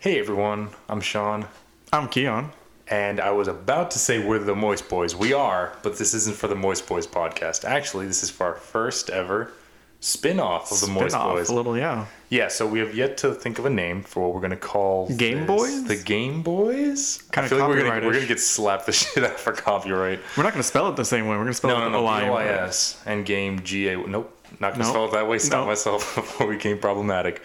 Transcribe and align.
Hey 0.00 0.20
everyone, 0.20 0.68
I'm 0.88 1.00
Sean, 1.00 1.46
I'm 1.92 2.08
Keon. 2.08 2.52
and 2.88 3.18
I 3.20 3.32
was 3.32 3.48
about 3.48 3.90
to 3.90 3.98
say 3.98 4.24
we're 4.24 4.38
the 4.38 4.54
Moist 4.54 4.88
Boys. 4.88 5.16
We 5.16 5.32
are, 5.32 5.72
but 5.82 5.98
this 5.98 6.14
isn't 6.14 6.36
for 6.36 6.46
the 6.46 6.54
Moist 6.54 6.86
Boys 6.86 7.04
podcast. 7.04 7.64
Actually, 7.64 8.06
this 8.06 8.22
is 8.22 8.30
for 8.30 8.46
our 8.46 8.54
first 8.54 9.10
ever 9.10 9.50
spin 9.98 10.38
off 10.38 10.70
of 10.70 10.80
the 10.80 10.86
Moist 10.86 11.10
Spin-off, 11.16 11.32
Boys. 11.34 11.48
a 11.48 11.54
little, 11.56 11.76
yeah. 11.76 12.06
Yeah, 12.28 12.46
so 12.46 12.64
we 12.64 12.78
have 12.78 12.94
yet 12.94 13.16
to 13.18 13.34
think 13.34 13.58
of 13.58 13.66
a 13.66 13.70
name 13.70 14.02
for 14.04 14.22
what 14.22 14.34
we're 14.34 14.40
going 14.40 14.50
to 14.52 14.56
call 14.56 15.08
Game 15.16 15.38
this. 15.38 15.46
Boys? 15.48 15.84
The 15.88 15.96
Game 15.96 16.42
Boys? 16.42 17.20
Kinda 17.32 17.46
I 17.46 17.48
feel 17.48 17.58
like 17.58 17.68
we're 17.68 17.82
gonna, 17.82 18.06
we're 18.06 18.12
gonna 18.12 18.26
get 18.26 18.38
slapped 18.38 18.86
the 18.86 18.92
shit 18.92 19.24
out 19.24 19.40
for 19.40 19.50
copyright. 19.52 20.20
We're 20.36 20.44
not 20.44 20.52
going 20.52 20.62
to 20.62 20.68
spell 20.68 20.88
it 20.90 20.94
the 20.94 21.04
same 21.04 21.24
way. 21.24 21.30
We're 21.30 21.38
going 21.42 21.48
to 21.48 21.54
spell 21.54 21.70
No, 21.76 21.86
it 21.88 21.90
no, 21.90 22.04
no. 22.06 22.20
B-O-I-S 22.24 23.02
and 23.04 23.26
game 23.26 23.64
G-A. 23.64 23.96
Nope. 23.96 24.32
Not 24.60 24.74
going 24.74 24.74
to 24.74 24.78
Nope. 24.84 24.86
spell 24.92 25.04
it 25.06 25.10
that 25.12 25.26
way. 25.26 25.38
Stop 25.40 25.62
Nope. 25.62 25.66
myself 25.70 26.14
before 26.14 26.46
we 26.46 26.54
became 26.54 26.78
problematic. 26.78 27.42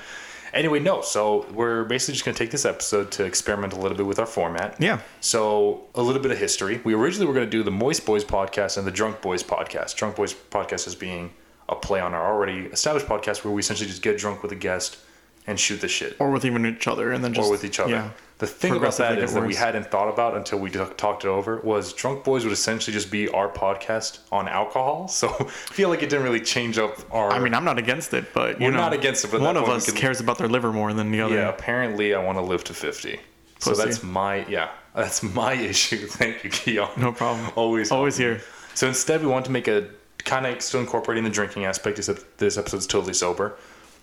Anyway, 0.54 0.80
no. 0.80 1.02
So 1.02 1.46
we're 1.54 1.84
basically 1.84 2.14
just 2.14 2.26
going 2.26 2.36
to 2.36 2.40
take 2.40 2.52
this 2.52 2.66
episode 2.66 3.12
to 3.14 3.26
experiment 3.26 3.74
a 3.74 3.76
little 3.78 3.98
bit 3.98 4.06
with 4.06 4.20
our 4.20 4.26
format. 4.26 4.76
Yeah. 4.80 5.00
So 5.20 5.86
a 5.96 6.02
little 6.02 6.22
bit 6.22 6.32
of 6.32 6.38
history. 6.38 6.80
We 6.84 6.94
originally 6.94 7.26
were 7.26 7.34
going 7.34 7.48
to 7.48 7.52
do 7.52 7.64
the 7.64 7.72
Moist 7.72 8.06
Boys 8.06 8.24
podcast 8.24 8.78
and 8.78 8.86
the 8.86 8.92
Drunk 8.92 9.22
Boys 9.22 9.44
podcast. 9.44 9.96
Drunk 9.96 10.16
Boys 10.16 10.34
podcast 10.34 10.88
is 10.88 10.96
being 10.96 11.32
a 11.70 11.76
play 11.76 12.00
on 12.00 12.14
our 12.14 12.34
already 12.34 12.68
established 12.68 13.08
podcast 13.08 13.44
where 13.44 13.54
we 13.54 13.62
essentially 13.62 13.90
just 13.90 14.02
get 14.02 14.18
drunk 14.18 14.44
with 14.44 14.52
a 14.52 14.56
guest 14.56 14.98
and 15.46 15.60
shoot 15.60 15.82
the 15.82 15.88
shit 15.88 16.16
Or 16.20 16.32
with 16.32 16.46
even 16.46 16.66
each 16.66 16.88
other, 16.88 17.12
and 17.12 17.24
then 17.24 17.34
just 17.34 17.48
or 17.48 17.52
with 17.52 17.66
each 17.66 17.80
other. 17.80 17.92
Yeah. 17.92 18.10
The 18.44 18.48
thing 18.48 18.76
about 18.76 18.98
that 18.98 19.26
that 19.30 19.46
we 19.46 19.56
hadn't 19.56 19.90
thought 19.90 20.10
about 20.10 20.36
until 20.36 20.60
we 20.60 20.70
t- 20.70 20.80
talked 20.98 21.24
it 21.24 21.30
over 21.30 21.62
was 21.62 21.94
Drunk 21.94 22.26
Boys 22.26 22.44
would 22.44 22.52
essentially 22.52 22.94
just 22.94 23.10
be 23.10 23.30
our 23.30 23.48
podcast 23.48 24.20
on 24.34 24.50
alcohol. 24.50 25.08
So 25.24 25.30
I 25.40 25.44
feel 25.46 25.88
like 25.88 26.04
it 26.04 26.10
didn't 26.10 26.26
really 26.26 26.42
change 26.42 26.78
up 26.78 26.98
our. 27.10 27.32
I 27.32 27.40
mean, 27.40 27.54
I'm 27.54 27.64
not 27.64 27.78
against 27.78 28.14
it, 28.14 28.34
but 28.34 28.60
you 28.60 28.66
We're 28.66 28.72
know, 28.72 28.80
not 28.80 28.92
against 28.92 29.24
it, 29.24 29.32
but 29.32 29.40
one 29.40 29.56
of 29.56 29.70
us 29.70 29.86
can- 29.86 29.96
cares 29.96 30.20
about 30.20 30.38
their 30.40 30.50
liver 30.50 30.74
more 30.74 30.92
than 30.94 31.10
the 31.12 31.22
other. 31.22 31.36
yeah. 31.36 31.48
Apparently, 31.48 32.14
I 32.14 32.22
want 32.22 32.38
to 32.38 32.42
live 32.42 32.66
to 32.66 32.74
fifty. 32.74 33.20
So 33.60 33.74
that's 33.76 34.04
my 34.04 34.46
yeah. 34.48 34.72
That's 34.94 35.24
my 35.24 35.54
issue. 35.72 36.06
Thank 36.08 36.44
you, 36.44 36.50
Keon. 36.50 36.90
No 36.98 37.14
problem. 37.14 37.50
Always, 37.56 37.92
Always 37.92 38.18
here. 38.18 38.42
So 38.76 38.88
instead, 38.90 39.22
we 39.22 39.28
want 39.28 39.46
to 39.46 39.52
make 39.52 39.70
a 39.70 39.88
kind 40.26 40.46
of 40.46 40.62
still 40.62 40.82
incorporating 40.82 41.24
the 41.24 41.30
drinking 41.30 41.64
aspect, 41.64 41.98
except 41.98 42.38
this 42.40 42.58
episode's 42.58 42.88
totally 42.88 43.14
sober. 43.14 43.56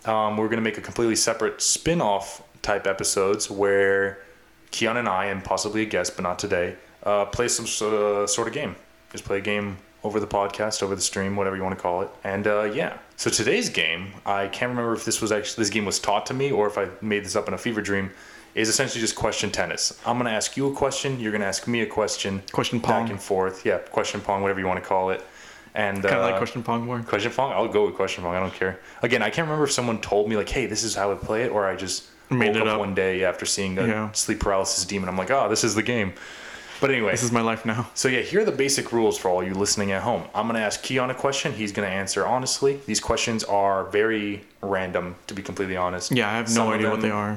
Um, 0.06 0.38
we're 0.38 0.46
going 0.46 0.56
to 0.64 0.68
make 0.70 0.78
a 0.78 0.80
completely 0.80 1.16
separate 1.16 1.60
spin 1.60 2.00
off 2.00 2.42
type 2.62 2.86
episodes 2.86 3.50
where 3.50 4.22
Keon 4.70 4.96
and 4.96 5.08
I, 5.08 5.26
and 5.26 5.42
possibly 5.44 5.82
a 5.82 5.86
guest, 5.86 6.16
but 6.16 6.22
not 6.22 6.38
today, 6.38 6.76
uh, 7.02 7.24
play 7.26 7.48
some 7.48 7.66
sort 7.66 7.94
of, 7.94 8.30
sort 8.30 8.48
of 8.48 8.54
game. 8.54 8.76
Just 9.10 9.24
play 9.24 9.38
a 9.38 9.40
game 9.40 9.78
over 10.02 10.20
the 10.20 10.26
podcast, 10.26 10.82
over 10.82 10.94
the 10.94 11.00
stream, 11.00 11.36
whatever 11.36 11.56
you 11.56 11.62
want 11.62 11.76
to 11.76 11.80
call 11.80 12.02
it. 12.02 12.08
And 12.24 12.46
uh, 12.46 12.64
yeah. 12.64 12.98
So 13.16 13.28
today's 13.30 13.68
game, 13.68 14.12
I 14.24 14.48
can't 14.48 14.70
remember 14.70 14.94
if 14.94 15.04
this 15.04 15.20
was 15.20 15.30
actually, 15.32 15.62
this 15.62 15.70
game 15.70 15.84
was 15.84 15.98
taught 15.98 16.26
to 16.26 16.34
me 16.34 16.50
or 16.50 16.66
if 16.66 16.78
I 16.78 16.88
made 17.02 17.24
this 17.24 17.36
up 17.36 17.48
in 17.48 17.54
a 17.54 17.58
fever 17.58 17.82
dream, 17.82 18.10
is 18.54 18.68
essentially 18.68 19.00
just 19.00 19.14
question 19.14 19.50
tennis. 19.50 19.98
I'm 20.06 20.16
going 20.16 20.26
to 20.26 20.32
ask 20.32 20.56
you 20.56 20.68
a 20.68 20.74
question, 20.74 21.20
you're 21.20 21.32
going 21.32 21.42
to 21.42 21.46
ask 21.46 21.68
me 21.68 21.82
a 21.82 21.86
question. 21.86 22.42
Question 22.50 22.78
Back 22.78 22.88
pong. 22.88 23.10
and 23.10 23.22
forth. 23.22 23.64
Yeah, 23.66 23.78
question 23.78 24.20
pong, 24.20 24.42
whatever 24.42 24.58
you 24.58 24.66
want 24.66 24.82
to 24.82 24.88
call 24.88 25.10
it. 25.10 25.24
And 25.74 26.02
Kind 26.02 26.14
of 26.16 26.22
uh, 26.22 26.30
like 26.30 26.38
question 26.38 26.62
pong 26.62 26.84
more. 26.84 27.00
Question 27.00 27.30
Pong? 27.30 27.52
I'll 27.52 27.68
go 27.68 27.86
with 27.86 27.94
Question 27.94 28.24
Pong. 28.24 28.34
I 28.34 28.40
don't 28.40 28.52
care. 28.52 28.80
Again, 29.02 29.22
I 29.22 29.30
can't 29.30 29.46
remember 29.46 29.64
if 29.64 29.70
someone 29.70 30.00
told 30.00 30.28
me, 30.28 30.36
like, 30.36 30.48
hey, 30.48 30.66
this 30.66 30.82
is 30.82 30.96
how 30.96 31.12
I 31.12 31.14
play 31.14 31.44
it, 31.44 31.52
or 31.52 31.64
I 31.64 31.76
just 31.76 32.08
Made 32.30 32.48
woke 32.48 32.56
it 32.56 32.62
up, 32.62 32.74
up. 32.74 32.78
one 32.80 32.94
day 32.94 33.24
after 33.24 33.44
seeing 33.46 33.78
a 33.78 33.86
Yeah. 33.86 34.12
sleep 34.12 34.40
paralysis 34.40 34.84
demon. 34.84 35.08
I'm 35.08 35.16
like, 35.18 35.30
oh, 35.30 35.48
this 35.48 35.64
is 35.64 35.74
the 35.74 35.82
game. 35.82 36.12
But 36.80 36.90
anyway, 36.90 37.10
This 37.10 37.22
is 37.22 37.30
my 37.32 37.42
life 37.42 37.66
now. 37.66 37.90
so 37.94 38.08
yeah, 38.08 38.20
here 38.20 38.40
are 38.40 38.44
the 38.44 38.52
basic 38.52 38.90
rules 38.92 39.18
for 39.18 39.28
all 39.28 39.42
you 39.42 39.52
listening 39.52 39.92
at 39.92 40.02
home. 40.02 40.22
I'm 40.34 40.46
gonna 40.46 40.60
ask 40.60 40.82
Keon 40.82 41.10
a 41.10 41.14
question. 41.14 41.52
He's 41.52 41.72
gonna 41.72 41.88
answer 41.88 42.26
honestly. 42.26 42.80
These 42.86 43.00
questions 43.00 43.44
are 43.44 43.84
very 43.90 44.44
random, 44.62 45.16
to 45.26 45.34
be 45.34 45.42
completely 45.42 45.76
honest. 45.76 46.10
Yeah, 46.10 46.30
I 46.30 46.36
have 46.36 46.54
no 46.54 46.68
of 46.68 46.74
idea 46.76 46.90
what 46.90 47.02
they 47.02 47.10
are. 47.10 47.36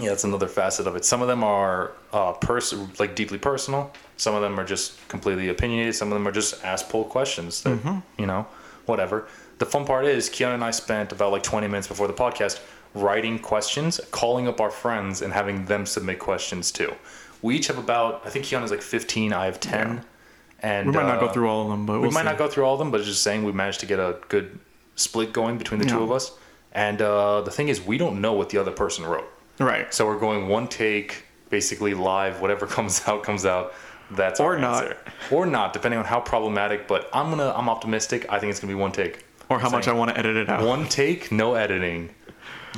Yeah, 0.00 0.08
that's 0.08 0.24
another 0.24 0.48
facet 0.48 0.86
of 0.88 0.96
it. 0.96 1.04
Some 1.04 1.22
of 1.22 1.28
them 1.28 1.44
are 1.44 1.92
uh, 2.12 2.32
pers- 2.32 2.74
like 2.98 3.14
deeply 3.14 3.38
personal. 3.38 3.92
Some 4.16 4.34
of 4.34 4.42
them 4.42 4.58
are 4.58 4.64
just 4.64 5.06
completely 5.08 5.48
opinionated. 5.50 5.94
Some 5.94 6.08
of 6.10 6.14
them 6.14 6.26
are 6.26 6.32
just 6.32 6.64
ask 6.64 6.88
pull 6.88 7.04
questions. 7.04 7.62
That, 7.62 7.74
Mm-hmm. 7.84 7.98
You 8.18 8.26
know, 8.26 8.46
whatever. 8.86 9.26
The 9.58 9.66
fun 9.66 9.84
part 9.84 10.06
is, 10.06 10.28
Keon 10.28 10.52
and 10.54 10.64
I 10.64 10.70
spent 10.72 11.12
about 11.12 11.30
like 11.30 11.42
20 11.44 11.68
minutes 11.68 11.86
before 11.86 12.08
the 12.08 12.14
podcast 12.14 12.58
writing 12.94 13.38
questions, 13.38 14.00
calling 14.10 14.46
up 14.48 14.60
our 14.60 14.70
friends, 14.70 15.22
and 15.22 15.32
having 15.32 15.64
them 15.66 15.86
submit 15.86 16.18
questions 16.18 16.70
too. 16.70 16.94
We 17.40 17.56
each 17.56 17.66
have 17.68 17.78
about, 17.78 18.22
I 18.24 18.30
think 18.30 18.44
Keon 18.44 18.62
has 18.62 18.70
like 18.70 18.82
15, 18.82 19.32
I 19.32 19.46
have 19.46 19.58
10. 19.60 19.96
Yeah. 19.96 20.02
And 20.60 20.86
We 20.88 20.92
might 20.94 21.06
not 21.06 21.18
uh, 21.18 21.26
go 21.26 21.32
through 21.32 21.48
all 21.48 21.62
of 21.62 21.68
them, 21.70 21.86
but 21.86 21.94
we 21.94 21.98
we'll 22.02 22.10
might 22.12 22.20
see. 22.20 22.26
not 22.26 22.38
go 22.38 22.46
through 22.48 22.64
all 22.64 22.74
of 22.74 22.78
them, 22.78 22.90
but 22.92 23.02
just 23.02 23.22
saying 23.22 23.42
we 23.44 23.50
managed 23.52 23.80
to 23.80 23.86
get 23.86 23.98
a 23.98 24.18
good 24.28 24.58
split 24.94 25.32
going 25.32 25.58
between 25.58 25.80
the 25.80 25.86
two 25.86 26.02
of 26.02 26.12
us. 26.12 26.32
And 26.72 27.02
uh, 27.02 27.40
the 27.40 27.50
thing 27.50 27.68
is, 27.68 27.84
we 27.84 27.98
don't 27.98 28.20
know 28.20 28.32
what 28.32 28.50
the 28.50 28.58
other 28.58 28.70
person 28.70 29.04
wrote. 29.04 29.28
Right. 29.58 29.92
So 29.92 30.06
we're 30.06 30.20
going 30.20 30.46
one 30.48 30.68
take, 30.68 31.24
basically 31.50 31.94
live. 31.94 32.40
Whatever 32.40 32.66
comes 32.76 33.02
out, 33.08 33.24
comes 33.24 33.44
out. 33.44 33.74
That's 34.12 34.38
Or 34.40 34.54
our 34.54 34.58
not. 34.60 34.84
answer. 34.84 34.96
or 35.32 35.46
not, 35.46 35.72
depending 35.72 35.98
on 35.98 36.04
how 36.04 36.20
problematic. 36.20 36.86
But 36.86 37.08
I'm 37.12 37.28
gonna, 37.30 37.52
I'm 37.56 37.68
optimistic. 37.68 38.26
I 38.30 38.38
think 38.38 38.50
it's 38.50 38.60
gonna 38.60 38.72
be 38.72 38.78
one 38.78 38.92
take. 38.92 39.24
Or 39.48 39.58
how 39.58 39.68
much 39.68 39.88
I 39.88 39.92
want 39.92 40.10
to 40.12 40.18
edit 40.18 40.36
it 40.36 40.48
out. 40.48 40.64
One 40.64 40.86
take, 40.88 41.32
no 41.32 41.54
editing. 41.54 42.10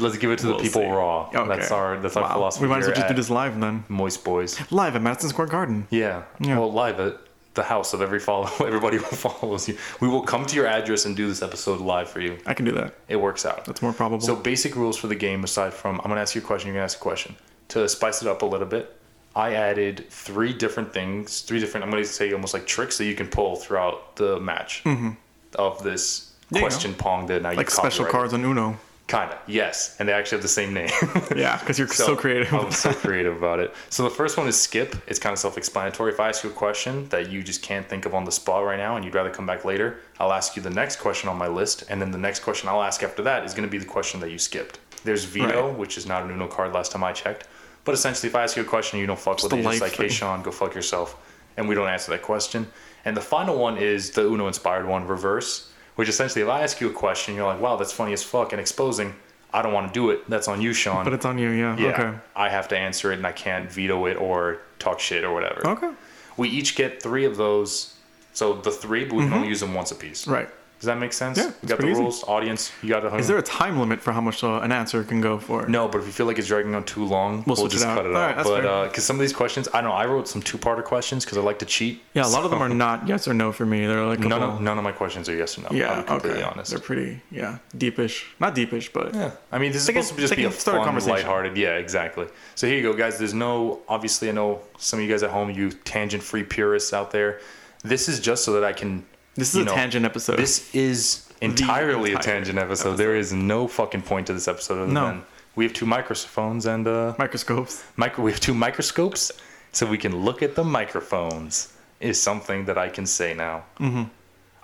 Let's 0.01 0.19
give 0.19 0.31
it 0.31 0.39
to 0.41 0.49
We'll 0.49 0.57
the 0.59 0.63
people 0.65 0.83
see. 0.83 0.89
raw. 0.89 1.29
Okay. 1.35 1.49
That's 1.49 1.71
our, 1.71 1.99
that's 1.99 2.17
our 2.17 2.31
philosophy. 2.33 2.65
We 2.65 2.69
might 2.69 2.81
as 2.81 2.87
well 2.87 2.97
just 2.97 3.09
do 3.09 3.15
this 3.15 3.31
live 3.31 3.59
then. 3.61 3.85
Moist 3.89 4.25
Boys. 4.25 4.61
Live 4.71 4.97
at 4.97 5.03
Madison 5.03 5.31
Square 5.31 5.49
Garden. 5.49 5.87
Yeah. 5.91 6.25
Yeah. 6.41 6.59
Well, 6.59 6.73
live 6.73 6.99
at 7.01 7.19
the 7.55 7.63
house 7.63 7.95
of 7.95 8.03
every 8.03 8.21
follow, 8.21 8.47
everybody 8.67 8.99
who 8.99 9.05
follows 9.05 9.69
you. 9.69 9.79
We 10.01 10.09
will 10.09 10.23
come 10.23 10.45
to 10.47 10.57
your 10.57 10.67
address 10.67 11.07
and 11.07 11.17
do 11.17 11.29
this 11.29 11.43
episode 11.43 11.81
live 11.81 12.09
for 12.09 12.21
you. 12.21 12.39
I 12.47 12.55
can 12.55 12.65
do 12.65 12.73
that. 12.73 12.95
It 13.09 13.17
works 13.17 13.47
out. 13.47 13.65
That's 13.65 13.81
more 13.83 13.93
probable. 13.93 14.25
So 14.25 14.37
basic 14.37 14.77
rules 14.77 14.97
for 14.97 15.07
the 15.07 15.15
game, 15.15 15.45
aside 15.45 15.73
from 15.73 16.01
I'm 16.01 16.09
gonna 16.09 16.21
ask 16.21 16.35
you 16.35 16.41
a 16.41 16.45
question, 16.45 16.69
you're 16.69 16.75
gonna 16.75 16.85
ask 16.85 16.99
a 16.99 17.03
question. 17.03 17.37
To 17.69 17.89
spice 17.89 18.23
it 18.23 18.29
up 18.29 18.43
a 18.43 18.47
little 18.47 18.67
bit, 18.67 18.97
I 19.35 19.55
added 19.55 20.07
three 20.11 20.53
different 20.53 20.93
things, 20.93 21.41
three 21.41 21.61
different 21.61 21.85
I'm 21.85 21.91
gonna 21.91 22.05
say 22.05 22.33
almost 22.33 22.55
like 22.55 22.67
tricks 22.67 22.99
that 22.99 23.05
you 23.05 23.15
can 23.15 23.29
pull 23.29 23.57
throughout 23.57 24.17
the 24.17 24.39
match 24.41 24.83
mm-hmm. 24.85 25.11
of 25.57 25.83
this 25.83 26.33
There 26.51 26.61
you 26.61 26.69
go. 26.69 26.69
question 26.69 26.95
pong 26.95 27.27
that 27.27 27.43
now 27.43 27.51
you 27.51 27.57
like 27.57 27.71
special 27.71 28.05
cards 28.05 28.35
on 28.35 28.45
Uno. 28.45 28.79
Kinda, 29.07 29.39
yes, 29.47 29.97
and 29.99 30.09
they 30.09 30.15
actually 30.15 30.37
have 30.37 30.43
the 30.43 30.49
same 30.49 30.73
name. 30.73 30.89
Yeah, 31.37 31.59
because 31.59 31.79
you're 31.79 31.89
so, 31.89 32.17
creative. 32.17 32.53
I'm 32.55 32.71
so 32.73 32.93
creative 32.93 33.37
about 33.37 33.61
it. 33.61 33.75
So 33.91 34.03
the 34.03 34.09
first 34.11 34.39
one 34.39 34.47
is 34.49 34.59
skip. 34.59 34.97
It's 35.07 35.19
kind 35.19 35.33
of 35.35 35.39
self-explanatory. 35.39 36.11
If 36.13 36.21
I 36.21 36.29
ask 36.31 36.43
you 36.43 36.49
a 36.51 36.53
question 36.55 37.07
that 37.11 37.29
you 37.31 37.43
just 37.43 37.61
can't 37.61 37.87
think 37.87 38.07
of 38.07 38.15
on 38.15 38.25
the 38.25 38.33
spot 38.33 38.65
right 38.65 38.79
now 38.79 38.97
and 38.97 39.05
you'd 39.05 39.15
rather 39.15 39.29
come 39.31 39.45
back 39.45 39.65
later, 39.65 39.99
I'll 40.19 40.33
ask 40.33 40.57
you 40.57 40.63
the 40.63 40.71
next 40.71 40.97
question 40.97 41.29
on 41.29 41.37
my 41.37 41.49
list, 41.49 41.85
and 41.91 42.01
then 42.01 42.13
the 42.13 42.19
next 42.19 42.41
question 42.41 42.69
I'll 42.71 42.83
ask 42.83 43.03
after 43.03 43.23
that 43.25 43.45
is 43.45 43.53
going 43.53 43.69
to 43.69 43.71
be 43.71 43.79
the 43.79 43.85
question 43.85 44.21
that 44.21 44.31
you 44.31 44.39
skipped. 44.39 44.79
There's 45.05 45.25
veto, 45.25 45.69
Right. 45.69 45.79
which 45.79 45.99
is 45.99 46.07
not 46.07 46.23
an 46.23 46.31
Uno 46.31 46.47
card 46.49 46.73
last 46.73 46.93
time 46.93 47.05
I 47.05 47.13
checked. 47.13 47.47
But 47.85 47.93
essentially, 47.95 48.31
if 48.31 48.35
I 48.35 48.43
ask 48.43 48.57
you 48.57 48.63
a 48.63 48.67
question 48.67 48.97
and 48.97 49.03
you 49.03 49.07
don't 49.07 49.19
fuck 49.21 49.43
with 49.43 49.53
a 49.53 49.57
it, 49.57 49.63
just 49.63 49.67
life 49.67 49.81
like, 49.83 49.97
hey. 49.97 50.09
Sean, 50.09 50.43
go 50.43 50.51
fuck 50.51 50.75
yourself. 50.75 51.17
And 51.59 51.69
we 51.69 51.75
don't 51.75 51.89
answer 51.89 52.11
that 52.13 52.23
question. 52.23 52.67
And 53.05 53.15
the 53.15 53.21
final 53.21 53.59
one 53.59 53.77
is 53.77 54.13
the 54.13 54.23
Uno 54.27 54.47
inspired 54.47 54.87
one, 54.87 55.07
reverse, 55.07 55.71
which 55.97 56.09
essentially, 56.09 56.43
if 56.43 56.49
I 56.49 56.63
ask 56.63 56.81
you 56.81 56.89
a 56.89 56.93
question, 56.93 57.35
you're 57.35 57.47
like, 57.47 57.61
wow, 57.61 57.77
that's 57.77 57.93
funny 57.93 58.13
as 58.13 58.23
fuck 58.23 58.53
and 58.53 58.61
exposing. 58.61 59.15
I 59.53 59.63
don't 59.63 59.73
want 59.73 59.87
to 59.87 59.93
do 59.95 60.11
it. 60.11 60.29
That's 60.29 60.49
on 60.49 60.61
you, 60.61 60.73
Sean. 60.73 61.05
but 61.05 61.13
it's 61.13 61.25
on 61.25 61.39
you, 61.39 61.51
yeah. 61.51 61.77
Yeah, 61.77 61.89
Okay. 61.91 62.19
I 62.35 62.49
have 62.49 62.67
to 62.69 62.77
answer 62.79 63.13
it 63.13 63.17
and 63.19 63.27
I 63.27 63.31
can't 63.33 63.71
veto 63.71 64.07
it 64.07 64.17
or 64.17 64.59
talk 64.81 64.99
shit 64.99 65.23
or 65.23 65.33
whatever. 65.33 65.65
Okay. 65.65 65.91
We 66.37 66.49
each 66.49 66.75
get 66.75 67.01
three 67.01 67.25
of 67.25 67.37
those. 67.37 67.95
So 68.33 68.55
the 68.55 68.73
three, 68.73 69.05
but 69.05 69.15
we 69.15 69.23
can 69.25 69.33
only 69.33 69.47
use 69.49 69.61
them 69.61 69.73
once 69.75 69.93
a 69.93 69.95
Mm-hmm. 69.95 70.33
Right. 70.33 70.49
Does 70.85 70.93
that 70.93 70.99
make 70.99 71.15
sense? 71.15 71.39
Yeah, 71.39 71.51
You 71.63 71.69
got 71.69 71.79
the 71.79 71.89
easy. 71.89 71.99
rules, 72.03 72.23
audience. 72.25 72.71
You 72.83 72.91
got 72.91 73.03
the. 73.11 73.17
Is 73.17 73.27
there 73.27 73.39
a 73.39 73.43
time 73.43 73.81
limit 73.81 74.03
for 74.03 74.13
how 74.13 74.21
much 74.21 74.45
uh, 74.45 74.59
an 74.61 74.71
answer 74.71 75.03
can 75.03 75.23
go 75.23 75.39
for? 75.39 75.67
No, 75.67 75.89
but 75.89 76.03
if 76.03 76.07
you 76.07 76.13
feel 76.13 76.27
like 76.27 76.39
it's 76.39 76.47
dragging 76.49 76.75
on 76.75 76.85
too 76.85 77.07
long, 77.07 77.43
we'll, 77.47 77.57
switch 77.57 77.73
just 77.73 77.85
it 77.85 77.89
cut 77.89 78.05
it 78.05 78.11
All 78.15 78.17
out. 78.21 78.37
right, 78.37 78.45
but 78.45 78.89
because 78.89 79.03
some 79.05 79.17
of 79.17 79.21
these 79.21 79.33
questions, 79.33 79.67
I 79.73 79.81
don't 79.81 79.89
know. 79.89 79.97
I 79.97 80.05
wrote 80.05 80.29
some 80.29 80.43
two-parter 80.43 80.85
questions 80.85 81.25
because 81.25 81.39
I 81.39 81.41
like 81.41 81.59
to 81.61 81.65
cheat. 81.65 82.03
Yeah, 82.13 82.27
a 82.27 82.29
lot 82.29 82.45
of 82.45 82.51
them 82.51 82.61
are 82.61 82.69
not 82.69 83.09
yes 83.09 83.27
or 83.27 83.33
no 83.33 83.51
for 83.51 83.65
me. 83.65 83.87
They're 83.87 84.05
like 84.05 84.21
None 84.21 84.43
of 84.43 84.61
none 84.61 84.77
of 84.77 84.85
my 84.85 84.93
questions 84.93 85.27
are 85.31 85.35
yes 85.35 85.57
or 85.57 85.63
no. 85.63 85.69
yeah, 85.73 85.91
I'll 85.93 86.03
be 86.03 86.07
completely 86.09 86.41
okay. 86.43 86.51
honest. 86.51 86.71
They're 86.71 86.81
pretty 86.81 87.23
yeah 87.31 87.59
deepish. 87.77 88.25
Not 88.39 88.55
deepish, 88.55 88.93
but 88.93 89.15
Yeah, 89.15 89.31
I 89.51 89.59
mean, 89.59 89.73
this 89.73 89.81
is 89.81 89.87
supposed 89.87 90.15
to 90.15 90.21
just 90.21 90.37
be 90.37 90.45
a 90.45 90.53
start 90.53 90.77
a 90.77 90.81
fun, 90.81 90.87
conversation. 90.89 91.15
lighthearted. 91.15 91.57
Yeah, 91.57 91.77
exactly. 91.77 92.27
So 92.57 92.67
here 92.67 92.77
you 92.77 92.83
go, 92.83 92.93
guys. 92.93 93.17
There's 93.19 93.33
no, 93.35 93.81
obviously, 93.89 94.29
I 94.29 94.33
know 94.33 94.61
some 94.77 94.99
of 94.99 95.05
you 95.07 95.11
guys 95.11 95.23
at 95.23 95.31
home, 95.31 95.49
you 95.51 95.71
tangent-free 95.71 96.45
purists 96.45 96.93
out 96.93 97.11
there. 97.11 97.41
This 97.83 98.09
is 98.09 98.21
just 98.21 98.45
so 98.45 98.53
that 98.53 98.65
I 98.65 98.73
can. 98.75 99.05
This 99.35 99.49
is 99.51 99.57
you 99.57 99.63
a 99.63 99.65
know, 99.67 99.75
tangent 99.75 100.05
episode. 100.05 100.37
This 100.39 100.75
is 100.75 101.29
entirely 101.41 102.13
a 102.15 102.19
tangent 102.19 102.59
episode. 102.59 102.97
There 102.97 103.15
is 103.17 103.33
no 103.33 103.67
fucking 103.69 104.03
point 104.03 104.27
to 104.29 104.33
this 104.33 104.49
episode 104.49 104.79
other 104.83 104.93
No. 104.93 105.07
than 105.07 105.23
we 105.57 105.65
have 105.65 105.73
two 105.73 105.87
microphones 105.87 106.67
and 106.67 106.87
uh, 106.87 107.15
Microscopes. 107.19 107.85
micro. 107.97 108.25
We 108.25 108.31
have 108.33 108.41
two 108.41 108.55
microscopes, 108.55 109.33
so 109.73 109.87
we 109.87 109.99
can 109.99 110.17
look 110.25 110.43
at 110.43 110.55
the 110.55 110.65
microphones. 110.65 111.71
Is 112.01 112.21
something 112.21 112.65
that 112.67 112.77
I 112.77 112.89
can 112.91 113.07
say 113.07 113.33
now. 113.35 113.65
Mm-hmm. 113.79 114.03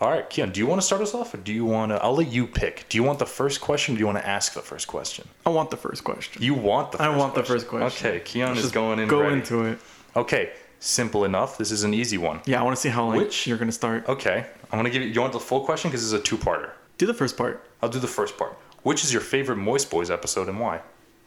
All 0.01 0.11
right, 0.11 0.29
Keon, 0.29 0.51
do 0.51 0.61
you 0.61 0.67
want 0.67 0.81
to 0.81 0.87
start 0.87 1.01
us 1.01 1.15
off, 1.15 1.33
or 1.33 1.37
do 1.39 1.53
you 1.53 1.65
want 1.65 1.91
to? 1.93 2.03
I'll 2.03 2.15
let 2.17 2.31
you 2.31 2.47
pick. 2.47 2.87
Do 2.89 2.99
you 2.99 3.03
want 3.05 3.19
the 3.19 3.25
first 3.27 3.61
question? 3.61 3.95
or 3.95 3.97
Do 3.97 4.01
you 4.01 4.07
want 4.07 4.19
to 4.19 4.27
ask 4.27 4.53
the 4.53 4.61
first 4.61 4.89
question? 4.89 5.29
I 5.47 5.51
want 5.51 5.71
the 5.71 5.77
first 5.77 6.05
question. 6.05 6.43
You 6.43 6.55
want 6.55 6.93
the 6.93 6.99
First 6.99 7.09
I 7.11 7.17
want 7.17 7.35
the 7.35 7.43
first 7.45 7.69
question. 7.69 8.07
Okay, 8.09 8.21
Keon 8.21 8.55
Let's 8.55 8.65
is 8.67 8.73
going 8.73 8.99
in 8.99 9.09
Go 9.09 9.21
ready. 9.21 9.35
into 9.37 9.65
it. 9.65 9.79
Okay, 10.17 10.53
simple 10.81 11.25
enough. 11.25 11.56
This 11.59 11.71
is 11.71 11.85
an 11.85 11.94
easy 11.94 12.19
one. 12.19 12.41
Yeah, 12.47 12.61
I 12.61 12.65
want 12.65 12.75
to 12.77 12.81
see 12.82 12.88
how 12.88 13.06
like 13.06 13.19
Which- 13.19 13.47
you're 13.47 13.59
gonna 13.59 13.71
start. 13.71 14.09
Okay, 14.09 14.47
I'm 14.73 14.79
gonna 14.79 14.91
give 14.91 15.03
you. 15.03 15.09
You 15.09 15.21
want 15.21 15.32
the 15.32 15.38
full 15.41 15.61
question 15.61 15.91
because 15.91 16.00
this 16.03 16.09
is 16.12 16.12
a 16.19 16.21
two-parter. 16.23 16.71
Do 16.99 17.06
the 17.06 17.15
first 17.15 17.37
part. 17.37 17.65
I'll 17.81 17.88
do 17.88 17.99
the 18.00 18.06
first 18.09 18.37
part. 18.37 18.59
Which 18.82 19.05
is 19.05 19.12
your 19.12 19.23
favorite 19.23 19.56
Moist 19.56 19.91
Boys 19.91 20.11
episode 20.11 20.49
and 20.49 20.59
why? 20.59 20.81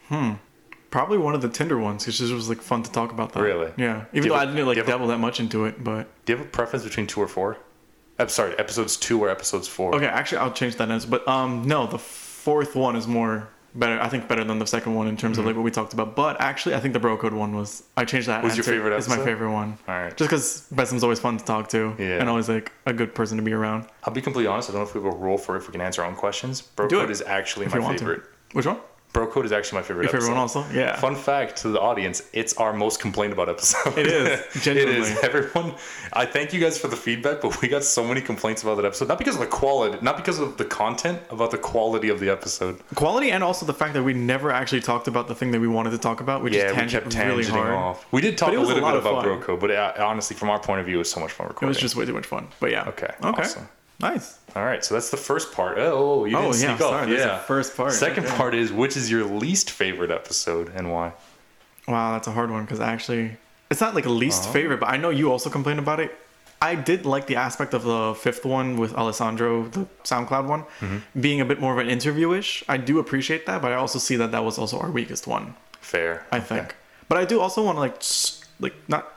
Hmm. 0.08 0.32
Probably 0.90 1.18
one 1.18 1.34
of 1.34 1.40
the 1.42 1.48
Tinder 1.48 1.78
ones 1.78 2.04
because 2.04 2.20
it 2.20 2.34
was 2.34 2.48
like 2.48 2.60
fun 2.60 2.82
to 2.84 2.92
talk 2.92 3.10
about 3.12 3.32
that. 3.32 3.40
Really? 3.42 3.72
Yeah. 3.76 4.00
Do 4.12 4.18
Even 4.18 4.22
you 4.24 4.28
though 4.30 4.34
have 4.38 4.48
I 4.48 4.50
a- 4.50 4.54
didn't 4.54 4.66
like 4.66 4.74
do 4.74 4.80
you 4.80 4.84
have 4.84 4.88
a- 4.88 4.92
dabble 4.92 5.06
that 5.08 5.18
much 5.18 5.40
into 5.40 5.64
it, 5.64 5.82
but 5.82 6.06
Do 6.24 6.32
you 6.32 6.38
have 6.38 6.46
a 6.46 6.50
preference 6.50 6.84
between 6.84 7.06
two 7.06 7.20
or 7.20 7.26
four? 7.28 7.56
I'm 8.18 8.28
sorry, 8.28 8.56
episodes 8.60 8.96
two 8.96 9.20
or 9.24 9.28
episodes 9.28 9.66
four? 9.66 9.94
okay. 9.96 10.06
Actually, 10.06 10.38
I'll 10.38 10.52
change 10.52 10.76
that 10.76 10.88
answer. 10.90 11.08
But 11.08 11.26
um, 11.26 11.62
no, 11.66 11.86
the 11.88 11.98
fourth 11.98 12.76
one 12.76 12.94
is 12.94 13.08
more 13.08 13.48
better. 13.74 14.00
I 14.00 14.08
think 14.08 14.28
better 14.28 14.44
than 14.44 14.58
the 14.58 14.66
second 14.66 14.94
one 14.94 15.06
in 15.08 15.16
terms 15.16 15.38
of 15.38 15.46
like 15.46 15.56
what 15.56 15.62
we 15.62 15.70
talked 15.70 15.92
about. 15.92 16.16
But 16.16 16.40
actually, 16.40 16.74
I 16.74 16.80
think 16.80 16.94
the 16.94 17.00
bro 17.00 17.16
code 17.16 17.32
one 17.32 17.54
was. 17.54 17.82
I 17.96 18.04
changed 18.04 18.28
that. 18.28 18.38
Mm-hmm. 18.38 18.46
Was 18.48 18.56
your 18.56 18.64
favorite? 18.64 18.90
favorite 18.90 18.98
It's 18.98 19.08
my 19.08 19.16
favorite 19.16 19.52
one. 19.52 19.78
All 19.88 19.94
right. 19.94 20.16
Just 20.16 20.30
because 20.30 20.66
Bessem's 20.72 21.02
always 21.02 21.20
fun 21.20 21.36
to 21.36 21.44
talk 21.44 21.68
to. 21.70 21.94
Yeah. 21.98 22.18
And 22.20 22.28
always 22.28 22.48
like 22.48 22.72
a 22.86 22.92
good 22.92 23.14
person 23.14 23.36
to 23.36 23.42
be 23.42 23.52
around. 23.52 23.86
I'll 24.04 24.14
be 24.14 24.20
completely 24.22 24.46
honest. 24.48 24.70
I 24.70 24.72
don't 24.72 24.82
know 24.82 24.88
if 24.88 24.94
we 24.94 25.02
have 25.02 25.12
a 25.12 25.16
rule 25.16 25.38
for 25.38 25.56
if 25.56 25.66
we 25.66 25.72
can 25.72 25.80
answer 25.80 26.02
our 26.02 26.08
own 26.08 26.16
questions. 26.16 26.62
Bro 26.62 26.88
Do 26.88 26.96
Code 27.00 27.10
it, 27.10 27.12
is 27.12 27.22
actually 27.22 27.66
If 27.66 27.74
my 27.74 27.96
favorite. 27.96 28.22
to. 28.22 28.28
Which 28.52 28.66
one? 28.66 28.78
Bro 29.14 29.28
Code 29.28 29.46
is 29.46 29.52
actually 29.52 29.78
my 29.78 29.82
favorite. 29.82 30.02
Your 30.04 30.12
favorite 30.20 30.36
episode. 30.38 30.58
one 30.58 30.66
also? 30.68 30.78
Yeah. 30.78 30.96
Fun 31.00 31.14
fact 31.16 31.56
to 31.62 31.68
the 31.68 31.80
audience: 31.80 32.28
it's 32.34 32.52
our 32.58 32.72
most 32.74 33.00
complained 33.00 33.32
about 33.32 33.48
episode. 33.48 33.96
It 33.96 34.08
is, 34.08 34.40
it 34.66 34.76
is. 34.76 35.16
Everyone, 35.22 35.74
I 36.12 36.26
thank 36.26 36.52
you 36.52 36.60
guys 36.60 36.76
for 36.76 36.88
the 36.88 36.96
feedback, 36.96 37.40
but 37.40 37.62
we 37.62 37.68
got 37.68 37.84
so 37.84 38.04
many 38.04 38.20
complaints 38.20 38.62
about 38.64 38.74
that 38.74 38.84
episode. 38.84 39.08
Not 39.08 39.18
because 39.18 39.36
of 39.36 39.40
the 39.40 39.46
quality, 39.46 39.98
not 40.02 40.16
because 40.16 40.38
of 40.40 40.56
the 40.56 40.64
content, 40.64 41.20
about 41.30 41.52
the 41.52 41.58
quality 41.58 42.08
of 42.10 42.18
the 42.20 42.28
episode. 42.28 42.78
Quality 42.96 43.30
and 43.30 43.42
also 43.44 43.64
the 43.64 43.72
fact 43.72 43.94
that 43.94 44.02
we 44.02 44.12
never 44.12 44.50
actually 44.50 44.80
talked 44.82 45.06
about 45.08 45.28
the 45.28 45.34
thing 45.34 45.52
that 45.52 45.60
we 45.60 45.68
wanted 45.68 45.90
to 45.90 45.98
talk 45.98 46.20
about. 46.20 46.42
We 46.42 46.50
yeah, 46.50 46.72
just 46.72 46.74
we 46.74 46.90
kept 46.90 47.14
really 47.14 47.44
tangenting 47.44 47.50
hard. 47.50 47.72
off. 47.72 48.12
We 48.12 48.20
did 48.20 48.36
talk 48.36 48.50
a 48.50 48.54
it 48.54 48.58
was 48.58 48.68
a 48.70 48.74
little 48.74 48.90
bit 48.90 48.98
about. 49.00 49.22
Bro 49.22 49.40
Code, 49.42 49.60
but 49.60 49.70
uh, 49.70 49.92
honestly, 49.98 50.36
from 50.36 50.50
our 50.50 50.58
point 50.58 50.80
of 50.80 50.86
view, 50.86 50.96
it 50.96 50.98
was 50.98 51.10
so 51.10 51.20
much 51.20 51.30
fun 51.32 51.46
recording. 51.46 51.68
It 51.68 51.70
was 51.70 51.78
just 51.78 51.94
way 51.94 52.04
too 52.04 52.14
much 52.14 52.26
fun. 52.26 52.48
But 52.58 52.72
yeah. 52.72 52.88
Okay, 52.88 53.14
Okay. 53.22 53.42
awesome. 53.42 53.68
Nice. 54.00 54.38
All 54.56 54.64
right, 54.64 54.84
so 54.84 54.94
that's 54.94 55.10
the 55.10 55.16
first 55.16 55.52
part. 55.52 55.78
Oh, 55.78 56.24
you 56.24 56.32
didn't 56.36 56.44
Oh, 56.44 56.48
yeah, 56.48 56.52
sneak 56.52 56.70
off. 56.72 56.78
sorry, 56.80 57.06
that's 57.10 57.22
the 57.22 57.28
yeah, 57.28 57.38
first 57.38 57.76
part. 57.76 57.92
Second 57.92 58.26
Okay. 58.26 58.36
part 58.36 58.54
is 58.54 58.72
which 58.72 58.96
is 58.96 59.10
your 59.10 59.24
least 59.24 59.70
favorite 59.70 60.10
episode 60.10 60.72
and 60.74 60.92
why? 60.92 61.12
Wow, 61.86 62.12
that's 62.12 62.26
a 62.28 62.32
hard 62.32 62.50
one 62.50 62.64
because 62.64 62.80
actually, 62.80 63.36
it's 63.70 63.80
not 63.80 63.94
like 63.94 64.06
a 64.06 64.10
least 64.10 64.44
Oh. 64.48 64.52
favorite, 64.52 64.80
but 64.80 64.88
I 64.88 64.96
know 64.96 65.10
you 65.10 65.30
also 65.30 65.48
complained 65.50 65.78
about 65.78 66.00
it. 66.00 66.16
I 66.62 66.74
did 66.76 67.04
like 67.04 67.26
the 67.26 67.36
aspect 67.36 67.74
of 67.74 67.82
the 67.84 68.14
fifth 68.14 68.44
one 68.44 68.76
with 68.78 68.94
Alessandro, 68.94 69.64
the 69.68 69.86
SoundCloud 70.04 70.46
one, 70.46 70.62
Mm-hmm. 70.80 71.20
being 71.20 71.40
a 71.40 71.44
bit 71.44 71.60
more 71.60 71.72
of 71.72 71.78
an 71.78 71.88
interview-ish. 71.90 72.64
I 72.68 72.78
do 72.78 72.98
appreciate 72.98 73.44
that, 73.46 73.60
but 73.60 73.70
I 73.72 73.74
also 73.76 73.98
see 73.98 74.16
that 74.16 74.32
that 74.32 74.44
was 74.44 74.58
also 74.58 74.78
our 74.80 74.90
weakest 74.90 75.26
one. 75.26 75.54
Fair. 75.80 76.24
I 76.32 76.38
Okay. 76.38 76.46
think. 76.46 76.74
But 77.08 77.18
I 77.18 77.24
do 77.26 77.40
also 77.40 77.62
want 77.62 77.76
to 77.76 77.80
like 77.80 78.02
like 78.60 78.74
not 78.88 79.13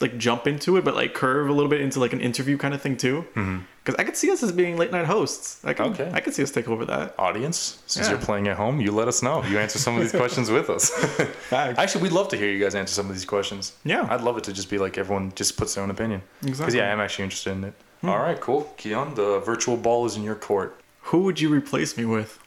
like 0.00 0.16
jump 0.18 0.46
into 0.46 0.76
it, 0.76 0.84
but 0.84 0.94
like 0.94 1.12
curve 1.14 1.48
a 1.48 1.52
little 1.52 1.68
bit 1.70 1.80
into 1.80 2.00
like 2.00 2.12
an 2.12 2.20
interview 2.20 2.56
kind 2.56 2.72
of 2.74 2.80
thing 2.80 2.96
too. 2.96 3.24
Because 3.84 3.94
I 3.98 4.04
could 4.04 4.16
see 4.16 4.30
us 4.30 4.42
as 4.42 4.52
being 4.52 4.76
late 4.76 4.90
night 4.92 5.06
hosts. 5.06 5.64
I 5.64 5.72
could, 5.74 5.86
Mm-hmm. 5.92 6.02
Okay. 6.02 6.10
I 6.14 6.20
could 6.20 6.34
see 6.34 6.42
us 6.42 6.50
take 6.50 6.68
over 6.68 6.84
that. 6.86 7.14
Audience, 7.18 7.82
since 7.86 8.06
Yeah. 8.06 8.12
you're 8.12 8.20
playing 8.22 8.48
at 8.48 8.56
home, 8.56 8.80
you 8.80 8.92
let 8.92 9.08
us 9.08 9.22
know. 9.22 9.42
You 9.44 9.58
answer 9.58 9.78
some 9.78 9.96
of 9.96 10.02
these 10.02 10.12
questions 10.22 10.50
with 10.50 10.68
us. 10.70 10.90
Actually, 11.52 12.02
we'd 12.02 12.12
love 12.12 12.28
to 12.28 12.36
hear 12.36 12.50
you 12.50 12.58
guys 12.62 12.74
answer 12.74 12.94
some 12.94 13.06
of 13.08 13.12
these 13.14 13.24
questions. 13.24 13.72
Yeah. 13.84 14.06
I'd 14.10 14.22
love 14.22 14.36
it 14.38 14.44
to 14.44 14.52
just 14.52 14.70
be 14.70 14.78
like 14.78 14.98
everyone 14.98 15.32
just 15.34 15.56
puts 15.56 15.74
their 15.74 15.84
own 15.84 15.90
opinion. 15.90 16.22
Exactly. 16.42 16.50
Because 16.62 16.74
yeah, 16.74 16.92
I'm 16.92 17.00
actually 17.00 17.24
interested 17.24 17.52
in 17.52 17.64
it. 17.64 17.74
All 18.02 18.18
right, 18.18 18.40
cool. 18.40 18.72
Keon, 18.78 19.14
the 19.14 19.40
virtual 19.40 19.76
ball 19.76 20.06
is 20.06 20.16
in 20.16 20.22
your 20.22 20.34
court. 20.34 20.80
Who 21.02 21.22
would 21.24 21.40
you 21.40 21.50
replace 21.50 21.96
me 21.98 22.04
with? 22.06 22.38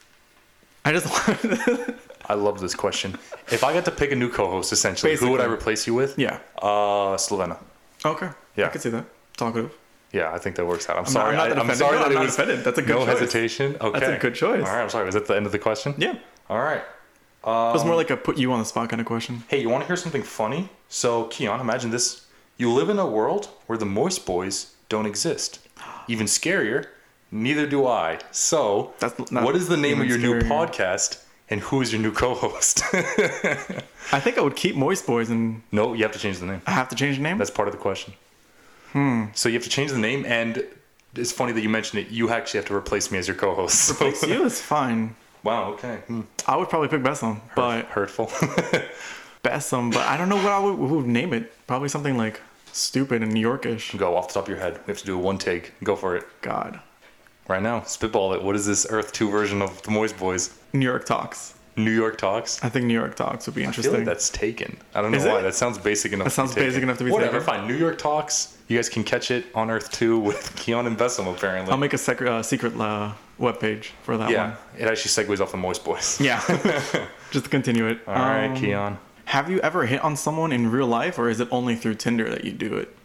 I 0.86 0.92
just 0.92 1.06
I 2.30 2.36
love 2.36 2.60
this 2.60 2.74
question. 2.76 3.18
If 3.52 3.64
I 3.64 3.74
got 3.74 3.86
to 3.86 3.92
pick 3.92 4.12
a 4.12 4.16
new 4.16 4.30
co-host, 4.30 4.72
essentially, 4.72 5.16
who 5.16 5.32
would 5.32 5.42
I 5.42 5.46
replace 5.46 5.86
you 5.88 5.94
with? 5.94 6.18
yeah. 6.18 6.40
Uh, 6.62 7.18
Slovena. 7.18 7.58
Okay. 8.06 8.30
Yeah. 8.56 8.66
I 8.68 8.70
could 8.70 8.82
see 8.82 8.90
that. 8.90 9.06
Talkative. 9.38 9.74
Yeah, 10.12 10.32
I 10.32 10.38
think 10.38 10.56
that 10.58 10.66
works 10.66 10.88
out. 10.90 10.98
I'm, 10.98 11.04
not- 11.04 11.12
sorry. 11.12 11.36
I'm 11.38 11.50
not 11.50 11.58
I, 11.58 11.62
am 11.72 11.76
sorry 11.76 11.94
No, 11.94 12.00
that 12.00 12.06
I'm 12.06 12.12
it 12.12 12.16
not 12.16 12.26
was 12.26 12.34
offended. 12.36 12.64
That's 12.64 12.78
a 12.78 12.82
good 12.82 12.96
no 12.96 13.06
choice. 13.06 13.20
hesitation. 13.20 13.78
Okay, 13.82 14.00
That's 14.00 14.14
a 14.14 14.20
good 14.20 14.36
choice. 14.36 14.66
All 14.66 14.74
right, 14.74 14.84
I'm 14.84 14.90
sorry. 14.90 15.06
Was 15.06 15.16
that 15.16 15.28
the 15.28 15.36
end 15.36 15.46
of 15.48 15.52
the 15.52 15.60
question? 15.60 15.96
Yeah. 15.98 16.18
All 16.50 16.60
right. 16.60 16.82
it 16.82 17.46
was 17.48 17.84
more 17.84 17.96
like 17.96 18.12
a 18.12 18.18
put 18.18 18.38
you 18.38 18.52
on 18.54 18.60
the 18.60 18.66
spot 18.66 18.90
kind 18.90 19.00
of 19.02 19.08
question. 19.08 19.44
Hey, 19.48 19.60
you 19.62 19.70
want 19.70 19.82
to 19.84 19.88
hear 19.88 19.96
something 19.96 20.22
funny? 20.24 20.70
So, 20.88 21.26
Keon, 21.26 21.60
imagine 21.60 21.90
this. 21.90 22.28
You 22.58 22.72
live 22.72 22.90
in 22.90 23.00
a 23.00 23.08
world 23.08 23.50
where 23.66 23.78
the 23.78 23.86
Moist 23.86 24.26
Boys 24.26 24.76
don't 24.88 25.08
exist. 25.08 25.60
Even 26.08 26.28
scarier, 26.28 26.86
neither 27.32 27.66
do 27.66 27.88
I. 27.88 28.20
So, 28.32 28.94
That's 29.00 29.32
not 29.32 29.44
what 29.44 29.56
is 29.56 29.68
the 29.68 29.78
name 29.78 30.00
of 30.00 30.08
your 30.08 30.20
even 30.20 30.40
new 30.40 30.46
podcast 30.46 31.23
and 31.50 31.62
who 31.62 31.82
is 31.82 31.92
your 31.92 32.02
new 32.02 32.12
co 32.12 32.34
host? 32.34 32.84
I 32.94 34.20
think 34.20 34.38
I 34.38 34.42
would 34.42 34.56
keep 34.56 34.76
Moist 34.76 35.06
Boys 35.06 35.30
and 35.30 35.62
no, 35.72 35.94
you 35.94 36.04
have 36.04 36.12
to 36.14 36.20
change 36.20 36.40
the 36.40 36.46
name. 36.46 36.62
I 36.66 36.72
have 36.72 36.90
to 36.90 36.96
change 36.96 37.18
the 37.18 37.24
name. 37.24 37.38
That's 37.38 37.52
part 37.52 37.68
of 37.68 37.74
the 37.74 37.80
question. 37.80 38.14
Hmm. 38.92 39.26
So, 39.34 39.50
you 39.50 39.56
have 39.56 39.64
to 39.64 39.70
change 39.70 39.92
the 39.92 39.98
name, 39.98 40.24
and 40.26 40.64
it's 41.16 41.32
funny 41.32 41.52
that 41.52 41.62
you 41.62 41.70
mentioned 41.70 42.06
it. 42.06 42.12
You 42.12 42.30
actually 42.30 42.60
have 42.60 42.68
to 42.68 42.76
replace 42.76 43.12
me 43.12 43.18
as 43.18 43.28
your 43.28 43.36
co 43.36 43.56
host. 43.56 43.90
Replace 44.02 44.24
you 44.24 44.44
is 44.46 44.62
fine. 44.62 45.16
wow, 45.44 45.72
okay. 45.74 45.98
Hmm. 46.08 46.22
I 46.48 46.56
would 46.58 46.70
probably 46.70 46.90
pick 46.90 47.02
Bessem, 47.02 47.40
but 47.56 47.86
Hurtful. 47.86 48.28
Bessem, 49.44 49.92
but 49.92 50.08
I 50.08 50.16
don't 50.16 50.30
know 50.30 50.38
what 50.38 50.52
I 50.52 50.60
would, 50.60 50.78
would 50.78 51.06
name 51.08 51.34
it. 51.34 51.52
Probably 51.68 51.90
something 51.90 52.18
like 52.18 52.40
stupid 52.72 53.22
and 53.24 53.34
New 53.34 53.46
Yorkish. 53.46 53.98
Go 53.98 54.16
off 54.16 54.28
the 54.30 54.36
top 54.36 54.44
of 54.44 54.50
your 54.50 54.58
head. 54.60 54.80
We 54.86 54.92
have 54.92 54.98
to 55.00 55.06
do 55.06 55.16
a 55.16 55.22
one 55.22 55.38
take. 55.38 55.74
Go 55.84 55.96
for 55.96 56.16
it. 56.16 56.26
God. 56.42 56.80
Right 57.48 57.62
now. 57.62 57.82
Spitball 57.82 58.34
it. 58.34 58.44
What 58.44 58.56
is 58.56 58.66
this 58.66 58.88
Earth 58.90 59.12
2 59.12 59.30
version 59.30 59.62
of 59.62 59.82
the 59.82 59.92
Moist 59.92 60.18
Boys? 60.18 60.58
New 60.74 60.86
York 60.86 61.06
Talks. 61.06 61.54
New 61.76 61.92
York 61.92 62.18
Talks? 62.20 62.64
I 62.64 62.70
think 62.70 62.86
New 62.86 62.94
York 62.94 63.16
Talks 63.16 63.48
would 63.48 63.56
be 63.56 63.62
I 63.62 63.64
feel 63.66 63.70
interesting. 63.70 63.94
like 63.96 64.06
that's 64.06 64.30
taken. 64.30 64.78
I 64.94 65.02
don't 65.02 65.12
know 65.12 65.18
Is 65.18 65.26
why. 65.26 65.40
it? 65.40 65.44
That 65.44 65.56
sounds 65.56 65.78
basic 65.80 66.12
enough. 66.14 66.26
That 66.26 66.32
sounds 66.32 66.52
be 66.52 66.56
taken. 66.56 66.70
basic 66.70 66.84
enough 66.84 66.98
to 67.00 67.04
be 67.04 67.12
Whatever, 67.12 67.40
taken. 67.40 67.46
fine. 67.46 67.68
New 67.68 67.76
York 67.76 67.98
Talks. 67.98 68.58
You 68.68 68.78
guys 68.78 68.90
can 68.90 69.04
catch 69.04 69.32
it 69.32 69.46
on 69.56 69.70
Earth 69.72 69.92
2 69.92 70.20
with 70.28 70.56
Keon 70.56 70.86
and 70.86 70.96
Bessem, 70.98 71.32
apparently. 71.34 71.72
I'll 71.72 71.78
make 71.78 71.94
a 71.94 71.98
sec- 71.98 72.22
uh, 72.22 72.44
secret 72.44 72.76
uh, 72.80 73.14
webpage 73.40 73.86
for 74.04 74.18
that 74.18 74.30
yeah, 74.30 74.50
one. 74.50 74.58
Yeah, 74.78 74.86
it 74.86 74.90
actually 74.92 75.26
segues 75.26 75.40
off 75.42 75.52
the 75.52 75.58
Moist 75.58 75.84
Boys. 75.84 76.20
Yeah. 76.22 76.42
Just 77.32 77.46
to 77.46 77.50
continue 77.50 77.88
it. 77.88 78.00
All 78.08 78.14
right, 78.14 78.46
Um, 78.50 78.56
Keon. 78.56 78.98
Have 79.26 79.50
you 79.50 79.60
ever 79.62 79.86
hit 79.88 80.04
on 80.04 80.16
someone 80.16 80.52
in 80.52 80.70
real 80.70 80.86
life, 80.86 81.18
or 81.18 81.28
is 81.30 81.40
it 81.40 81.48
only 81.50 81.76
through 81.76 81.96
Tinder 81.96 82.30
that 82.30 82.44
you 82.46 82.52
do 82.52 82.76
it? 82.78 82.96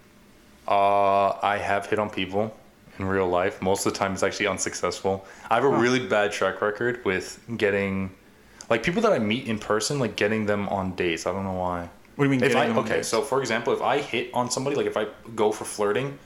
Uh, 0.66 1.30
I 1.42 1.56
have 1.56 1.86
hit 1.86 1.98
on 1.98 2.10
people 2.10 2.54
in 2.98 3.06
real 3.06 3.28
life. 3.28 3.60
Most 3.62 3.86
of 3.86 3.92
the 3.92 3.98
time, 3.98 4.12
it's 4.12 4.22
actually 4.22 4.46
unsuccessful. 4.46 5.26
I 5.50 5.54
have 5.54 5.64
a 5.64 5.68
really 5.68 6.06
bad 6.06 6.32
track 6.32 6.60
record 6.60 7.04
with 7.04 7.38
getting, 7.56 8.10
like, 8.70 8.82
people 8.82 9.02
that 9.02 9.12
I 9.12 9.18
meet 9.18 9.46
in 9.46 9.58
person, 9.58 9.98
like, 9.98 10.16
getting 10.16 10.46
them 10.46 10.68
on 10.68 10.94
dates. 10.94 11.26
I 11.26 11.32
don't 11.32 11.44
know 11.44 11.52
why. 11.52 11.88
What 12.18 12.24
do 12.24 12.30
you 12.30 12.30
mean? 12.30 12.42
If 12.42 12.52
getting 12.52 12.62
I 12.62 12.66
them 12.66 12.78
on 12.78 12.84
okay, 12.84 12.96
dates? 12.96 13.08
so 13.08 13.22
for 13.22 13.40
example, 13.40 13.72
if 13.72 13.80
I 13.80 14.00
hit 14.00 14.30
on 14.34 14.50
somebody, 14.50 14.74
like 14.74 14.86
if 14.86 14.96
I 14.96 15.06
go 15.36 15.52
for 15.52 15.64
flirting, 15.64 16.18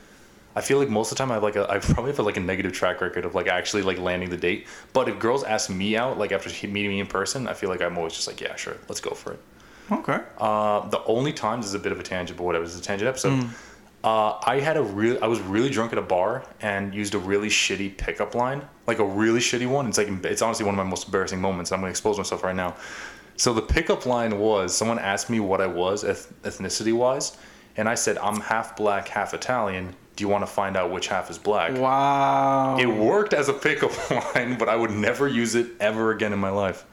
I 0.57 0.63
feel 0.63 0.79
like 0.79 0.89
most 0.89 1.13
of 1.13 1.19
the 1.19 1.23
time 1.23 1.31
I 1.31 1.35
have 1.35 1.43
like 1.43 1.57
a 1.57 1.71
I 1.71 1.81
probably 1.81 2.13
have 2.13 2.19
like 2.21 2.39
a 2.39 2.41
negative 2.41 2.73
track 2.73 3.03
record 3.03 3.27
of 3.27 3.35
like 3.35 3.47
actually 3.47 3.83
like 3.83 3.99
landing 3.99 4.31
the 4.31 4.39
date. 4.39 4.69
But 4.95 5.11
if 5.11 5.19
girls 5.19 5.45
ask 5.45 5.69
me 5.69 5.95
out, 5.95 6.17
like 6.17 6.33
after 6.33 6.49
meeting 6.67 6.93
me 6.93 7.01
in 7.01 7.07
person, 7.07 7.47
I 7.47 7.53
feel 7.53 7.69
like 7.69 7.83
I'm 7.83 7.99
always 7.99 8.15
just 8.15 8.27
like, 8.27 8.41
yeah, 8.41 8.57
sure, 8.57 8.79
let's 8.89 9.03
go 9.03 9.11
for 9.11 9.33
it. 9.35 9.41
Okay. 9.91 10.19
Uh, 10.39 10.89
the 10.89 11.05
only 11.05 11.35
times 11.35 11.67
is 11.67 11.75
a 11.75 11.79
bit 11.79 11.93
of 11.93 12.01
a 12.01 12.03
tangent, 12.03 12.39
but 12.39 12.45
whatever. 12.45 12.65
It's 12.65 12.79
a 12.79 12.83
tangent 12.83 13.07
episode. 13.07 13.43
Mm. 13.43 13.51
Uh, 14.05 14.37
I 14.45 14.59
had 14.59 14.77
a 14.77 14.83
real. 14.83 15.19
I 15.23 15.29
was 15.29 15.41
really 15.41 15.71
drunk 15.71 15.93
at 15.93 15.99
a 15.99 16.03
bar 16.03 16.45
and 16.61 16.93
used 16.93 17.15
a 17.15 17.19
really 17.19 17.49
shitty 17.49 17.97
pickup 17.97 18.35
line, 18.35 18.67
like 18.87 18.99
a 18.99 19.05
really 19.05 19.39
shitty 19.39 19.69
one. 19.69 19.87
It's 19.87 19.97
like 19.99 20.09
it's 20.09 20.43
honestly 20.43 20.67
one 20.67 20.75
of 20.75 20.85
my 20.85 20.89
most 20.89 21.07
embarrassing 21.07 21.41
moments. 21.41 21.71
I'm 21.71 21.81
gonna 21.81 21.91
expose 21.91 22.19
myself 22.19 22.43
right 22.43 22.57
now. 22.57 22.75
So 23.37 23.55
the 23.55 23.63
pickup 23.63 24.05
line 24.05 24.39
was 24.39 24.77
someone 24.77 24.99
asked 24.99 25.31
me 25.31 25.39
what 25.41 25.61
I 25.61 25.67
was 25.69 26.03
eth- 26.03 26.33
ethnicity 26.43 26.93
wise, 26.93 27.37
and 27.77 27.89
I 27.89 27.95
said 27.95 28.19
I'm 28.19 28.41
half 28.41 28.77
black, 28.77 29.07
half 29.09 29.35
Italian. 29.35 29.95
Do 30.17 30.25
you 30.25 30.29
want 30.29 30.43
to 30.43 30.53
find 30.53 30.77
out 30.77 30.91
which 30.91 31.09
half 31.09 31.31
is 31.31 31.39
black? 31.39 31.73
Wow. 31.73 32.77
It 32.79 32.87
worked 32.87 33.33
as 33.33 33.49
a 33.49 33.55
pickup 33.55 33.93
line, 34.35 34.59
but 34.59 34.69
I 34.69 34.77
would 34.77 34.91
never 34.91 35.27
use 35.27 35.55
it 35.55 35.69
ever 35.81 36.11
again 36.11 36.33
in 36.33 36.39
my 36.39 36.51
life. 36.51 36.85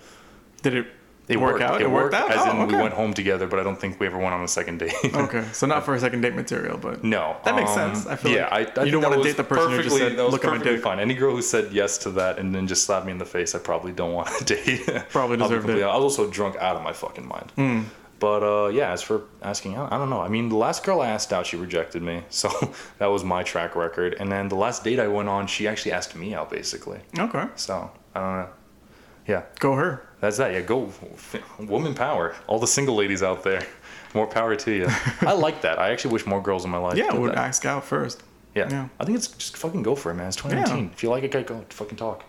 Did 0.61 0.75
it, 0.75 0.87
It 1.29 1.39
work 1.39 1.53
worked. 1.53 1.63
out? 1.63 1.81
It, 1.81 1.89
worked, 1.89 2.15
out. 2.15 2.31
as 2.31 2.37
oh, 2.39 2.51
in 2.51 2.57
okay. 2.63 2.75
we 2.75 2.81
went 2.81 2.95
home 2.95 3.13
together, 3.13 3.45
but 3.45 3.59
I 3.59 3.63
don't 3.63 3.79
think 3.79 3.99
we 3.99 4.07
ever 4.07 4.17
went 4.17 4.33
on 4.33 4.43
a 4.43 4.47
second 4.47 4.79
date. 4.79 4.93
okay, 5.13 5.45
so 5.53 5.67
not 5.67 5.85
for 5.85 5.93
a 5.93 5.99
second 5.99 6.21
date 6.21 6.33
material, 6.33 6.77
but 6.77 7.03
No, 7.03 7.37
That 7.45 7.55
makes 7.55 7.69
um, 7.71 7.93
sense. 7.93 8.07
I 8.07 8.15
feel 8.15 8.31
yeah, 8.31 8.49
like 8.53 8.75
I, 8.77 8.81
I 8.81 8.85
you 8.85 8.91
don't 8.91 9.03
wanna 9.03 9.21
date 9.21 9.37
the 9.37 9.43
person 9.43 9.71
who 9.71 9.83
just 9.83 9.95
said, 9.95 10.17
that 10.17 10.23
was 10.23 10.33
"Look 10.33 10.43
at 10.43 10.51
my 10.51 10.57
dick." 10.57 10.81
fine. 10.81 10.99
Any 10.99 11.13
girl 11.13 11.35
who 11.35 11.41
said 11.43 11.71
yes 11.71 11.99
to 11.99 12.11
that 12.11 12.39
and 12.39 12.53
then 12.53 12.65
just 12.67 12.83
slapped 12.83 13.05
me 13.05 13.11
in 13.11 13.19
the 13.19 13.25
face, 13.25 13.53
I 13.53 13.59
probably 13.59 13.91
don't 13.91 14.13
want 14.13 14.27
to 14.39 14.43
date. 14.55 14.85
Probably 15.09 15.37
deserved 15.37 15.69
it. 15.69 15.83
I 15.83 15.95
was 15.95 16.17
also 16.17 16.29
drunk 16.31 16.55
out 16.57 16.75
of 16.75 16.81
my 16.81 16.93
fucking 16.93 17.27
mind. 17.27 17.51
Hmm. 17.55 17.81
But 18.19 18.43
uh, 18.43 18.67
yeah, 18.69 18.91
as 18.91 19.01
for 19.01 19.23
asking 19.41 19.75
out, 19.75 19.93
I 19.93 19.97
don't 19.97 20.09
know. 20.09 20.21
I 20.21 20.27
mean, 20.27 20.49
the 20.49 20.57
last 20.57 20.83
girl 20.83 20.99
I 20.99 21.07
asked 21.07 21.31
out, 21.31 21.45
she 21.45 21.55
rejected 21.57 22.01
me, 22.01 22.23
so 22.29 22.49
that 22.97 23.07
was 23.07 23.23
my 23.23 23.43
track 23.43 23.75
record. 23.75 24.15
And 24.19 24.31
then 24.31 24.49
the 24.49 24.55
last 24.55 24.83
date 24.83 24.99
I 24.99 25.07
went 25.07 25.29
on, 25.29 25.47
she 25.47 25.67
actually 25.67 25.93
asked 25.93 26.15
me 26.15 26.33
out, 26.33 26.49
basically. 26.49 26.99
okay, 27.17 27.45
So 27.55 27.91
I 28.15 28.19
don't 28.19 28.35
know. 28.39 28.49
Yeah, 29.27 29.43
go 29.59 29.75
her. 29.75 30.08
That's 30.21 30.37
that. 30.37 30.51
Yeah, 30.53 30.61
go 30.61 30.91
woman 31.59 31.93
power. 31.93 32.35
All 32.47 32.59
the 32.59 32.67
single 32.67 32.95
ladies 32.95 33.23
out 33.23 33.43
there, 33.43 33.65
more 34.13 34.27
power 34.27 34.55
to 34.55 34.71
you. 34.71 34.87
I 35.21 35.33
like 35.33 35.61
that. 35.61 35.79
I 35.79 35.91
actually 35.91 36.13
wish 36.13 36.25
more 36.25 36.41
girls 36.41 36.65
in 36.65 36.71
my 36.71 36.77
life. 36.77 36.97
Yeah, 36.97 37.13
would 37.13 37.31
that. 37.31 37.37
ask 37.37 37.65
out 37.65 37.83
first. 37.85 38.23
Yeah. 38.55 38.67
Yeah. 38.69 38.87
I 38.99 39.05
think 39.05 39.17
it's 39.17 39.27
just 39.27 39.57
fucking 39.57 39.83
go 39.83 39.95
for 39.95 40.11
it, 40.11 40.15
man. 40.15 40.27
It's 40.27 40.35
2019. 40.37 40.91
If 40.93 41.03
you 41.03 41.09
like 41.09 41.23
it, 41.23 41.31
go, 41.31 41.43
go 41.43 41.63
fucking 41.69 41.97
talk. 41.97 42.23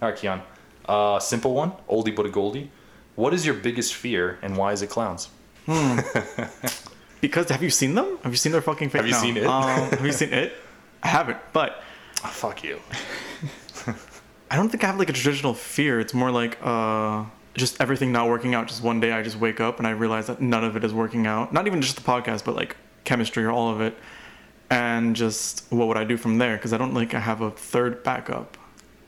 All 0.00 0.08
right, 0.08 0.16
Keon. 0.18 0.40
Uh, 0.86 1.18
simple 1.18 1.54
one, 1.54 1.72
oldie 1.88 2.14
but 2.16 2.24
a 2.26 2.30
goldie. 2.30 2.70
What 3.16 3.34
is 3.34 3.44
your 3.44 3.54
biggest 3.54 3.94
fear 3.94 4.38
and 4.42 4.56
why 4.56 4.72
is 4.72 4.82
it 4.82 4.88
clowns? 4.90 5.28
Because 7.20 7.48
have 7.50 7.64
you 7.64 7.70
seen 7.70 7.96
them? 7.96 8.16
Have 8.22 8.32
you 8.32 8.36
seen 8.36 8.52
their 8.52 8.62
fucking 8.62 8.90
face? 8.90 9.00
Have 9.00 9.06
you 9.06 9.12
No. 9.12 9.20
seen 9.20 9.36
it? 9.38 9.44
Um, 9.46 9.90
have 9.90 10.06
you 10.06 10.12
seen 10.12 10.32
it? 10.32 10.52
I 11.02 11.08
haven't, 11.08 11.38
but 11.52 11.82
Oh, 12.24 12.28
fuck 12.32 12.62
you. 12.62 12.80
I 14.50 14.56
don't 14.56 14.68
think 14.68 14.82
I 14.84 14.86
have 14.86 14.98
like 14.98 15.10
a 15.10 15.12
traditional 15.12 15.54
fear. 15.54 16.00
It's 16.00 16.14
more 16.14 16.30
like 16.30 16.58
uh, 16.62 17.24
just 17.54 17.80
everything 17.80 18.12
not 18.12 18.28
working 18.28 18.54
out. 18.54 18.68
Just 18.68 18.82
one 18.82 19.00
day, 19.00 19.12
I 19.12 19.22
just 19.22 19.38
wake 19.38 19.60
up 19.60 19.78
and 19.78 19.86
I 19.86 19.90
realize 19.90 20.26
that 20.28 20.40
none 20.40 20.64
of 20.64 20.76
it 20.76 20.84
is 20.84 20.92
working 20.94 21.26
out. 21.26 21.52
Not 21.52 21.66
even 21.66 21.82
just 21.82 21.96
the 21.96 22.02
podcast, 22.02 22.44
but 22.44 22.54
like 22.56 22.76
chemistry 23.04 23.44
or 23.44 23.50
all 23.50 23.70
of 23.70 23.80
it. 23.80 23.96
And 24.70 25.16
just 25.16 25.64
what 25.70 25.88
would 25.88 25.96
I 25.96 26.04
do 26.04 26.16
from 26.16 26.38
there? 26.38 26.56
Because 26.56 26.72
I 26.72 26.78
don't 26.78 26.94
like 26.94 27.14
I 27.14 27.20
have 27.20 27.40
a 27.40 27.50
third 27.50 28.02
backup. 28.02 28.56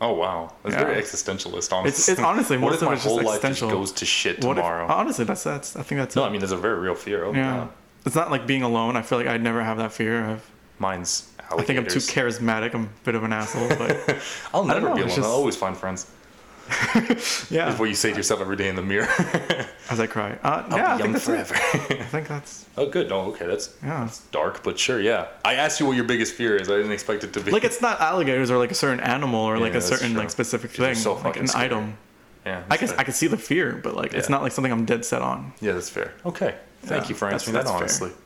Oh 0.03 0.15
wow, 0.15 0.55
that's 0.63 0.75
Yeah. 0.75 0.85
very 0.85 1.01
existentialist. 1.03 1.71
Honestly, 1.73 1.89
It's- 1.89 2.09
it's 2.09 2.21
honestly, 2.21 2.57
what 2.65 2.73
if 2.75 2.81
of 2.81 2.89
my 2.89 2.97
whole 2.97 3.23
life 3.23 3.43
just 3.43 3.61
goes 3.61 3.93
to 3.93 4.07
shit 4.07 4.43
What 4.43 4.53
if- 4.53 4.63
tomorrow? 4.65 4.87
honestly, 4.89 5.27
that's 5.27 5.43
that's. 5.45 5.77
I 5.77 5.83
think 5.83 5.99
that's 6.01 6.17
no, 6.17 6.25
it. 6.25 6.29
I 6.29 6.31
mean 6.31 6.41
there's 6.41 6.53
a 6.53 6.57
very 6.57 6.79
real 6.79 6.95
fear. 6.95 7.25
Oh, 7.25 7.33
yeah. 7.35 7.57
God. 7.59 7.69
It's 8.07 8.15
not 8.17 8.31
like 8.31 8.47
being 8.47 8.63
alone. 8.63 8.97
I 8.97 9.03
feel 9.03 9.19
like 9.19 9.27
I'd 9.27 9.43
never 9.43 9.63
have 9.63 9.77
that 9.77 9.93
fear. 9.93 10.25
I've, 10.25 10.51
mine's 10.79 11.31
I 11.51 11.63
think 11.63 11.79
I'm 11.79 11.87
too 11.87 11.99
charismatic. 11.99 12.75
I'm 12.75 12.85
a 12.85 13.05
bit 13.05 13.15
of 13.15 13.25
an 13.25 13.33
asshole, 13.33 13.69
but 13.69 14.17
I'll 14.55 14.65
never 14.65 14.89
know, 14.89 14.95
be 14.95 15.03
alone. 15.03 15.17
just- 15.17 15.27
I'll 15.27 15.35
always 15.35 15.57
find 15.57 15.77
friends. 15.77 16.11
yeah. 17.51 17.73
Is 17.73 17.79
what 17.79 17.89
you 17.89 17.95
say 17.95 18.11
to 18.11 18.17
yourself 18.17 18.41
every 18.41 18.57
day 18.57 18.69
in 18.69 18.77
the 18.77 18.83
mirror. 18.83 19.09
As 19.91 19.99
I 19.99 20.07
cry. 20.07 20.39
Uh, 20.43 20.65
I'll 20.69 20.79
yeah, 20.79 20.97
be 20.97 21.03
young 21.03 21.15
forever. 21.15 21.55
I 21.57 22.05
think 22.05 22.29
that's 22.29 22.67
oh, 22.77 22.89
good. 22.89 23.09
No, 23.09 23.23
okay. 23.33 23.47
That's 23.47 23.75
yeah. 23.83 24.05
that's 24.05 24.21
dark, 24.27 24.63
but 24.63 24.79
sure. 24.79 25.01
Yeah. 25.01 25.27
I 25.45 25.55
asked 25.55 25.81
you 25.81 25.87
what 25.87 25.97
your 25.97 26.05
biggest 26.05 26.35
fear 26.35 26.57
is. 26.57 26.71
I 26.71 26.77
didn't 26.77 26.93
expect 26.93 27.25
it 27.25 27.33
to 27.33 27.41
be. 27.41 27.51
Like 27.51 27.65
it's 27.65 27.83
not 27.83 28.01
alligators 28.01 28.53
or 28.53 28.59
like 28.59 28.71
a 28.71 28.75
certain 28.75 29.01
animal 29.01 29.41
or 29.41 29.59
like 29.59 29.75
a 29.75 29.81
certain 29.81 30.13
true. 30.13 30.21
like 30.21 30.31
specific 30.31 30.71
thing, 30.71 30.95
so 30.95 31.15
like 31.15 31.37
an 31.37 31.49
scary. 31.49 31.65
item. 31.65 31.97
yeah. 32.47 32.63
I 32.71 32.77
can 32.77 32.89
fair. 32.89 33.01
I 33.01 33.05
can 33.05 33.15
see 33.15 33.27
the 33.27 33.37
fear, 33.37 33.81
but 33.83 33.97
like 33.97 34.15
it's 34.15 34.29
not 34.29 34.43
like 34.43 34.53
something 34.53 34.73
I'm 34.73 34.85
dead 34.85 35.05
set 35.05 35.23
on. 35.23 35.53
Yeah, 35.61 35.73
that's 35.73 35.91
fair. 35.91 36.15
Okay. 36.25 36.55
Thank 36.83 37.05
Yeah, 37.05 37.09
you 37.09 37.15
for 37.15 37.29
answering 37.29 37.55
that 37.55 37.67
honestly. 37.67 38.11
fair. 38.11 38.19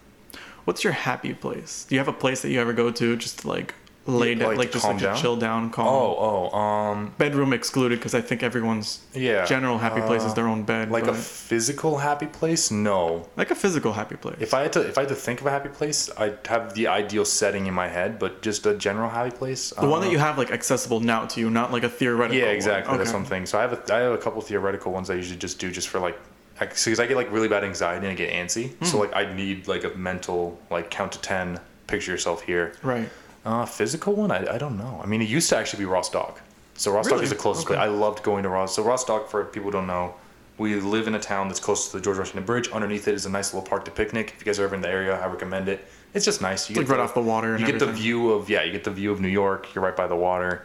What's 0.65 0.83
your 0.85 0.93
happy 0.95 1.35
place? 1.35 1.85
Do 1.89 1.95
you 1.95 1.99
have 1.99 2.09
a 2.09 2.13
place 2.13 2.43
that 2.43 2.51
you 2.51 2.61
ever 2.61 2.73
go 2.73 2.91
to 2.91 3.17
just 3.17 3.41
to 3.41 3.49
like 3.49 3.75
lay 4.07 4.35
down, 4.35 4.49
like 4.51 4.59
like, 4.59 4.73
just 4.73 4.85
like 4.85 4.99
down? 5.01 5.17
chill 5.17 5.37
down, 5.37 5.71
calm? 5.71 5.87
Oh, 5.89 6.51
oh, 6.53 6.59
um, 6.59 7.15
Bedroom 7.17 7.53
excluded 7.55 7.99
because 7.99 8.15
I 8.15 8.21
think 8.21 8.43
everyone's 8.43 9.01
yeah. 9.15 9.47
general 9.47 9.79
happy 9.79 10.03
place 10.03 10.23
is 10.23 10.33
Uh, 10.33 10.35
their 10.35 10.47
own 10.47 10.63
bed. 10.63 10.91
Like 10.91 11.07
a 11.07 11.15
physical 11.15 11.99
happy 11.99 12.27
place? 12.27 12.71
No. 12.71 13.29
like 13.37 13.51
a 13.51 13.55
physical 13.55 13.93
happy 13.95 14.17
place. 14.17 14.37
If 14.41 14.53
I 14.53 14.61
had 14.63 14.73
to, 14.75 14.81
if 14.87 14.97
I 14.99 15.03
had 15.03 15.09
to 15.09 15.15
think 15.15 15.41
of 15.41 15.47
a 15.47 15.51
happy 15.51 15.71
place, 15.71 16.11
I'd 16.19 16.39
have 16.49 16.75
the 16.75 16.87
ideal 16.89 17.25
setting 17.25 17.67
in 17.67 17.75
my 17.75 17.89
head, 17.89 18.19
but 18.19 18.43
just 18.43 18.67
a 18.67 18.75
general 18.75 19.09
happy 19.11 19.31
place. 19.37 19.71
the 19.71 19.89
one 19.89 20.01
that 20.03 20.11
you 20.13 20.19
have 20.19 20.37
like 20.39 20.51
accessible 20.51 21.01
now 21.01 21.25
to 21.27 21.41
you, 21.41 21.49
not 21.51 21.73
like 21.73 21.83
a 21.83 21.89
theoretical. 21.89 22.37
Yeah, 22.39 22.47
one. 22.47 22.55
exactly. 22.57 22.97
That's 22.99 23.09
Okay. 23.11 23.17
something. 23.19 23.47
So 23.47 23.59
I 23.59 23.63
have 23.63 23.73
a, 23.73 23.95
I 23.95 23.99
have 24.01 24.13
a 24.13 24.19
couple 24.19 24.41
theoretical 24.43 24.93
ones 24.93 25.09
I 25.11 25.15
usually 25.15 25.39
just 25.39 25.59
do 25.59 25.71
just 25.71 25.89
for 25.89 25.99
like, 25.99 26.19
because 26.59 27.01
I 27.01 27.07
get 27.07 27.17
like 27.17 27.31
really 27.33 27.49
bad 27.49 27.65
anxiety 27.65 28.07
and 28.07 28.13
I 28.13 28.15
get 28.15 28.33
antsy. 28.33 28.71
Hmm. 28.75 28.85
So 28.85 28.99
like 28.99 29.15
I 29.15 29.33
need 29.35 29.67
like 29.69 29.85
a 29.85 29.91
mental 29.91 30.59
like 30.71 30.91
count 30.91 31.13
to 31.13 31.21
ten, 31.21 31.61
picture 31.87 32.13
yourself 32.13 32.43
here. 32.43 32.73
Right. 32.83 33.09
Uh, 33.45 33.67
physical 33.67 34.15
one, 34.15 34.31
I, 34.31 34.55
I 34.55 34.59
don't 34.59 34.79
know. 34.79 35.01
I 35.03 35.07
mean, 35.07 35.21
it 35.21 35.29
used 35.29 35.51
to 35.51 35.57
actually 35.57 35.81
be 35.81 35.85
Ross 35.85 36.09
Dock. 36.11 36.41
So 36.77 36.91
Ross 36.93 37.05
Dock 37.07 37.13
Really? 37.13 37.25
is 37.25 37.31
the 37.31 37.37
closest 37.37 37.67
Okay. 37.67 37.75
place. 37.77 37.85
I 37.85 37.89
loved 37.89 38.23
going 38.23 38.43
to 38.45 38.49
Ross 38.49 38.71
Dock. 38.75 38.85
So 38.85 38.89
Ross 38.89 39.05
Dock, 39.05 39.29
for 39.29 39.45
people 39.45 39.67
who 39.67 39.73
don't 39.73 39.87
know, 39.87 40.15
we 40.57 40.77
live 40.77 41.09
in 41.09 41.15
a 41.15 41.21
town 41.21 41.49
that's 41.49 41.61
close 41.61 41.91
to 41.91 41.97
the 41.99 42.03
George 42.03 42.17
Washington 42.19 42.45
Bridge. 42.45 42.69
Underneath 42.71 43.07
it 43.07 43.15
is 43.15 43.27
a 43.27 43.31
nice 43.31 43.53
little 43.53 43.69
park 43.69 43.85
to 43.85 43.91
picnic. 43.91 44.33
If 44.35 44.41
you 44.41 44.47
guys 44.47 44.59
are 44.61 44.65
ever 44.65 44.75
in 44.75 44.81
the 44.81 44.89
area, 44.89 45.15
I 45.21 45.27
recommend 45.27 45.69
it. 45.69 45.87
It's 46.15 46.25
just 46.25 46.41
nice. 46.41 46.71
You 46.71 46.75
It's 46.81 46.89
like 46.89 46.97
right 46.97 47.05
off 47.05 47.13
the 47.13 47.21
water 47.21 47.55
and 47.55 47.61
You 47.61 47.67
get 47.67 47.81
the 47.81 47.91
view 47.93 48.31
of 48.31 48.49
yeah, 48.49 48.63
you 48.63 48.71
get 48.73 48.85
the 48.85 48.91
view 48.91 49.11
of 49.13 49.21
New 49.21 49.29
York. 49.29 49.75
You're 49.75 49.85
right 49.85 49.97
by 49.97 50.07
the 50.07 50.15
water, 50.17 50.65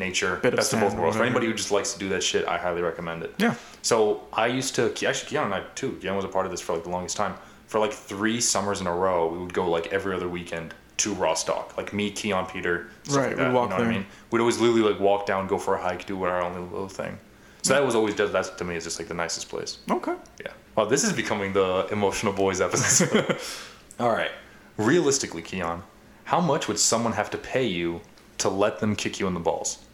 nature, 0.00 0.36
Bit 0.42 0.56
best 0.56 0.72
of 0.72 0.80
both 0.80 0.94
worlds. 0.96 1.16
For 1.16 1.22
anybody 1.22 1.46
who 1.46 1.54
just 1.54 1.70
likes 1.70 1.92
to 1.92 1.98
do 2.00 2.08
that 2.08 2.24
shit, 2.24 2.46
I 2.48 2.58
highly 2.58 2.82
recommend 2.82 3.22
it. 3.22 3.32
Yeah. 3.38 3.54
So 3.82 4.24
I 4.32 4.48
used 4.48 4.74
to 4.74 4.86
actually 4.86 5.30
Keon 5.30 5.44
and 5.44 5.54
I 5.54 5.62
too. 5.76 5.92
Keon 6.00 6.16
was 6.16 6.24
a 6.24 6.28
part 6.28 6.46
of 6.46 6.50
this 6.50 6.60
for 6.60 6.74
like 6.74 6.82
the 6.82 6.90
longest 6.90 7.16
time. 7.16 7.34
For 7.68 7.78
like 7.78 7.92
three 7.92 8.40
summers 8.40 8.80
in 8.80 8.88
a 8.88 8.94
row, 8.94 9.28
we 9.28 9.38
would 9.38 9.54
go 9.54 9.70
like 9.70 9.92
every 9.92 10.12
other 10.12 10.28
weekend 10.28 10.74
to 10.96 11.14
Ross 11.14 11.44
Dock. 11.44 11.76
Like 11.76 11.92
me, 11.92 12.10
Keon, 12.10 12.46
Peter, 12.46 12.88
Right, 13.10 13.36
like 13.36 13.46
we'd 13.46 13.54
walk 13.54 13.70
you 13.70 13.76
know 13.76 13.84
what 13.84 13.86
I 13.86 13.90
mean? 13.90 14.06
We'd 14.30 14.40
always 14.40 14.58
literally 14.58 14.82
like 14.82 15.00
walk 15.00 15.24
down, 15.24 15.46
go 15.46 15.56
for 15.56 15.76
a 15.76 15.80
hike, 15.80 16.04
do 16.04 16.20
our 16.24 16.42
own 16.42 16.70
little 16.72 16.88
thing. 16.88 17.16
So 17.62 17.74
that 17.74 17.84
was 17.84 17.94
always 17.94 18.14
that 18.16 18.58
to 18.58 18.64
me 18.64 18.74
is 18.76 18.84
just 18.84 18.98
like 18.98 19.08
the 19.08 19.14
nicest 19.14 19.48
place. 19.48 19.78
Okay. 19.90 20.14
Yeah. 20.40 20.52
Well, 20.76 20.86
this 20.86 21.04
is 21.04 21.12
becoming 21.12 21.52
the 21.52 21.86
emotional 21.92 22.32
boys 22.32 22.60
episode. 22.60 23.38
All 24.00 24.10
right. 24.10 24.30
Realistically, 24.76 25.42
Keon, 25.42 25.82
how 26.24 26.40
much 26.40 26.68
would 26.68 26.78
someone 26.78 27.12
have 27.12 27.30
to 27.30 27.38
pay 27.38 27.66
you 27.66 28.00
to 28.38 28.48
let 28.48 28.78
them 28.78 28.96
kick 28.96 29.20
you 29.20 29.26
in 29.26 29.34
the 29.34 29.40
balls? 29.40 29.84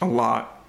A 0.00 0.06
lot. 0.06 0.64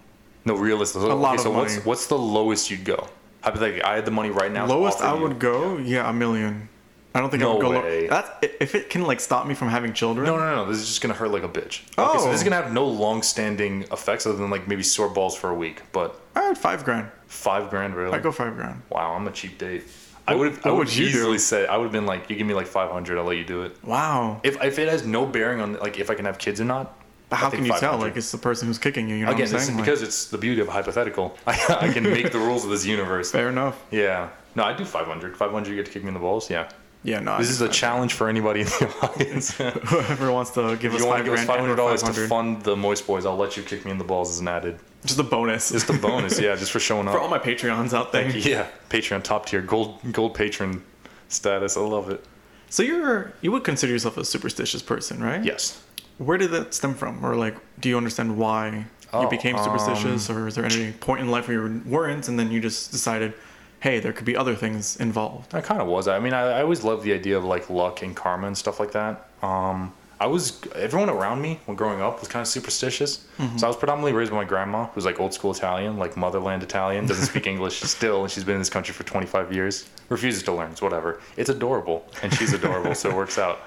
No, 0.45 0.55
realistically. 0.55 1.09
A 1.09 1.13
lot 1.15 1.33
okay, 1.33 1.35
of 1.35 1.41
so 1.41 1.51
what's 1.51 1.73
money. 1.73 1.85
what's 1.85 2.07
the 2.07 2.17
lowest 2.17 2.71
you'd 2.71 2.83
go? 2.83 3.07
Hypothetically, 3.43 3.83
I 3.83 3.95
had 3.95 4.05
the 4.05 4.11
money 4.11 4.29
right 4.29 4.51
now. 4.51 4.65
Lowest 4.65 5.01
I 5.01 5.15
you- 5.15 5.21
would 5.21 5.39
go, 5.39 5.77
yeah, 5.77 6.09
a 6.09 6.13
million. 6.13 6.69
I 7.13 7.19
don't 7.19 7.29
think 7.29 7.43
I 7.43 7.45
No 7.45 7.53
would 7.57 7.61
go 7.61 7.71
way. 7.71 8.03
low. 8.03 8.07
That's 8.09 8.29
if 8.61 8.73
it 8.73 8.89
can 8.89 9.01
like 9.03 9.19
stop 9.19 9.45
me 9.45 9.53
from 9.53 9.67
having 9.67 9.91
children. 9.93 10.25
No, 10.25 10.38
no, 10.38 10.55
no. 10.55 10.65
This 10.65 10.77
is 10.77 10.88
just 10.88 11.01
gonna 11.01 11.13
hurt 11.13 11.29
like 11.31 11.43
a 11.43 11.50
bitch. 11.50 11.81
Okay, 11.97 12.17
so 12.17 12.25
Oh. 12.27 12.31
this 12.31 12.35
is 12.35 12.41
oh. 12.41 12.50
gonna 12.50 12.61
have 12.61 12.71
no 12.71 12.85
long-standing 12.88 13.83
effects 13.91 14.25
other 14.25 14.38
than 14.38 14.50
like 14.50 14.67
maybe 14.67 14.81
sore 14.83 15.09
balls 15.09 15.35
for 15.35 15.50
a 15.50 15.53
week. 15.53 15.81
But 15.91 16.19
I 16.35 16.43
had 16.43 16.57
five 16.57 16.85
grand. 16.85 17.11
five 17.27 17.69
grand, 17.69 17.95
really? 17.95 18.13
I 18.13 18.19
go 18.19 18.31
five 18.31 18.55
grand. 18.55 18.81
Wow, 18.89 19.13
I'm 19.13 19.27
a 19.27 19.31
cheap 19.31 19.57
date. 19.57 19.83
I 20.27 20.35
would 20.35 20.53
have. 20.53 20.65
I 20.65 20.71
would 20.71 20.88
do? 20.88 21.03
easily 21.03 21.38
say. 21.39 21.67
I 21.67 21.75
would 21.75 21.83
have 21.83 21.91
been 21.91 22.05
like, 22.05 22.29
you 22.29 22.35
give 22.38 22.47
me 22.47 22.53
like 22.53 22.67
500, 22.67 23.17
I'll 23.17 23.25
let 23.25 23.38
you 23.38 23.43
do 23.43 23.63
it. 23.63 23.75
Wow. 23.83 24.39
If 24.43 24.63
if 24.63 24.79
it 24.79 24.88
has 24.88 25.05
no 25.05 25.25
bearing 25.25 25.59
on 25.59 25.73
like 25.79 26.00
if 26.00 26.09
I 26.09 26.15
can 26.15 26.23
have 26.25 26.38
kids 26.38 26.61
or 26.61 26.65
not. 26.65 26.95
But 27.31 27.38
how 27.38 27.50
can 27.50 27.65
you 27.65 27.71
tell? 27.79 27.97
Like 27.97 28.17
it's 28.17 28.29
the 28.31 28.38
person 28.38 28.67
who's 28.67 28.77
kicking 28.77 29.07
you. 29.07 29.15
You 29.15 29.25
know 29.25 29.31
Again, 29.31 29.47
what 29.47 29.53
I'm 29.53 29.59
saying? 29.61 29.77
Like, 29.77 29.85
because 29.85 30.01
it's 30.01 30.25
the 30.25 30.38
beauty 30.38 30.59
of 30.59 30.67
a 30.67 30.71
hypothetical. 30.71 31.38
I, 31.47 31.77
I 31.79 31.88
can 31.93 32.03
make 32.03 32.29
the 32.33 32.39
rules 32.39 32.65
of 32.65 32.71
this 32.71 32.85
universe. 32.85 33.31
fair 33.31 33.47
enough. 33.47 33.81
Yeah. 33.89 34.29
No, 34.53 34.63
I 34.65 34.73
do 34.73 34.83
500. 34.83 35.38
500, 35.38 35.69
you 35.69 35.77
get 35.77 35.85
to 35.85 35.91
kick 35.93 36.03
me 36.03 36.09
in 36.09 36.13
the 36.13 36.19
balls. 36.19 36.50
Yeah. 36.50 36.69
Yeah, 37.03 37.21
no. 37.21 37.38
This 37.38 37.47
I 37.47 37.51
is 37.51 37.61
a 37.61 37.69
challenge 37.69 38.13
for 38.15 38.27
anybody 38.27 38.59
in 38.61 38.65
the 38.67 38.93
audience. 39.01 39.51
Whoever 39.57 40.29
wants 40.33 40.51
to 40.51 40.75
give 40.75 40.91
If 40.91 40.95
us 40.95 41.00
you 41.00 41.07
want 41.07 41.19
to 41.19 41.23
give 41.23 41.33
us 41.39 41.45
five 41.45 41.61
hundred 41.61 41.77
dollars 41.77 42.03
to 42.03 42.11
fund 42.27 42.63
the 42.63 42.75
Moist 42.75 43.07
Boys, 43.07 43.25
I'll 43.25 43.38
let 43.38 43.55
you 43.55 43.63
kick 43.63 43.85
me 43.85 43.91
in 43.91 43.97
the 43.97 44.03
balls 44.03 44.29
as 44.29 44.39
an 44.41 44.50
added. 44.50 44.77
Just 45.05 45.17
a 45.17 45.23
bonus. 45.23 45.71
Just 45.71 45.89
a 45.89 45.93
bonus, 45.93 46.38
yeah, 46.38 46.55
just 46.57 46.71
for 46.71 46.79
showing 46.89 47.07
up. 47.07 47.13
for 47.13 47.19
all 47.21 47.29
my 47.29 47.39
Patreons 47.39 47.93
out 47.93 48.11
there. 48.11 48.29
Yeah, 48.29 48.67
Patreon 48.89 49.23
top 49.23 49.45
tier, 49.45 49.61
gold 49.61 50.00
gold 50.11 50.35
patron 50.35 50.83
status. 51.29 51.77
I 51.77 51.79
love 51.81 52.09
it. 52.11 52.23
So 52.69 52.83
you're 52.83 53.33
you 53.41 53.51
would 53.51 53.63
consider 53.63 53.93
yourself 53.93 54.17
a 54.17 54.25
superstitious 54.25 54.81
person, 54.83 55.23
right? 55.23 55.43
Yes. 55.43 55.81
Where 56.25 56.38
did 56.38 56.51
that 56.51 56.74
stem 56.74 56.94
from, 56.94 57.25
or 57.25 57.36
like, 57.36 57.56
do 57.80 57.90
you 57.90 57.98
understand 57.98 58.38
why 58.38 58.86
Oh, 59.13 59.24
you 59.24 59.30
became 59.30 59.58
superstitious, 59.58 60.30
or 60.30 60.48
is 60.48 60.56
there 60.56 60.63
any 60.63 60.94
point 60.94 61.20
in 61.22 61.30
life 61.30 61.48
where 61.48 61.58
you 61.68 61.82
weren't, 61.86 62.28
and 62.30 62.40
then 62.40 62.50
you 62.51 62.62
just 62.62 62.92
decided, 62.92 63.34
hey, 63.82 64.00
there 64.00 64.13
could 64.13 64.25
be 64.25 64.38
other 64.38 64.56
things 64.56 64.96
involved? 64.98 65.54
I 65.54 65.60
kind 65.62 65.82
of 65.82 65.88
was. 65.88 66.08
I 66.08 66.20
mean, 66.20 66.34
I, 66.34 66.60
I 66.60 66.62
always 66.62 66.84
loved 66.84 67.04
the 67.04 67.12
idea 67.13 67.38
of 67.38 67.44
like 67.44 67.70
luck 67.70 68.04
and 68.04 68.16
karma 68.16 68.48
and 68.48 68.58
stuff 68.58 68.80
like 68.80 68.92
that. 68.94 69.28
Um, 69.42 69.92
I 70.20 70.28
was 70.28 70.62
everyone 70.75 71.10
around 71.10 71.42
me 71.42 71.60
when 71.66 71.75
growing 71.75 72.00
up 72.00 72.20
was 72.20 72.30
kind 72.30 72.42
of 72.42 72.48
superstitious. 72.48 73.25
So 73.58 73.66
I 73.66 73.68
was 73.68 73.75
predominantly 73.75 74.13
raised 74.13 74.30
by 74.30 74.38
my 74.38 74.44
grandma, 74.46 74.86
who's 74.94 75.04
like 75.04 75.20
old 75.20 75.34
school 75.34 75.51
Italian, 75.51 75.98
like 75.98 76.16
motherland 76.16 76.62
Italian, 76.62 77.08
doesn't 77.08 77.25
speak 77.25 77.48
English 77.54 77.82
still, 77.82 78.22
and 78.22 78.32
she's 78.32 78.44
been 78.44 78.54
in 78.56 78.62
this 78.62 78.70
country 78.70 78.94
for 78.94 79.04
25 79.04 79.51
years. 79.51 79.90
Refuses 80.10 80.44
to 80.44 80.51
learn. 80.54 80.72
It's 80.72 80.82
whatever. 80.82 81.20
It's 81.38 81.50
adorable, 81.50 82.06
and 82.22 82.32
she's 82.36 82.54
adorable, 82.54 82.94
so 82.94 83.10
it 83.10 83.16
works 83.16 83.40
out. 83.40 83.62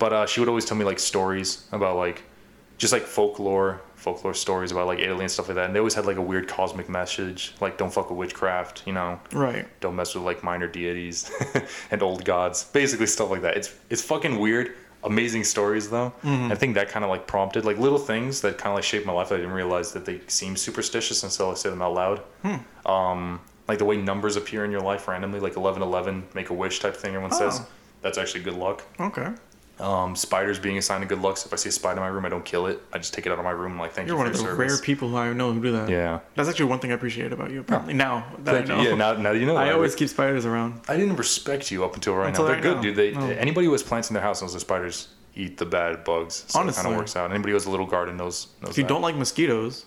But 0.00 0.12
uh, 0.12 0.26
she 0.26 0.40
would 0.40 0.48
always 0.48 0.64
tell 0.64 0.76
me 0.76 0.84
like 0.84 0.98
stories 0.98 1.66
about 1.70 1.94
like 1.96 2.22
just 2.78 2.92
like 2.92 3.02
folklore, 3.02 3.80
folklore 3.94 4.32
stories 4.34 4.72
about 4.72 4.86
like 4.86 4.98
Italy 4.98 5.20
and 5.20 5.30
stuff 5.30 5.48
like 5.48 5.54
that. 5.56 5.66
And 5.66 5.74
they 5.74 5.78
always 5.78 5.94
had 5.94 6.06
like 6.06 6.16
a 6.16 6.22
weird 6.22 6.48
cosmic 6.48 6.88
message, 6.88 7.54
like 7.60 7.76
don't 7.76 7.92
fuck 7.92 8.08
with 8.10 8.18
witchcraft, 8.18 8.82
you 8.86 8.92
know 8.94 9.20
Right. 9.32 9.66
don't 9.80 9.94
mess 9.94 10.14
with 10.14 10.24
like 10.24 10.42
minor 10.42 10.66
deities 10.66 11.30
and 11.92 12.02
old 12.02 12.24
gods 12.24 12.64
basically 12.72 13.06
stuff 13.06 13.30
like 13.30 13.42
that 13.42 13.56
it's 13.58 13.74
it's 13.90 14.02
fucking 14.02 14.38
weird 14.38 14.72
amazing 15.04 15.44
stories 15.44 15.88
though 15.88 16.12
i 16.24 16.54
think 16.54 16.74
that 16.74 16.88
kind 16.90 17.04
of 17.06 17.10
like 17.10 17.26
prompted 17.26 17.64
like 17.64 17.78
little 17.78 17.98
things 17.98 18.40
that 18.42 18.58
kind 18.58 18.70
of 18.70 18.74
like 18.74 18.84
shaped 18.84 19.06
my 19.06 19.12
life 19.14 19.32
i 19.32 19.36
didn't 19.36 19.52
realize 19.52 19.92
that 19.92 20.04
they 20.04 20.20
seem 20.26 20.54
superstitious 20.56 21.22
until 21.22 21.50
i 21.50 21.54
say 21.54 21.70
them 21.70 21.80
out 21.80 21.94
loud 21.94 22.18
Hmm. 22.42 22.56
um 22.90 23.40
like 23.68 23.78
the 23.78 23.84
way 23.86 23.96
numbers 23.96 24.36
appear 24.36 24.64
in 24.66 24.70
your 24.70 24.82
life 24.82 25.08
randomly 25.08 25.40
like 25.40 25.56
1111 25.56 26.28
make 26.34 26.50
a 26.50 26.54
wish 26.54 26.80
type 26.80 26.94
thing 26.96 27.10
everyone 27.14 27.32
says 27.32 27.60
Oh. 27.62 27.66
that's 28.02 28.18
actually 28.18 28.42
good 28.42 28.54
luck 28.66 28.82
Okay. 28.98 29.28
Um, 29.80 30.14
spiders 30.14 30.58
being 30.58 30.78
a 30.78 30.82
sign 30.82 31.02
of 31.02 31.08
good 31.08 31.20
luck. 31.20 31.36
So 31.38 31.46
if 31.46 31.52
I 31.52 31.56
see 31.56 31.68
a 31.68 31.72
spider 31.72 31.96
in 31.98 32.02
my 32.02 32.08
room, 32.08 32.24
I 32.24 32.28
don't 32.28 32.44
kill 32.44 32.66
it. 32.66 32.80
I 32.92 32.98
just 32.98 33.14
take 33.14 33.26
it 33.26 33.32
out 33.32 33.38
of 33.38 33.44
my 33.44 33.50
room. 33.50 33.72
and 33.72 33.80
like, 33.80 33.92
thank 33.92 34.06
You're 34.08 34.16
you. 34.16 34.22
are 34.22 34.24
one 34.24 34.32
for 34.32 34.38
of 34.38 34.44
the 34.44 34.44
your 34.50 34.54
rare 34.56 34.68
service. 34.68 34.84
people 34.84 35.16
I 35.16 35.32
know 35.32 35.52
who 35.52 35.60
do 35.62 35.72
that. 35.72 35.88
Yeah. 35.88 36.20
That's 36.34 36.48
actually 36.48 36.66
one 36.66 36.78
thing 36.78 36.90
I 36.92 36.94
appreciate 36.94 37.32
about 37.32 37.50
you. 37.50 37.60
Apparently 37.60 37.94
now 37.94 38.26
that 38.44 38.66
Thank 38.66 38.70
I 38.70 38.82
you. 38.82 38.82
know. 38.84 38.90
Yeah. 38.90 38.96
Now, 38.96 39.12
now 39.14 39.30
you 39.32 39.46
know. 39.46 39.56
I 39.56 39.66
that. 39.66 39.74
always 39.74 39.94
keep 39.94 40.08
spiders 40.08 40.44
around. 40.46 40.80
I 40.88 40.96
didn't 40.96 41.16
respect 41.16 41.70
you 41.70 41.84
up 41.84 41.94
until 41.94 42.14
right 42.14 42.28
Until 42.28 42.44
now. 42.44 42.48
They're 42.48 42.56
right 42.56 42.62
good, 42.62 42.76
now. 42.76 42.82
dude. 42.82 42.96
They 42.96 43.10
No. 43.12 43.26
anybody 43.30 43.66
who 43.66 43.72
has 43.72 43.82
plants 43.82 44.10
in 44.10 44.14
their 44.14 44.22
house 44.22 44.42
knows 44.42 44.52
the 44.52 44.60
spiders 44.60 45.08
eat 45.34 45.56
the 45.58 45.66
bad 45.66 46.04
bugs. 46.04 46.44
So 46.48 46.58
it 46.58 46.62
Honestly. 46.62 46.82
kind 46.82 46.94
of 46.94 46.98
works 46.98 47.16
out. 47.16 47.30
Anybody 47.30 47.52
who 47.52 47.56
has 47.56 47.66
a 47.66 47.70
little 47.70 47.86
garden 47.86 48.16
knows 48.16 48.48
knows 48.62 48.72
If 48.72 48.78
you 48.78 48.84
that. 48.84 48.88
don't 48.88 49.02
like 49.02 49.14
mosquitoes, 49.16 49.86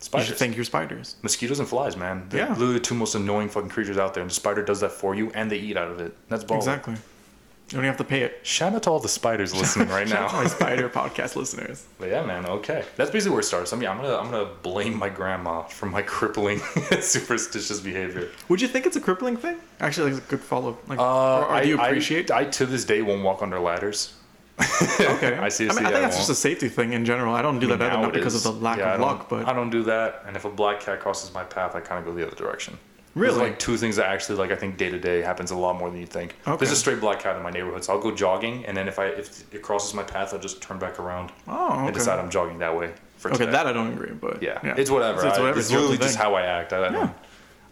spiders, 0.00 0.26
you 0.28 0.32
should 0.32 0.38
thank 0.38 0.56
your 0.56 0.64
spiders. 0.64 1.16
mosquitoes 1.22 1.58
and 1.60 1.68
flies, 1.68 1.96
man. 1.96 2.26
They're 2.28 2.40
Yeah. 2.46 2.50
literally 2.52 2.74
the 2.74 2.80
two 2.80 2.94
most 2.96 3.14
annoying 3.14 3.48
fucking 3.48 3.70
creatures 3.70 3.96
out 3.98 4.12
there, 4.14 4.20
and 4.22 4.30
the 4.30 4.34
spider 4.34 4.62
does 4.62 4.80
that 4.80 4.90
for 4.92 5.14
you, 5.14 5.30
and 5.34 5.50
they 5.50 5.58
eat 5.58 5.76
out 5.76 5.90
of 5.90 6.00
it. 6.00 6.16
That's 6.28 6.44
baller. 6.44 6.56
Exactly. 6.56 6.96
You 7.72 7.76
don't 7.78 7.84
even 7.86 7.96
have 7.96 7.96
to 7.98 8.04
pay 8.04 8.20
it. 8.22 8.40
Shout 8.42 8.74
out 8.74 8.82
to 8.82 8.90
all 8.90 9.00
the 9.00 9.08
spiders 9.08 9.54
listening 9.60 9.88
right 9.88 10.06
Shout 10.06 10.22
out 10.24 10.28
to 10.30 10.36
now. 10.36 10.42
my 10.42 10.48
spider 10.48 10.88
podcast 10.90 11.36
listeners. 11.36 11.86
But 11.98 12.10
yeah, 12.10 12.22
man. 12.24 12.44
Okay, 12.46 12.84
that's 12.96 13.10
basically 13.10 13.30
where 13.32 13.40
it 13.40 13.44
starts. 13.44 13.72
I 13.72 13.76
mean, 13.76 13.88
I'm 13.88 13.96
gonna 13.96 14.16
I'm 14.16 14.30
gonna 14.30 14.50
blame 14.62 14.98
my 14.98 15.08
grandma 15.08 15.62
for 15.62 15.86
my 15.86 16.02
crippling 16.16 16.58
superstitious 17.00 17.80
behavior. 17.80 18.28
Would 18.48 18.60
you 18.60 18.68
think 18.68 18.86
it's 18.86 18.96
a 18.96 19.00
crippling 19.00 19.36
thing? 19.36 19.56
Actually, 19.80 20.10
like, 20.12 20.18
it's 20.18 20.26
a 20.26 20.30
good 20.30 20.40
follow. 20.40 20.76
Like, 20.88 20.98
Uh, 20.98 21.02
or, 21.40 21.44
or 21.46 21.62
do 21.62 21.68
you 21.68 21.78
I- 21.78 21.84
I- 21.84 21.88
appreciate? 21.88 22.30
I, 22.30 22.44
to 22.44 22.66
this 22.66 22.84
day 22.84 23.02
won't 23.02 23.22
walk 23.22 23.42
under 23.42 23.58
ladders. 23.58 24.14
okay. 24.60 25.38
I 25.38 25.48
see. 25.48 25.68
I 25.68 25.72
mean, 25.74 25.86
I 25.86 25.88
I 25.88 25.92
think 25.92 26.02
that's 26.04 26.16
just 26.18 26.30
a 26.30 26.34
safety 26.34 26.68
thing 26.68 26.92
in 26.92 27.04
general. 27.04 27.34
I 27.34 27.40
don't 27.42 27.58
do 27.58 27.68
that 27.68 27.80
either, 27.80 27.96
not 28.02 28.12
because 28.12 28.34
is. 28.34 28.44
of 28.46 28.54
the 28.56 28.60
lack 28.60 28.78
Yeah, 28.78 28.94
of 28.94 29.00
luck, 29.00 29.28
but 29.30 29.48
I 29.48 29.52
don't 29.54 29.70
do 29.70 29.82
that. 29.84 30.24
And 30.26 30.36
if 30.36 30.44
a 30.44 30.50
black 30.50 30.80
cat 30.80 31.00
crosses 31.00 31.32
my 31.32 31.42
path, 31.42 31.74
I 31.74 31.80
kind 31.80 31.98
of 31.98 32.04
go 32.04 32.12
the 32.18 32.26
other 32.26 32.36
direction. 32.36 32.78
Really? 33.14 33.38
like 33.38 33.58
two 33.58 33.76
things 33.76 33.96
that 33.96 34.06
actually 34.06 34.38
like 34.38 34.50
I 34.50 34.56
think 34.56 34.76
day 34.78 34.88
to 34.90 34.98
day 34.98 35.20
happens 35.20 35.50
a 35.50 35.56
lot 35.56 35.76
more 35.78 35.90
than 35.90 36.00
you 36.00 36.06
think. 36.06 36.34
Okay. 36.46 36.56
There's 36.56 36.72
a 36.72 36.76
stray 36.76 36.94
black 36.94 37.20
cat 37.20 37.36
in 37.36 37.42
my 37.42 37.50
neighborhood, 37.50 37.84
so 37.84 37.92
I'll 37.92 38.00
go 38.00 38.10
jogging, 38.10 38.64
and 38.64 38.74
then 38.76 38.88
if 38.88 38.98
I 38.98 39.06
if 39.06 39.52
it 39.54 39.60
crosses 39.62 39.92
my 39.94 40.02
path, 40.02 40.32
I'll 40.32 40.40
just 40.40 40.62
turn 40.62 40.78
back 40.78 40.98
around 40.98 41.30
Oh, 41.46 41.72
okay. 41.72 41.86
and 41.86 41.94
decide 41.94 42.18
I'm 42.18 42.30
jogging 42.30 42.58
that 42.60 42.74
way 42.76 42.92
for 43.18 43.28
Okay, 43.28 43.38
today. 43.38 43.52
that 43.52 43.66
I 43.66 43.72
don't 43.72 43.92
agree, 43.92 44.12
but 44.12 44.42
yeah. 44.42 44.58
it's 44.78 44.90
whatever. 44.90 45.26
It's, 45.26 45.36
I- 45.36 45.40
whatever. 45.40 45.58
It's 45.58 45.68
It's 45.68 45.74
literally 45.74 45.98
just 45.98 46.16
how 46.16 46.34
I 46.34 46.42
act. 46.42 46.72
I, 46.72 46.86
I 46.86 46.88
don't. 46.88 47.10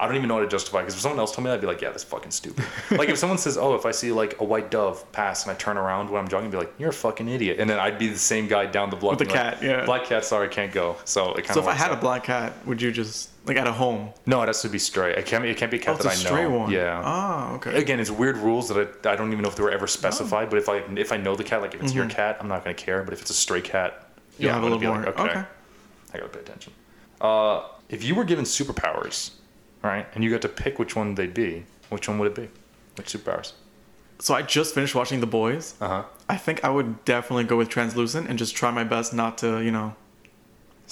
I 0.00 0.06
don't 0.06 0.16
even 0.16 0.28
know 0.28 0.36
how 0.36 0.40
to 0.40 0.48
justify 0.48 0.80
because 0.80 0.94
if 0.94 1.00
someone 1.00 1.18
else 1.20 1.32
told 1.34 1.44
me 1.44 1.50
that, 1.50 1.56
I'd 1.56 1.60
be 1.60 1.66
like, 1.66 1.80
yeah, 1.82 1.90
that's 1.90 2.04
fucking 2.04 2.30
stupid. 2.30 2.64
like 2.92 3.10
if 3.10 3.18
someone 3.18 3.36
says, 3.38 3.58
oh, 3.58 3.74
if 3.74 3.84
I 3.84 3.90
see 3.90 4.12
like 4.12 4.40
a 4.40 4.44
white 4.44 4.70
dove 4.70 5.10
pass 5.12 5.42
and 5.42 5.52
I 5.52 5.54
turn 5.56 5.76
around 5.76 6.08
when 6.08 6.20
I'm 6.20 6.28
jogging, 6.28 6.46
I'd 6.46 6.52
be 6.52 6.56
like, 6.56 6.72
you're 6.78 6.88
a 6.88 6.92
fucking 6.92 7.28
idiot. 7.28 7.60
And 7.60 7.68
then 7.68 7.78
I'd 7.78 7.98
be 7.98 8.08
the 8.08 8.18
same 8.18 8.48
guy 8.48 8.64
down 8.66 8.88
the 8.88 8.96
block. 8.96 9.18
With 9.18 9.28
the 9.28 9.32
being 9.32 9.36
like, 9.44 9.60
cat, 9.60 9.62
yeah. 9.62 9.84
Black 9.84 10.04
cat, 10.04 10.24
sorry, 10.24 10.48
can't 10.48 10.72
go. 10.72 10.96
So 11.04 11.34
it 11.34 11.44
kind 11.44 11.50
of. 11.50 11.54
So 11.54 11.60
if 11.60 11.66
I 11.68 11.74
had 11.74 11.92
a 11.92 11.96
black 11.96 12.24
cat, 12.24 12.54
would 12.66 12.80
you 12.80 12.90
just 12.90 13.28
like 13.46 13.56
at 13.58 13.66
a 13.66 13.72
home? 13.72 14.10
no, 14.26 14.40
it 14.42 14.46
has 14.46 14.62
to 14.62 14.68
be 14.68 14.78
stray. 14.78 15.14
It 15.14 15.26
can't. 15.26 15.42
Be, 15.42 15.50
it 15.50 15.56
can't 15.58 15.70
be 15.70 15.76
a 15.76 15.80
cat 15.80 15.90
Oh, 15.92 15.96
it's 15.96 16.04
that 16.04 16.08
a 16.10 16.12
I 16.12 16.14
stray 16.14 16.42
know. 16.44 16.58
one. 16.58 16.70
Yeah. 16.70 17.02
Oh, 17.04 17.54
okay. 17.56 17.76
Again, 17.76 18.00
it's 18.00 18.10
weird 18.10 18.38
rules 18.38 18.68
that 18.68 18.78
I, 19.04 19.12
I 19.12 19.16
don't 19.16 19.30
even 19.32 19.42
know 19.42 19.48
if 19.50 19.56
they 19.56 19.62
were 19.62 19.70
ever 19.70 19.86
specified. 19.86 20.46
Oh. 20.46 20.50
But 20.50 20.58
if 20.58 20.68
I 20.70 20.76
if 20.96 21.12
I 21.12 21.18
know 21.18 21.36
the 21.36 21.44
cat, 21.44 21.60
like 21.60 21.74
if 21.74 21.82
it's 21.82 21.92
your 21.94 22.06
cat, 22.06 22.38
I'm 22.40 22.48
not 22.48 22.64
gonna 22.64 22.74
care. 22.74 23.02
But 23.02 23.12
if 23.12 23.20
it's 23.20 23.30
a 23.30 23.34
stray 23.34 23.60
cat, 23.60 24.06
yeah, 24.38 24.54
have 24.54 24.62
a 24.62 24.66
little 24.66 24.80
more. 24.80 24.96
like, 25.04 25.18
okay, 25.18 25.22
Okay. 25.30 25.44
I 26.14 26.18
gotta 26.18 26.28
pay 26.30 26.40
attention. 26.40 26.72
Uh, 27.20 27.62
if 27.88 28.02
you 28.02 28.14
were 28.14 28.24
given 28.24 28.44
superpowers, 28.44 29.32
right, 29.88 30.06
and 30.14 30.22
you 30.22 30.30
got 30.30 30.42
to 30.42 30.48
pick 30.48 30.78
which 30.78 30.94
one 30.94 31.14
they'd 31.14 31.32
be, 31.32 31.64
which 31.88 32.08
one 32.08 32.18
would 32.18 32.32
it 32.32 32.34
be? 32.34 32.48
Which 32.96 33.12
superpowers? 33.12 33.52
So 34.18 34.34
I 34.34 34.42
just 34.42 34.74
finished 34.74 34.94
watching 34.94 35.20
The 35.20 35.26
Boys. 35.26 35.74
Uh 35.80 35.88
huh. 35.88 36.04
I 36.28 36.36
think 36.36 36.62
I 36.62 36.68
would 36.68 37.04
definitely 37.06 37.44
go 37.44 37.56
with 37.56 37.68
translucent 37.70 38.28
and 38.28 38.38
just 38.38 38.54
try 38.54 38.70
my 38.70 38.84
best 38.84 39.14
not 39.14 39.38
to, 39.38 39.60
you 39.60 39.70
know, 39.70 39.96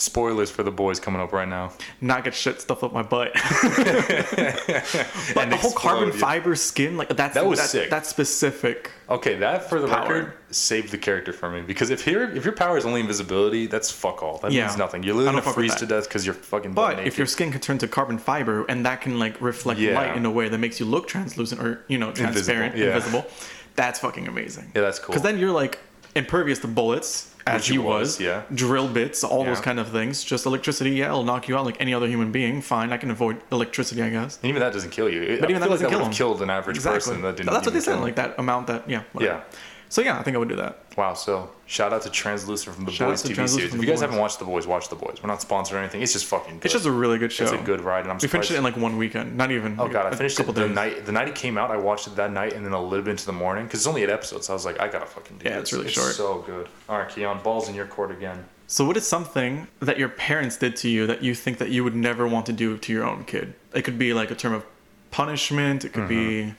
Spoilers 0.01 0.49
for 0.49 0.63
the 0.63 0.71
boys 0.71 1.01
coming 1.01 1.21
up 1.21 1.33
right 1.33 1.49
now. 1.49 1.73
not 2.01 2.23
get 2.23 2.33
shit 2.33 2.61
stuffed 2.61 2.85
up 2.85 2.93
my 2.93 3.03
butt. 3.03 3.33
but 3.35 5.37
And 5.39 5.51
the 5.53 5.57
whole 5.57 5.73
carbon 5.73 6.11
yeah. 6.11 6.15
fiber 6.19 6.55
skin, 6.55 6.97
like 6.97 7.09
that's 7.17 7.35
That 7.35 7.47
was 7.47 7.59
that- 7.59 7.69
sick. 7.69 7.91
That's 7.91 8.09
specific. 8.09 8.93
Okay, 9.11 9.37
that 9.37 9.69
for 9.69 9.81
the 9.81 9.89
Power. 9.89 10.03
record 10.03 10.33
saved 10.51 10.93
the 10.93 10.99
character 10.99 11.33
for 11.33 11.51
me 11.51 11.63
because 11.63 11.91
if 11.91 12.07
your 12.07 12.31
if 12.31 12.45
your 12.45 12.55
power 12.55 12.77
is 12.79 12.87
only 12.87 13.01
invisibility, 13.01 13.67
that's 13.67 13.91
fuck 13.91 14.23
all. 14.23 14.39
That 14.39 14.53
Yeah. 14.53 14.67
means 14.67 14.79
nothing. 14.79 15.03
You're 15.03 15.15
literally 15.17 15.41
gonna 15.41 15.53
freeze 15.55 15.75
to 15.77 15.87
death 15.87 16.05
because 16.05 16.25
you're 16.25 16.35
fucking. 16.35 16.75
But 16.75 17.01
if 17.07 17.19
your 17.19 17.27
skin 17.27 17.51
can 17.51 17.61
turn 17.61 17.79
to 17.79 17.89
carbon 17.89 18.19
fiber 18.19 18.65
and 18.69 18.87
that 18.87 19.01
can 19.01 19.19
like 19.19 19.41
reflect 19.41 19.81
Yeah. 19.81 19.95
light 19.95 20.17
in 20.17 20.25
a 20.27 20.31
way 20.31 20.49
that 20.49 20.59
makes 20.59 20.79
you 20.79 20.87
look 20.87 21.09
translucent 21.09 21.61
or 21.61 21.85
you 21.89 21.99
know 21.99 22.13
transparent, 22.13 22.77
yeah. 22.77 22.87
invisible, 22.89 23.27
that's 23.75 23.99
fucking 23.99 24.29
amazing. 24.29 24.71
yeah, 24.77 24.83
that's 24.83 24.99
cool. 24.99 25.09
Because 25.15 25.23
then 25.23 25.39
you're 25.39 25.53
like 25.53 25.79
impervious 26.15 26.59
to 26.61 26.69
bullets, 26.69 27.28
as 27.47 27.63
Which 27.63 27.69
he 27.69 27.79
was, 27.79 27.87
was, 28.19 28.21
yeah. 28.21 28.43
drill 28.55 28.89
bits, 28.89 29.25
all 29.25 29.45
those 29.45 29.61
kind 29.61 29.79
of 29.81 29.89
things. 29.89 30.23
Just 30.23 30.45
electricity, 30.45 30.91
yeah, 30.91 31.07
it'll 31.07 31.25
knock 31.25 31.49
you 31.49 31.57
out 31.57 31.65
like 31.65 31.81
any 31.81 31.95
other 31.95 32.07
human 32.07 32.31
being. 32.31 32.61
Fine, 32.61 32.93
I 32.93 32.99
can 32.99 33.11
avoid 33.11 33.41
electricity, 33.51 34.03
I 34.03 34.11
guess. 34.11 34.37
And 34.43 34.51
even 34.51 34.61
that 34.61 34.73
doesn't 34.73 34.91
kill 34.91 35.09
you. 35.09 35.39
But 35.41 35.49
I 35.49 35.51
even 35.51 35.61
that 35.61 35.71
like 35.71 35.71
doesn't 35.81 35.85
that 35.91 35.97
kill 35.97 36.05
him. 36.05 36.13
killed 36.13 36.43
an 36.43 36.51
average 36.51 36.77
Exactly. 36.77 36.99
person. 36.99 37.23
That 37.23 37.37
didn't 37.37 37.53
That's 37.53 37.65
what 37.67 37.73
they 37.75 37.81
said, 37.81 38.01
like 38.01 38.17
that 38.17 38.39
amount 38.39 38.67
that, 38.67 38.89
yeah. 38.89 39.03
whatever. 39.13 39.35
Yeah. 39.51 39.59
So 39.91 40.03
yeah, 40.03 40.19
I 40.19 40.23
think 40.23 40.35
I 40.35 40.39
would 40.39 40.49
do 40.51 40.57
that. 40.57 40.79
Wow. 40.97 41.15
So 41.15 41.51
shout 41.67 41.93
out 41.93 42.03
to 42.03 42.11
Translucent 42.11 42.75
from 42.77 42.85
the 42.85 42.93
Shout 42.93 43.09
Boys 43.09 43.23
TV 43.23 43.49
series. 43.49 43.57
If 43.57 43.73
you 43.75 43.81
guys 43.81 43.89
Boys. 43.89 44.01
haven't 44.03 44.19
watched 44.19 44.39
the 44.39 44.45
Boys, 44.45 44.67
watch 44.67 44.89
the 44.91 44.97
Boys. 44.97 45.19
We're 45.23 45.29
not 45.29 45.41
sponsored 45.41 45.77
or 45.77 45.81
anything. 45.81 46.03
It's 46.03 46.13
just 46.13 46.27
fucking. 46.27 46.57
Good. 46.57 46.65
It's 46.67 46.75
just 46.75 46.85
a 46.87 46.91
really 46.91 47.17
good 47.19 47.33
show. 47.33 47.45
It's 47.45 47.53
a 47.53 47.59
good 47.59 47.81
ride, 47.81 48.01
and 48.01 48.11
I'm 48.11 48.17
We 48.17 48.21
surprised. 48.21 48.49
finished 48.49 48.51
it 48.53 48.57
in 48.59 48.65
like 48.65 48.77
one 48.77 48.99
weekend, 48.99 49.37
not 49.37 49.51
even. 49.51 49.81
Oh 49.81 49.89
god, 49.89 50.13
I 50.13 50.17
finished 50.17 50.39
it 50.41 50.47
the 50.47 50.53
days. 50.53 50.75
night 50.75 51.07
the 51.07 51.13
night 51.13 51.29
it 51.29 51.35
came 51.35 51.57
out. 51.57 51.71
I 51.71 51.77
watched 51.79 52.07
it 52.07 52.17
that 52.17 52.33
night 52.33 52.53
and 52.53 52.65
then 52.67 52.73
a 52.75 52.83
little 52.83 53.05
bit 53.05 53.13
into 53.13 53.27
the 53.27 53.33
morning 53.33 53.65
because 53.65 53.81
it's 53.81 53.87
only 53.87 54.03
eight 54.03 54.11
episodes. 54.11 54.47
So 54.47 54.53
I 54.53 54.55
was 54.55 54.65
like, 54.67 54.79
I 54.81 54.89
gotta 54.89 55.07
fucking 55.07 55.39
do 55.39 55.45
Yeah, 55.49 55.61
this. 55.61 55.63
it's 55.63 55.73
really 55.73 55.89
short. 55.89 56.13
So 56.13 56.43
good. 56.47 56.69
All 56.89 56.99
right, 56.99 57.09
Keon, 57.09 57.41
balls 57.43 57.69
in 57.69 57.75
your 57.75 57.87
court 57.87 58.11
again. 58.11 58.45
So 58.67 58.85
what 58.85 58.99
is 58.99 59.07
something 59.07 59.67
that 59.81 59.99
your 59.99 60.11
parents 60.11 60.59
did 60.59 60.77
to 60.77 60.91
you 60.91 61.07
that 61.07 61.23
you 61.23 61.35
think 61.35 61.57
that 61.57 61.71
you 61.71 61.83
would 61.85 61.95
never 61.97 62.29
want 62.29 62.45
to 62.47 62.53
do 62.53 62.77
to 62.77 62.93
your 62.93 63.05
own 63.07 63.25
kid? 63.25 63.55
It 63.73 63.81
could 63.83 63.99
be 63.99 64.13
like 64.13 64.31
a 64.31 64.35
term 64.35 64.53
of 64.53 64.67
punishment. 65.11 65.85
It 65.87 65.95
could 65.95 66.07
be 66.09 66.53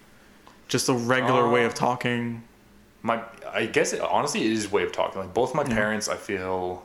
just 0.68 0.90
a 0.90 0.94
regular 0.94 1.48
way 1.50 1.66
of 1.66 1.74
Mm-hmm. 1.76 1.84
Uh, 1.84 1.88
talking. 1.88 2.44
My, 3.01 3.22
I 3.51 3.65
guess 3.65 3.94
it, 3.94 4.01
honestly, 4.01 4.41
it 4.46 4.51
is 4.51 4.65
a 4.65 4.70
way 4.70 4.84
of 4.84 4.91
talking. 4.91 5.21
Like 5.21 5.34
both 5.34 5.56
my 5.56 5.63
parents, 5.63 6.10
I 6.10 6.15
feel. 6.17 6.84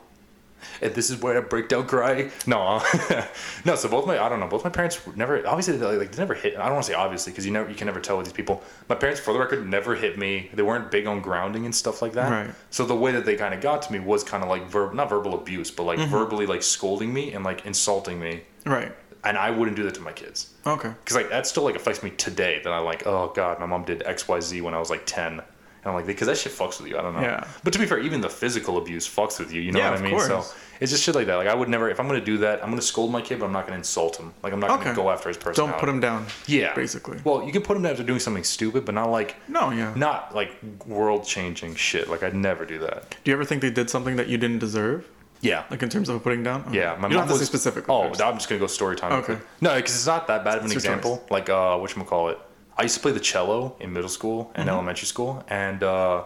And 0.81 0.95
this 0.95 1.11
is 1.11 1.21
where 1.21 1.37
I 1.37 1.41
break 1.41 1.69
down 1.69 1.85
cry. 1.85 2.31
No, 2.47 2.81
no. 3.65 3.75
So 3.75 3.87
both 3.87 4.07
my, 4.07 4.17
I 4.17 4.29
don't 4.29 4.39
know. 4.39 4.47
Both 4.47 4.63
my 4.63 4.69
parents 4.71 4.99
never, 5.15 5.45
obviously, 5.45 5.77
they, 5.77 5.85
like 5.97 6.11
they 6.11 6.17
never 6.17 6.33
hit. 6.33 6.55
I 6.57 6.63
don't 6.63 6.73
want 6.73 6.85
to 6.85 6.91
say 6.91 6.95
obviously 6.95 7.33
because 7.33 7.45
you 7.45 7.51
never, 7.51 7.69
you 7.69 7.75
can 7.75 7.85
never 7.85 7.99
tell 7.99 8.17
with 8.17 8.25
these 8.25 8.33
people. 8.33 8.63
My 8.89 8.95
parents, 8.95 9.19
for 9.19 9.31
the 9.33 9.39
record, 9.39 9.67
never 9.67 9.93
hit 9.93 10.17
me. 10.17 10.49
They 10.53 10.63
weren't 10.63 10.89
big 10.89 11.05
on 11.05 11.21
grounding 11.21 11.65
and 11.65 11.75
stuff 11.75 12.01
like 12.01 12.13
that. 12.13 12.31
Right. 12.31 12.55
So 12.71 12.83
the 12.85 12.95
way 12.95 13.11
that 13.11 13.25
they 13.25 13.35
kind 13.35 13.53
of 13.53 13.61
got 13.61 13.83
to 13.83 13.93
me 13.93 13.99
was 13.99 14.23
kind 14.23 14.41
of 14.41 14.49
like 14.49 14.67
verb, 14.67 14.93
not 14.95 15.09
verbal 15.09 15.35
abuse, 15.35 15.69
but 15.69 15.83
Mm-hmm. 15.85 16.01
like 16.01 16.09
verbally 16.09 16.45
like 16.47 16.63
scolding 16.63 17.13
me 17.13 17.33
and 17.33 17.43
like 17.43 17.65
insulting 17.67 18.19
me. 18.19 18.41
Right. 18.65 18.91
And 19.23 19.37
I 19.37 19.51
wouldn't 19.51 19.75
do 19.75 19.83
that 19.83 19.93
to 19.95 20.01
my 20.01 20.11
kids 20.13 20.51
Okay. 20.65 20.89
because 21.03 21.15
like 21.15 21.29
that 21.29 21.45
still 21.45 21.63
like 21.63 21.75
affects 21.75 22.01
me 22.01 22.09
today. 22.11 22.61
That 22.63 22.71
I 22.73 22.79
like, 22.79 23.05
oh 23.05 23.31
god, 23.35 23.59
my 23.59 23.65
mom 23.67 23.83
did 23.83 24.01
X 24.03 24.27
Y 24.27 24.39
Z 24.39 24.61
when 24.61 24.73
I 24.73 24.79
was 24.79 24.89
like 24.89 25.03
ten, 25.05 25.41
and 25.85 25.91
I'm 25.91 25.95
like, 25.95 26.07
because 26.07 26.25
that 26.25 26.35
shit 26.35 26.51
fucks 26.51 26.81
with 26.81 26.89
you. 26.89 26.97
I 26.97 27.03
don't 27.03 27.13
know. 27.13 27.21
Yeah. 27.21 27.45
But 27.63 27.71
to 27.73 27.77
be 27.79 27.85
fair, 27.85 27.99
even 27.99 28.19
the 28.19 28.29
physical 28.29 28.79
abuse 28.79 29.07
fucks 29.07 29.37
with 29.37 29.53
you. 29.53 29.61
You 29.61 29.71
know 29.71 29.77
Yeah, 29.77 29.91
what 29.91 29.99
I 29.99 30.03
mean? 30.03 30.19
So 30.19 30.43
it's 30.81 30.91
just 30.91 31.03
shit 31.03 31.13
like 31.13 31.27
that. 31.27 31.35
Like 31.35 31.47
I 31.47 31.53
would 31.53 31.69
never, 31.69 31.91
if 31.91 31.99
I'm 31.99 32.07
gonna 32.07 32.19
do 32.19 32.39
that, 32.39 32.63
I'm 32.63 32.71
gonna 32.71 32.81
scold 32.81 33.11
my 33.11 33.21
kid, 33.21 33.39
but 33.39 33.45
I'm 33.45 33.51
not 33.51 33.67
gonna 33.67 33.77
insult 33.77 34.17
him. 34.17 34.33
Like 34.41 34.51
I'm 34.51 34.59
not 34.59 34.71
Okay. 34.71 34.85
gonna 34.85 34.95
go 34.95 35.11
after 35.11 35.29
his 35.29 35.37
personality. 35.37 35.73
Don't 35.73 35.79
put 35.79 35.87
him 35.87 35.99
down. 35.99 36.25
Yeah. 36.47 36.73
Basically. 36.73 37.19
Well, 37.23 37.43
you 37.43 37.51
can 37.51 37.61
put 37.61 37.77
him 37.77 37.83
down 37.83 37.91
after 37.91 38.03
doing 38.03 38.19
something 38.19 38.43
stupid, 38.43 38.83
but 38.83 38.95
not 38.95 39.11
like. 39.11 39.35
No, 39.47 39.69
yeah. 39.69 39.93
Not 39.95 40.33
like 40.33 40.57
world 40.87 41.23
changing 41.23 41.75
shit. 41.75 42.09
Like 42.09 42.23
I'd 42.23 42.33
never 42.35 42.65
do 42.65 42.79
that. 42.79 43.11
Do 43.23 43.29
you 43.29 43.35
ever 43.35 43.45
think 43.45 43.61
they 43.61 43.69
did 43.69 43.91
something 43.91 44.15
that 44.15 44.27
you 44.27 44.39
didn't 44.39 44.57
deserve? 44.59 45.07
Yeah. 45.41 45.65
Like 45.69 45.83
in 45.83 45.89
terms 45.89 46.09
of 46.09 46.23
putting 46.23 46.41
down? 46.41 46.61
Okay. 46.67 46.77
Yeah, 46.77 46.95
my 46.99 47.07
you 47.07 47.13
don't 47.13 47.23
mom 47.27 47.29
was 47.29 47.39
say 47.39 47.45
specific. 47.45 47.85
Oh. 47.89 48.05
I'm 48.05 48.13
just 48.37 48.49
gonna 48.49 48.57
go 48.57 48.65
story 48.65 48.95
time. 48.95 49.11
Okay. 49.23 49.37
No, 49.61 49.75
because 49.75 49.93
it's 49.93 50.07
not 50.07 50.25
that 50.27 50.43
bad 50.43 50.57
of 50.57 50.61
an 50.61 50.71
It's 50.71 50.73
example. 50.73 51.23
Like 51.29 51.49
uh, 51.49 51.77
what 51.77 51.91
call 52.07 52.29
it? 52.29 52.39
I 52.77 52.83
used 52.83 52.95
to 52.95 53.01
play 53.01 53.11
the 53.11 53.19
cello 53.19 53.75
in 53.79 53.93
middle 53.93 54.09
school 54.09 54.51
and 54.55 54.67
Mm-hmm. 54.67 54.75
elementary 54.75 55.05
school, 55.07 55.43
and 55.47 55.81
uh, 55.83 56.23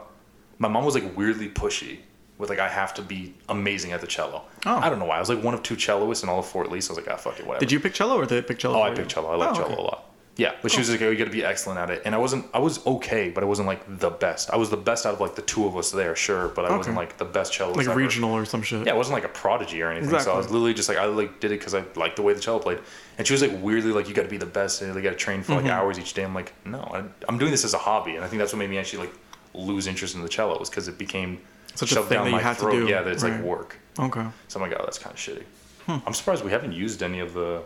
my 0.57 0.67
mom 0.67 0.83
was 0.85 0.95
like 0.95 1.15
weirdly 1.17 1.49
pushy 1.49 1.99
with 2.37 2.49
like 2.49 2.59
I 2.59 2.67
have 2.69 2.93
to 2.95 3.01
be 3.01 3.33
amazing 3.49 3.91
at 3.91 4.01
the 4.01 4.07
cello. 4.07 4.43
Oh. 4.65 4.75
I 4.77 4.89
don't 4.89 4.97
know 4.99 5.05
why. 5.05 5.17
I 5.17 5.19
was 5.19 5.29
like 5.29 5.43
one 5.43 5.53
of 5.53 5.61
two 5.61 5.75
celloists 5.75 6.23
in 6.23 6.29
all 6.29 6.39
of 6.39 6.45
Fort 6.47 6.71
Lee, 6.71 6.81
so 6.81 6.93
I 6.93 6.97
was 6.97 7.05
like, 7.05 7.13
ah, 7.13 7.17
fuck 7.17 7.39
it, 7.39 7.45
whatever. 7.45 7.59
Did 7.59 7.71
you 7.71 7.79
pick 7.79 7.93
cello 7.93 8.15
or 8.17 8.21
did 8.25 8.29
they 8.29 8.41
pick 8.41 8.59
cello? 8.59 8.77
Oh, 8.79 8.81
I 8.81 8.89
you? 8.89 8.95
picked 8.95 9.09
cello. 9.11 9.29
I 9.29 9.35
like 9.35 9.49
Oh, 9.51 9.53
cello 9.55 9.65
okay. 9.73 9.75
a 9.75 9.81
lot. 9.81 10.08
Yeah, 10.39 10.53
but 10.61 10.71
she 10.71 10.79
was 10.79 10.89
like, 10.89 11.01
"Oh, 11.01 11.09
you 11.09 11.17
got 11.17 11.25
to 11.25 11.31
be 11.31 11.43
excellent 11.43 11.79
at 11.79 11.89
it," 11.89 12.01
and 12.05 12.15
I 12.15 12.17
wasn't. 12.17 12.45
I 12.53 12.59
was 12.59 12.85
okay, 12.87 13.29
but 13.29 13.43
I 13.43 13.45
wasn't 13.45 13.67
like 13.67 13.81
the 13.99 14.09
best. 14.09 14.49
I 14.51 14.55
was 14.55 14.69
the 14.69 14.77
best 14.77 15.05
out 15.05 15.13
of 15.15 15.19
like 15.19 15.35
the 15.35 15.41
two 15.41 15.65
of 15.65 15.75
us 15.75 15.91
there, 15.91 16.15
sure, 16.15 16.47
but 16.47 16.63
I 16.65 16.75
wasn't 16.77 16.95
like 16.95 17.17
the 17.17 17.25
best 17.25 17.51
cello. 17.51 17.73
Like 17.73 17.93
regional 17.93 18.31
or 18.31 18.45
some 18.45 18.61
shit. 18.61 18.85
Yeah, 18.87 18.93
it 18.93 18.97
wasn't 18.97 19.15
like 19.15 19.25
a 19.25 19.33
prodigy 19.43 19.81
or 19.81 19.91
anything. 19.91 20.17
So 20.19 20.31
I 20.33 20.37
was 20.37 20.47
literally 20.49 20.73
just 20.73 20.87
like 20.87 20.97
I 20.97 21.05
like 21.05 21.39
did 21.41 21.51
it 21.51 21.59
because 21.59 21.73
I 21.75 21.83
liked 21.95 22.15
the 22.15 22.21
way 22.21 22.33
the 22.33 22.39
cello 22.39 22.59
played, 22.59 22.79
and 23.17 23.27
she 23.27 23.33
was 23.33 23.41
like 23.41 23.51
weirdly 23.61 23.91
like 23.91 24.07
you 24.07 24.15
got 24.15 24.23
to 24.23 24.29
be 24.29 24.37
the 24.37 24.45
best 24.45 24.81
and 24.81 24.95
you 24.95 25.01
got 25.01 25.09
to 25.09 25.15
train 25.17 25.43
for 25.43 25.53
like 25.55 25.65
Mm-hmm. 25.65 25.71
hours 25.73 25.99
each 25.99 26.13
day. 26.13 26.23
I'm 26.23 26.33
like 26.33 26.53
no, 26.65 26.79
I, 26.93 27.03
I'm 27.27 27.37
doing 27.37 27.51
this 27.51 27.65
as 27.65 27.73
a 27.73 27.77
hobby, 27.77 28.15
and 28.15 28.23
I 28.23 28.27
think 28.29 28.39
that's 28.39 28.53
what 28.53 28.59
made 28.59 28.69
me 28.69 28.77
actually 28.77 29.07
like 29.07 29.13
lose 29.53 29.87
interest 29.87 30.15
in 30.15 30.21
the 30.21 30.29
cello 30.29 30.57
was 30.57 30.69
because 30.69 30.87
it 30.87 30.97
became 30.97 31.39
Such 31.75 31.91
a 31.91 31.95
shoved 31.95 32.07
thing 32.09 32.15
down 32.17 32.23
that 32.25 32.29
you 32.31 32.35
my 32.37 32.41
had 32.41 32.53
to 32.53 32.61
throat. 32.61 32.71
do. 32.71 32.87
Yeah, 32.87 33.01
that 33.01 33.11
it's 33.11 33.23
Right. 33.23 33.33
like 33.33 33.41
work. 33.43 33.77
Okay. 33.99 34.25
So 34.47 34.61
I'm 34.61 34.69
like, 34.69 34.79
oh, 34.79 34.83
that's 34.85 34.99
kind 34.99 35.13
of 35.13 35.19
shitty. 35.19 35.43
Hmm. 35.85 35.97
I'm 36.07 36.13
surprised 36.13 36.45
we 36.45 36.51
haven't 36.51 36.71
used 36.71 37.03
any 37.03 37.19
of 37.19 37.33
the 37.33 37.63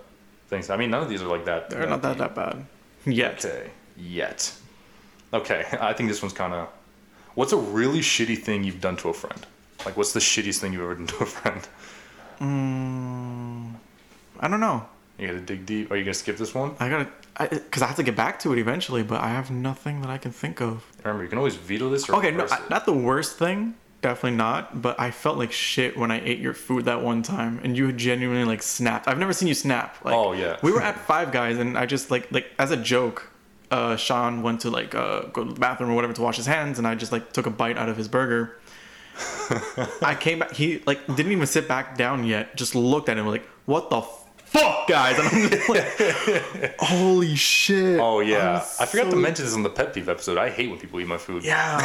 things. 0.54 0.70
I 0.70 0.78
mean, 0.78 0.92
none 0.92 1.04
of 1.04 1.10
these 1.10 1.22
are 1.22 1.28
like 1.28 1.46
that. 1.46 1.70
They're 1.70 1.88
not 1.88 2.02
that 2.04 2.18
that 2.18 2.36
bad. 2.36 2.66
Yet. 3.06 3.44
Okay, 3.46 3.70
yet. 3.98 4.54
Okay, 5.34 5.66
I 5.80 5.94
think 5.94 6.10
this 6.10 6.22
one's 6.22 6.34
kind 6.34 6.54
of. 6.54 6.70
What's 7.36 7.54
a 7.54 7.58
really 7.58 8.00
shitty 8.00 8.38
thing 8.38 8.64
you've 8.64 8.82
done 8.82 8.98
to 8.98 9.10
a 9.10 9.14
friend? 9.14 9.46
Like, 9.86 9.98
what's 9.98 10.14
the 10.14 10.20
shittiest 10.20 10.60
thing 10.60 10.72
you've 10.72 10.84
ever 10.84 10.96
done 10.96 11.08
to 11.08 11.24
a 11.24 11.26
friend? 11.26 11.68
Mm, 12.40 13.74
I 14.40 14.48
don't 14.48 14.60
know. 14.60 14.86
You 15.18 15.28
gotta 15.28 15.40
dig 15.40 15.66
deep. 15.66 15.92
Are 15.92 15.96
you 15.96 16.04
gonna 16.04 16.14
skip 16.14 16.38
this 16.38 16.54
one? 16.54 16.76
I 16.80 16.90
gotta, 16.90 17.08
because 17.50 17.82
I, 17.82 17.88
have 17.88 17.96
to 17.98 18.04
get 18.04 18.16
back 18.16 18.40
to 18.40 18.54
it 18.54 18.60
eventually, 18.60 19.04
but 19.04 19.22
I 19.22 19.30
have 19.30 19.52
nothing 19.52 20.02
that 20.02 20.10
I 20.10 20.18
can 20.18 20.32
think 20.32 20.62
of. 20.62 20.86
Remember, 21.04 21.24
you 21.24 21.30
can 21.30 21.38
always 21.38 21.56
veto 21.56 21.90
this 21.90 22.08
or 22.10 22.16
Okay, 22.16 22.32
no, 22.32 22.48
I, 22.50 22.62
not 22.70 22.86
the 22.86 22.94
worst 22.94 23.38
thing. 23.38 23.76
Definitely 24.04 24.38
not. 24.38 24.82
But 24.82 25.00
I 25.00 25.12
felt 25.12 25.38
like 25.38 25.52
shit 25.54 25.98
when 25.98 26.12
I 26.12 26.20
ate 26.20 26.40
your 26.40 26.54
food 26.54 26.86
that 26.86 27.02
one 27.02 27.24
time, 27.24 27.60
and 27.64 27.76
you 27.76 27.88
had 27.88 27.98
genuinely 27.98 28.44
like 28.44 28.62
snapped. 28.62 29.08
I've 29.08 29.18
never 29.18 29.32
seen 29.34 29.48
you 29.48 29.54
snap. 29.56 29.98
Like, 30.04 30.14
Oh, 30.14 30.34
yeah. 30.34 30.58
We 30.62 30.72
were 30.74 30.82
at 30.90 31.00
Five 31.00 31.32
Guys, 31.32 31.58
and 31.58 31.78
I 31.78 31.86
just 31.86 32.12
like 32.12 32.30
like 32.32 32.52
as 32.60 32.70
a 32.70 32.78
joke, 32.78 33.32
uh, 33.72 33.96
Sean 33.96 34.44
went 34.44 34.60
to 34.62 34.70
like 34.70 34.94
uh, 34.94 35.22
go 35.28 35.46
to 35.46 35.54
the 35.54 35.60
bathroom 35.60 35.90
or 35.90 35.96
whatever 35.96 36.14
to 36.14 36.22
wash 36.22 36.36
his 36.36 36.46
hands, 36.46 36.78
and 36.78 36.86
I 36.86 36.96
just 36.96 37.12
like 37.14 37.32
took 37.32 37.46
a 37.46 37.50
bite 37.50 37.78
out 37.78 37.88
of 37.90 37.96
his 37.98 38.08
burger. 38.10 38.60
I 40.02 40.18
came 40.20 40.40
back. 40.40 40.52
He 40.54 40.84
like 40.86 41.06
didn't 41.08 41.32
even 41.32 41.48
sit 41.48 41.68
back 41.68 41.98
down 41.98 42.26
yet. 42.26 42.58
Just 42.58 42.76
looked 42.76 43.08
at 43.08 43.18
him 43.18 43.26
like, 43.28 43.46
"What 43.66 43.90
the 43.90 44.02
fuck, 44.54 44.88
guys?" 44.88 45.18
And 45.20 45.28
I'm 45.28 45.50
just 45.50 45.70
like, 45.70 46.76
"Holy 46.80 47.36
shit!" 47.36 48.00
Oh 48.00 48.20
yeah, 48.22 48.62
I'm 48.80 48.84
I 48.84 48.86
forgot 48.86 49.10
to 49.12 49.16
mention 49.16 49.46
this 49.46 49.54
on 49.56 49.64
the 49.64 49.70
pet 49.70 49.94
peeve 49.94 50.08
episode. 50.10 50.38
I 50.38 50.50
hate 50.50 50.70
when 50.70 50.80
people 50.80 51.00
eat 51.02 51.08
my 51.08 51.18
food. 51.18 51.44
Yeah, 51.44 51.80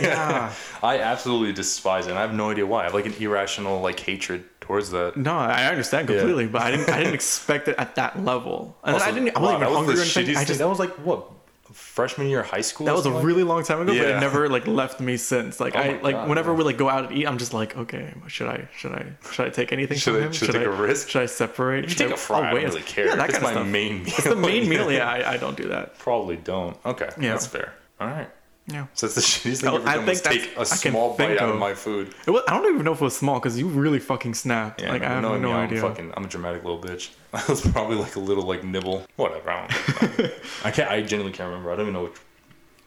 yeah. 0.00 0.52
I 0.82 0.98
absolutely 0.98 1.52
despise 1.52 2.06
it. 2.06 2.10
and 2.10 2.18
I 2.18 2.22
have 2.22 2.34
no 2.34 2.50
idea 2.50 2.66
why. 2.66 2.80
I 2.80 2.84
have 2.84 2.94
like 2.94 3.06
an 3.06 3.14
irrational 3.14 3.80
like 3.80 4.00
hatred 4.00 4.44
towards 4.60 4.90
that. 4.90 5.16
No, 5.16 5.36
I 5.36 5.66
understand 5.66 6.08
Yeah. 6.08 6.16
completely, 6.18 6.46
but 6.46 6.62
I 6.62 6.70
didn't. 6.72 6.88
I 6.90 6.98
didn't 6.98 7.14
expect 7.22 7.68
it 7.68 7.76
at 7.78 7.94
that 7.96 8.22
level, 8.24 8.76
and 8.84 8.94
Also, 8.94 9.06
I 9.06 9.12
didn't. 9.12 9.36
I 9.36 9.40
wow, 9.40 9.44
wasn't 9.44 9.62
even 9.62 9.68
was 9.68 9.76
hungry 9.76 9.94
or 9.94 10.02
anything. 10.02 10.36
I 10.36 10.44
just 10.44 10.58
that 10.60 10.68
was 10.68 10.78
like 10.78 10.92
what 11.06 11.30
freshman 11.74 12.28
year 12.28 12.40
of 12.40 12.46
high 12.46 12.60
school. 12.62 12.86
That 12.86 12.94
was 12.94 13.04
a 13.06 13.10
like 13.10 13.24
really 13.24 13.42
long 13.42 13.62
time 13.64 13.80
ago, 13.80 13.92
but 13.92 13.96
Yeah. 13.96 14.16
it 14.16 14.20
never 14.20 14.48
like 14.48 14.66
left 14.66 15.00
me 15.00 15.16
since. 15.16 15.60
Like 15.60 15.76
Oh 15.76 15.80
I 15.80 16.00
like 16.00 16.14
God, 16.14 16.28
whenever 16.28 16.52
yeah. 16.52 16.56
we 16.58 16.64
like 16.64 16.76
go 16.78 16.88
out 16.88 17.04
and 17.10 17.18
eat, 17.18 17.26
I'm 17.26 17.38
just 17.38 17.52
like, 17.52 17.76
okay, 17.76 18.14
should 18.28 18.48
I 18.48 18.68
should 18.76 18.92
I 18.92 19.04
should 19.32 19.46
I 19.46 19.50
take 19.50 19.72
anything 19.72 19.98
Should 19.98 20.14
from 20.14 20.22
I- 20.22 20.26
him? 20.26 20.32
should 20.32 20.50
I 20.50 20.58
take 20.58 20.66
a 20.66 20.70
risk? 20.70 21.08
Should 21.10 21.22
I 21.22 21.26
separate? 21.26 21.84
If 21.84 21.90
you 21.90 21.96
Should 21.96 21.98
take 22.04 22.10
I- 22.12 22.14
a 22.14 22.16
fry, 22.16 22.38
I 22.50 22.54
don't 22.54 22.64
really 22.64 22.82
care. 22.82 23.06
Yeah, 23.06 23.16
that 23.16 23.30
It's 23.30 23.38
kind 23.38 23.46
of 23.50 23.54
my 23.54 23.60
stuff. 23.62 23.66
main 23.72 23.98
meal. 24.04 24.14
It's 24.16 24.24
the 24.24 24.36
main 24.50 24.68
meal. 24.68 24.90
Yeah, 24.92 25.08
I, 25.10 25.32
I 25.32 25.36
don't 25.36 25.56
do 25.56 25.68
that. 25.68 25.98
Probably 25.98 26.36
don't. 26.36 26.76
Okay, 26.86 27.10
Yeah. 27.20 27.32
that's 27.32 27.46
fair. 27.46 27.74
All 28.00 28.08
right. 28.08 28.28
Yeah. 28.66 28.86
So 28.94 29.06
that's 29.06 29.14
the 29.16 29.20
shittiest 29.20 29.60
thing 29.60 29.68
I've 29.68 29.74
ever 29.82 29.88
I 29.88 29.94
done 29.96 30.06
was 30.06 30.20
think 30.22 30.42
take 30.42 30.56
a 30.56 30.64
small 30.64 31.12
think 31.14 31.32
bite 31.32 31.38
out 31.42 31.48
of 31.50 31.54
of- 31.56 31.60
my 31.60 31.74
food. 31.74 32.14
It 32.26 32.30
was, 32.30 32.42
I 32.48 32.54
don't 32.56 32.72
even 32.72 32.84
know 32.84 32.92
if 32.92 33.00
it 33.00 33.04
was 33.04 33.16
small 33.16 33.38
because 33.38 33.58
you 33.58 33.68
really 33.68 33.98
fucking 33.98 34.32
snapped. 34.34 34.80
Yeah, 34.80 34.90
like 34.92 35.02
I 35.02 35.10
have 35.10 35.22
knowing 35.22 35.42
no 35.42 35.48
me, 35.48 35.54
I'm 35.54 35.66
idea. 35.68 35.80
Fucking, 35.82 36.12
I'm 36.16 36.24
a 36.24 36.28
dramatic 36.28 36.64
little 36.64 36.80
bitch. 36.80 37.10
That 37.34 37.48
was 37.48 37.60
probably 37.62 37.96
like 37.96 38.14
a 38.16 38.20
little 38.20 38.44
like 38.44 38.62
nibble. 38.64 39.04
Whatever. 39.16 39.50
I 39.50 39.66
don't. 39.66 40.18
know. 40.18 40.28
I 40.64 40.70
can't. 40.70 40.88
I 40.90 41.02
genuinely 41.02 41.36
can't 41.36 41.48
remember. 41.50 41.72
I 41.72 41.76
don't 41.76 41.86
even 41.88 41.94
know 41.94 42.04
which. 42.04 42.18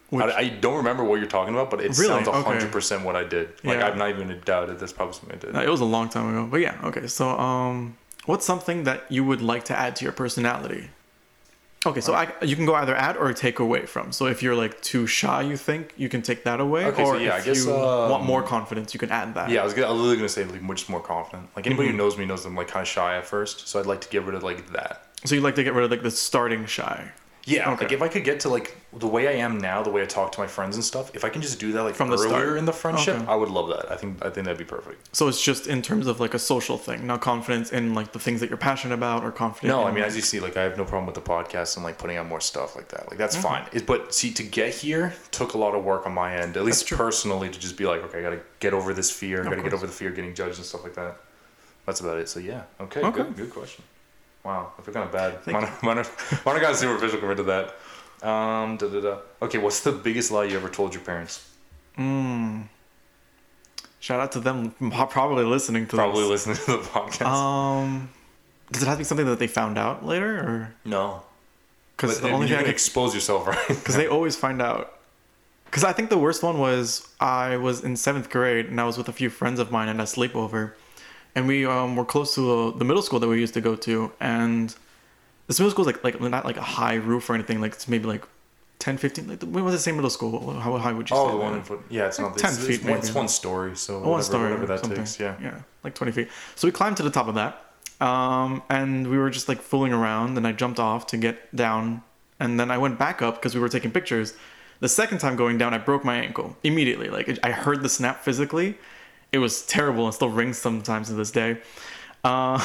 Which- 0.10 0.24
I, 0.36 0.40
I 0.40 0.50
don't 0.50 0.78
remember 0.78 1.04
what 1.04 1.20
you're 1.20 1.28
talking 1.28 1.54
about, 1.54 1.70
but 1.70 1.82
it 1.82 1.90
Really? 1.98 2.08
sounds 2.08 2.28
Okay. 2.30 2.42
hundred 2.42 2.72
percent 2.72 3.04
what 3.04 3.16
I 3.16 3.24
did. 3.26 3.50
Like 3.64 3.80
Yeah. 3.80 3.88
I'm 3.90 3.98
not 3.98 4.10
even 4.10 4.32
a 4.32 4.36
doubt 4.36 4.70
that 4.70 4.80
that's 4.80 4.94
probably 4.94 5.14
something 5.14 5.36
I 5.38 5.40
did. 5.40 5.56
Uh, 5.56 5.62
it 5.62 5.70
was 5.70 5.82
a 5.82 5.86
long 5.86 6.08
time 6.10 6.30
ago, 6.30 6.48
but 6.50 6.62
yeah. 6.62 6.80
Okay, 6.86 7.08
so 7.08 7.30
um, 7.38 7.98
what's 8.26 8.46
something 8.46 8.86
that 8.86 9.04
you 9.10 9.24
would 9.26 9.42
like 9.42 9.66
to 9.66 9.78
add 9.78 9.96
to 9.98 10.06
your 10.06 10.14
personality? 10.14 10.90
Okay, 11.88 12.02
so 12.02 12.14
I, 12.14 12.32
you 12.42 12.56
can 12.56 12.66
go 12.66 12.76
either 12.76 12.96
add 12.96 13.18
or 13.18 13.32
take 13.34 13.60
away 13.60 13.86
from. 13.86 14.12
So 14.12 14.26
if 14.28 14.44
you're 14.44 14.56
like 14.56 14.82
too 14.82 15.08
shy, 15.08 15.42
you 15.42 15.58
think 15.58 15.94
you 15.98 16.10
can 16.10 16.22
take 16.22 16.44
that 16.44 16.60
away, 16.60 16.86
Okay, 16.86 17.04
so 17.04 17.12
or 17.12 17.20
yeah, 17.20 17.36
I 17.36 17.38
if 17.40 17.46
guess, 17.46 17.66
you 17.66 17.74
um, 17.74 18.12
want 18.12 18.24
more 18.26 18.44
confidence, 18.44 18.94
you 18.94 19.00
can 19.00 19.10
add 19.12 19.34
that. 19.36 19.50
Yeah, 19.50 19.62
I 19.62 19.66
was, 19.66 19.74
gonna, 19.74 19.88
I 19.88 19.92
was 19.92 20.00
literally 20.02 20.18
gonna 20.18 20.30
say 20.30 20.44
like 20.46 20.62
just 20.76 20.90
more 20.90 21.02
confident. 21.02 21.50
Like 21.56 21.66
anybody 21.66 21.88
Mm-hmm. 21.90 21.98
who 21.98 22.04
knows 22.04 22.18
me 22.18 22.26
knows 22.26 22.46
I'm 22.46 22.56
like 22.56 22.68
kind 22.68 22.82
of 22.84 22.88
shy 22.88 23.16
at 23.18 23.26
first, 23.26 23.68
so 23.68 23.80
I'd 23.80 23.86
like 23.86 24.02
to 24.02 24.10
get 24.10 24.24
rid 24.24 24.36
of 24.36 24.44
like 24.44 24.72
that. 24.74 25.04
So 25.26 25.34
you 25.36 25.42
like 25.42 25.56
to 25.56 25.64
get 25.64 25.74
rid 25.74 25.86
of 25.86 25.92
like 25.92 26.04
the 26.04 26.12
starting 26.12 26.66
shy 26.66 27.12
Yeah, 27.50 27.72
Okay. 27.72 27.86
like 27.86 27.94
if 27.94 28.02
I 28.02 28.10
could 28.10 28.26
get 28.26 28.42
to 28.42 28.50
like 28.50 28.76
the 28.92 29.08
way 29.08 29.28
I 29.30 29.32
am 29.46 29.58
now, 29.58 29.82
the 29.82 29.90
way 29.90 30.02
I 30.02 30.06
talk 30.06 30.34
to 30.34 30.40
my 30.42 30.48
friends 30.48 30.76
and 30.76 30.84
stuff, 30.84 31.16
if 31.16 31.24
I 31.24 31.30
can 31.30 31.42
just 31.42 31.62
do 31.62 31.72
that 31.72 31.84
like 31.84 31.96
From 31.96 32.10
the 32.10 32.18
earlier 32.18 32.58
in 32.58 32.66
the 32.66 32.74
friendship, 32.74 33.16
Okay. 33.16 33.26
I 33.26 33.36
would 33.36 33.48
love 33.50 33.70
that. 33.70 33.90
I 33.90 33.96
think 33.96 34.24
I 34.26 34.30
think 34.30 34.44
that'd 34.46 34.58
be 34.58 34.66
perfect. 34.66 35.16
So 35.16 35.30
it's 35.30 35.42
just 35.42 35.66
in 35.66 35.82
terms 35.82 36.08
of 36.08 36.20
like 36.20 36.34
a 36.34 36.40
social 36.40 36.78
thing, 36.78 37.08
not 37.08 37.22
confidence 37.22 37.72
in 37.72 37.94
like 37.94 38.12
the 38.12 38.20
things 38.20 38.42
that 38.42 38.50
you're 38.50 38.58
passionate 38.58 38.96
about 38.96 39.24
or 39.24 39.32
confident. 39.32 39.70
No, 39.70 39.82
in, 39.84 39.88
I 39.88 39.92
mean 39.92 40.00
like- 40.02 40.08
as 40.10 40.16
you 40.18 40.22
see, 40.22 40.42
like 40.42 40.58
I 40.58 40.64
have 40.64 40.78
no 40.78 40.84
problem 40.84 41.06
with 41.06 41.16
the 41.16 41.22
podcast 41.22 41.78
and 41.78 41.86
like 41.86 41.98
putting 41.98 42.18
out 42.18 42.28
more 42.28 42.42
stuff 42.42 42.76
like 42.76 42.90
that. 42.90 43.08
Like 43.10 43.18
that's 43.18 43.36
Mm-hmm. 43.38 43.48
fine. 43.48 43.66
It, 43.72 43.86
but 43.86 44.14
see, 44.14 44.32
to 44.34 44.44
get 44.44 44.74
here 44.76 45.14
took 45.32 45.54
a 45.54 45.58
lot 45.58 45.74
of 45.74 45.86
work 45.86 46.06
on 46.06 46.14
my 46.14 46.36
end, 46.36 46.58
at 46.58 46.66
least 46.66 46.90
personally, 46.92 47.48
to 47.50 47.58
just 47.58 47.78
be 47.78 47.86
like, 47.86 48.02
okay, 48.04 48.20
I 48.20 48.22
gotta 48.24 48.42
get 48.60 48.74
over 48.74 48.94
this 48.94 49.10
fear, 49.10 49.42
I 49.42 49.44
gotta 49.46 49.64
get 49.64 49.74
over 49.74 49.88
the 49.88 49.94
fear 49.94 50.10
of 50.10 50.16
getting 50.16 50.34
judged 50.36 50.58
and 50.58 50.66
stuff 50.66 50.84
like 50.84 50.96
that. 50.96 51.16
That's 51.86 52.02
about 52.02 52.18
it. 52.18 52.28
So 52.28 52.42
yeah, 52.42 52.64
okay, 52.82 53.02
Okay. 53.02 53.24
good, 53.24 53.38
good 53.38 53.54
question. 53.54 53.86
Wow, 54.44 54.72
I 54.78 54.82
feel 54.82 54.94
kind 54.94 55.06
of 55.06 55.12
bad. 55.12 55.42
Thank 55.44 55.60
Mine, 55.62 55.72
mine, 55.84 55.98
are- 56.00 56.06
mine 56.46 56.56
are 56.56 56.60
kind 56.60 56.72
of 56.72 56.78
superficial 56.78 57.20
compared 57.20 57.38
to 57.38 57.44
that. 57.44 57.66
Um, 58.28 58.78
da, 58.78 58.88
da, 58.88 59.00
da. 59.02 59.18
Okay, 59.42 59.58
what's 59.58 59.82
the 59.82 59.92
biggest 59.92 60.32
lie 60.32 60.46
you 60.46 60.56
ever 60.56 60.70
told 60.70 60.94
your 60.94 61.04
parents? 61.04 61.44
shout 64.00 64.20
out 64.20 64.32
to 64.32 64.40
them 64.40 64.72
probably 65.10 65.44
listening 65.44 65.88
to 65.88 65.96
Probably 65.96 66.22
this. 66.30 66.48
listening 66.48 66.58
to 66.58 66.84
the 66.84 66.90
podcast. 66.90 67.26
Um, 67.26 68.10
does 68.72 68.84
it 68.84 68.86
have 68.86 68.96
to 68.96 69.00
be 69.00 69.04
something 69.04 69.26
that 69.26 69.40
they 69.40 69.48
found 69.48 69.78
out 69.78 70.06
later, 70.06 70.38
or 70.38 70.76
no, 70.86 71.24
because 71.96 72.20
the 72.22 72.30
only 72.30 72.48
thing 72.48 72.58
I 72.58 72.62
can 72.62 72.70
expose 72.72 73.14
yourself, 73.16 73.48
right? 73.48 73.58
because 73.68 73.96
they 73.96 74.08
always 74.08 74.36
find 74.36 74.62
out. 74.62 74.94
Because 75.66 75.84
I 75.84 75.92
think 75.92 76.10
the 76.10 76.18
worst 76.18 76.44
one 76.44 76.60
was 76.60 77.08
I 77.20 77.58
was 77.58 77.84
in 77.84 77.98
seventh 77.98 78.30
grade 78.30 78.68
and 78.68 78.80
I 78.80 78.86
was 78.86 78.98
with 78.98 79.10
a 79.10 79.14
few 79.14 79.30
friends 79.30 79.60
of 79.60 79.70
mine 79.72 79.90
at 79.90 79.98
a 80.00 80.04
sleepover, 80.04 80.74
and 81.38 81.48
we 81.48 81.58
um, 81.76 81.90
were 82.00 82.06
close 82.14 82.30
to 82.36 82.42
uh 82.52 82.78
the 82.82 82.86
middle 82.90 83.04
school 83.08 83.20
that 83.22 83.30
we 83.34 83.40
used 83.46 83.54
to 83.60 83.62
go 83.70 83.74
to, 83.88 84.12
and 84.20 84.68
this 85.48 85.60
middle 85.60 85.72
school 85.72 85.86
is 85.88 85.92
like 85.94 86.04
like 86.08 86.16
not 86.38 86.44
like 86.50 86.58
a 86.66 86.68
high 86.80 86.96
roof 87.10 87.24
or 87.30 87.34
anything, 87.40 87.58
like 87.66 87.74
it's 87.78 87.88
maybe 87.94 88.06
like 88.16 88.24
10, 88.80 88.98
15, 88.98 89.28
like 89.32 89.42
when 89.56 89.64
was 89.68 89.74
the 89.80 89.80
same 89.88 89.96
middle 90.00 90.10
school? 90.18 90.32
How 90.66 90.78
high 90.86 90.94
would 90.98 91.10
you 91.10 91.16
Oh, 91.18 91.26
say? 91.26 91.32
the 91.34 91.38
one 91.48 91.64
foot. 91.64 91.82
Yeah, 91.90 92.08
it's 92.10 92.20
Like 92.20 92.30
not. 92.30 92.38
10 92.38 92.52
It's, 92.54 92.60
feet 92.68 92.76
it's, 92.76 92.84
one, 92.92 92.98
it's 93.00 93.14
one 93.24 93.28
story, 93.28 93.76
so 93.76 93.92
Oh, 93.94 93.98
whatever, 93.98 94.12
one 94.12 94.24
story 94.32 94.44
whatever 94.52 94.66
that 94.72 94.80
something. 94.82 94.98
takes. 95.00 95.20
Yeah. 95.26 95.36
yeah, 95.48 95.58
like 95.86 95.94
twenty 96.00 96.12
feet. 96.18 96.28
So 96.60 96.68
we 96.68 96.72
climbed 96.80 96.98
to 97.02 97.04
the 97.10 97.16
top 97.20 97.28
of 97.32 97.36
that, 97.42 97.54
um, 98.10 98.52
and 98.78 98.90
we 99.12 99.18
were 99.18 99.32
just 99.38 99.48
like 99.52 99.62
fooling 99.72 99.94
around. 100.00 100.38
And 100.38 100.46
I 100.46 100.52
jumped 100.64 100.80
off 100.90 101.02
to 101.12 101.18
get 101.18 101.36
down, 101.56 102.04
and 102.40 102.60
then 102.60 102.70
I 102.76 102.78
went 102.86 102.96
back 103.06 103.18
up 103.22 103.34
because 103.38 103.54
we 103.56 103.62
were 103.62 103.70
taking 103.78 103.92
pictures. 104.00 104.34
The 104.86 104.90
second 105.02 105.18
time 105.24 105.36
going 105.44 105.58
down, 105.58 105.74
I 105.74 105.80
broke 105.90 106.04
my 106.06 106.18
ankle 106.28 106.56
immediately. 106.64 107.10
Like 107.18 107.28
it, 107.32 107.40
I 107.50 107.52
heard 107.52 107.82
the 107.82 107.90
snap 107.90 108.24
physically. 108.28 108.78
It 109.32 109.40
was 109.40 109.66
terrible 109.66 110.06
and 110.06 110.14
still 110.14 110.30
rings 110.30 110.58
sometimes 110.58 111.08
to 111.10 111.14
this 111.14 111.32
day. 111.32 111.58
Uh, 112.24 112.58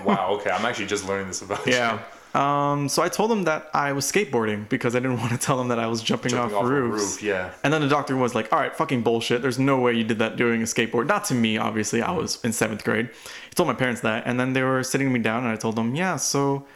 Wow. 0.04 0.34
Okay, 0.40 0.50
I'm 0.50 0.64
actually 0.64 0.86
just 0.86 1.06
learning 1.08 1.28
this 1.28 1.42
about 1.42 1.66
yeah. 1.66 1.94
you. 1.94 2.00
Um, 2.32 2.88
so 2.88 3.02
I 3.02 3.08
told 3.08 3.28
them 3.32 3.42
that 3.44 3.70
I 3.74 3.92
was 3.92 4.10
skateboarding 4.10 4.68
because 4.68 4.94
I 4.94 5.00
didn't 5.00 5.16
want 5.22 5.32
to 5.32 5.38
tell 5.38 5.56
them 5.56 5.68
that 5.68 5.80
I 5.80 5.88
was 5.88 6.00
jumping, 6.02 6.30
Jumping 6.30 6.56
off, 6.56 6.62
off 6.64 6.68
roofs. 6.70 7.02
roof, 7.02 7.22
yeah. 7.22 7.50
And 7.64 7.72
then 7.72 7.80
the 7.80 7.88
doctor 7.88 8.16
was 8.16 8.34
like, 8.36 8.52
"All 8.52 8.58
right, 8.60 8.74
fucking 8.74 9.02
bullshit. 9.02 9.42
There's 9.42 9.58
no 9.58 9.78
way 9.80 9.94
you 9.94 10.04
did 10.04 10.18
that 10.20 10.36
doing 10.36 10.62
a 10.62 10.64
skateboard." 10.64 11.06
Not 11.06 11.24
to 11.26 11.34
me, 11.34 11.56
obviously. 11.58 12.02
I 12.02 12.12
was 12.12 12.38
in 12.44 12.52
seventh 12.52 12.84
grade. 12.84 13.08
He 13.48 13.54
told 13.54 13.66
my 13.66 13.74
parents 13.74 14.00
that, 14.02 14.24
and 14.26 14.38
then 14.38 14.52
they 14.52 14.62
were 14.62 14.84
sitting 14.84 15.12
me 15.12 15.18
down, 15.18 15.42
and 15.42 15.52
I 15.52 15.56
told 15.56 15.74
them, 15.74 15.96
"Yeah, 15.96 16.16
so 16.16 16.66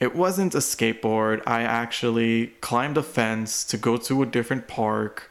it 0.00 0.14
wasn't 0.16 0.54
a 0.54 0.58
skateboard. 0.58 1.42
I 1.46 1.62
actually 1.62 2.48
climbed 2.62 2.96
a 2.96 3.02
fence 3.02 3.62
to 3.64 3.76
go 3.76 3.98
to 3.98 4.22
a 4.22 4.26
different 4.26 4.68
park, 4.68 5.30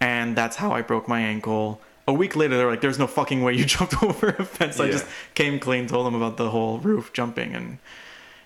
and 0.00 0.36
that's 0.36 0.56
how 0.56 0.70
I 0.72 0.82
broke 0.82 1.08
my 1.08 1.20
ankle." 1.20 1.80
A 2.08 2.12
week 2.12 2.34
later, 2.34 2.56
they're 2.56 2.70
like, 2.70 2.80
"There's 2.80 2.98
no 2.98 3.06
fucking 3.06 3.42
way 3.42 3.54
you 3.54 3.64
jumped 3.76 4.02
over 4.02 4.28
a 4.28 4.44
fence." 4.44 4.80
I 4.80 4.90
just 4.90 5.06
came 5.34 5.58
clean, 5.60 5.86
told 5.86 6.06
them 6.06 6.14
about 6.14 6.36
the 6.36 6.50
whole 6.50 6.78
roof 6.78 7.12
jumping 7.12 7.54
and 7.54 7.78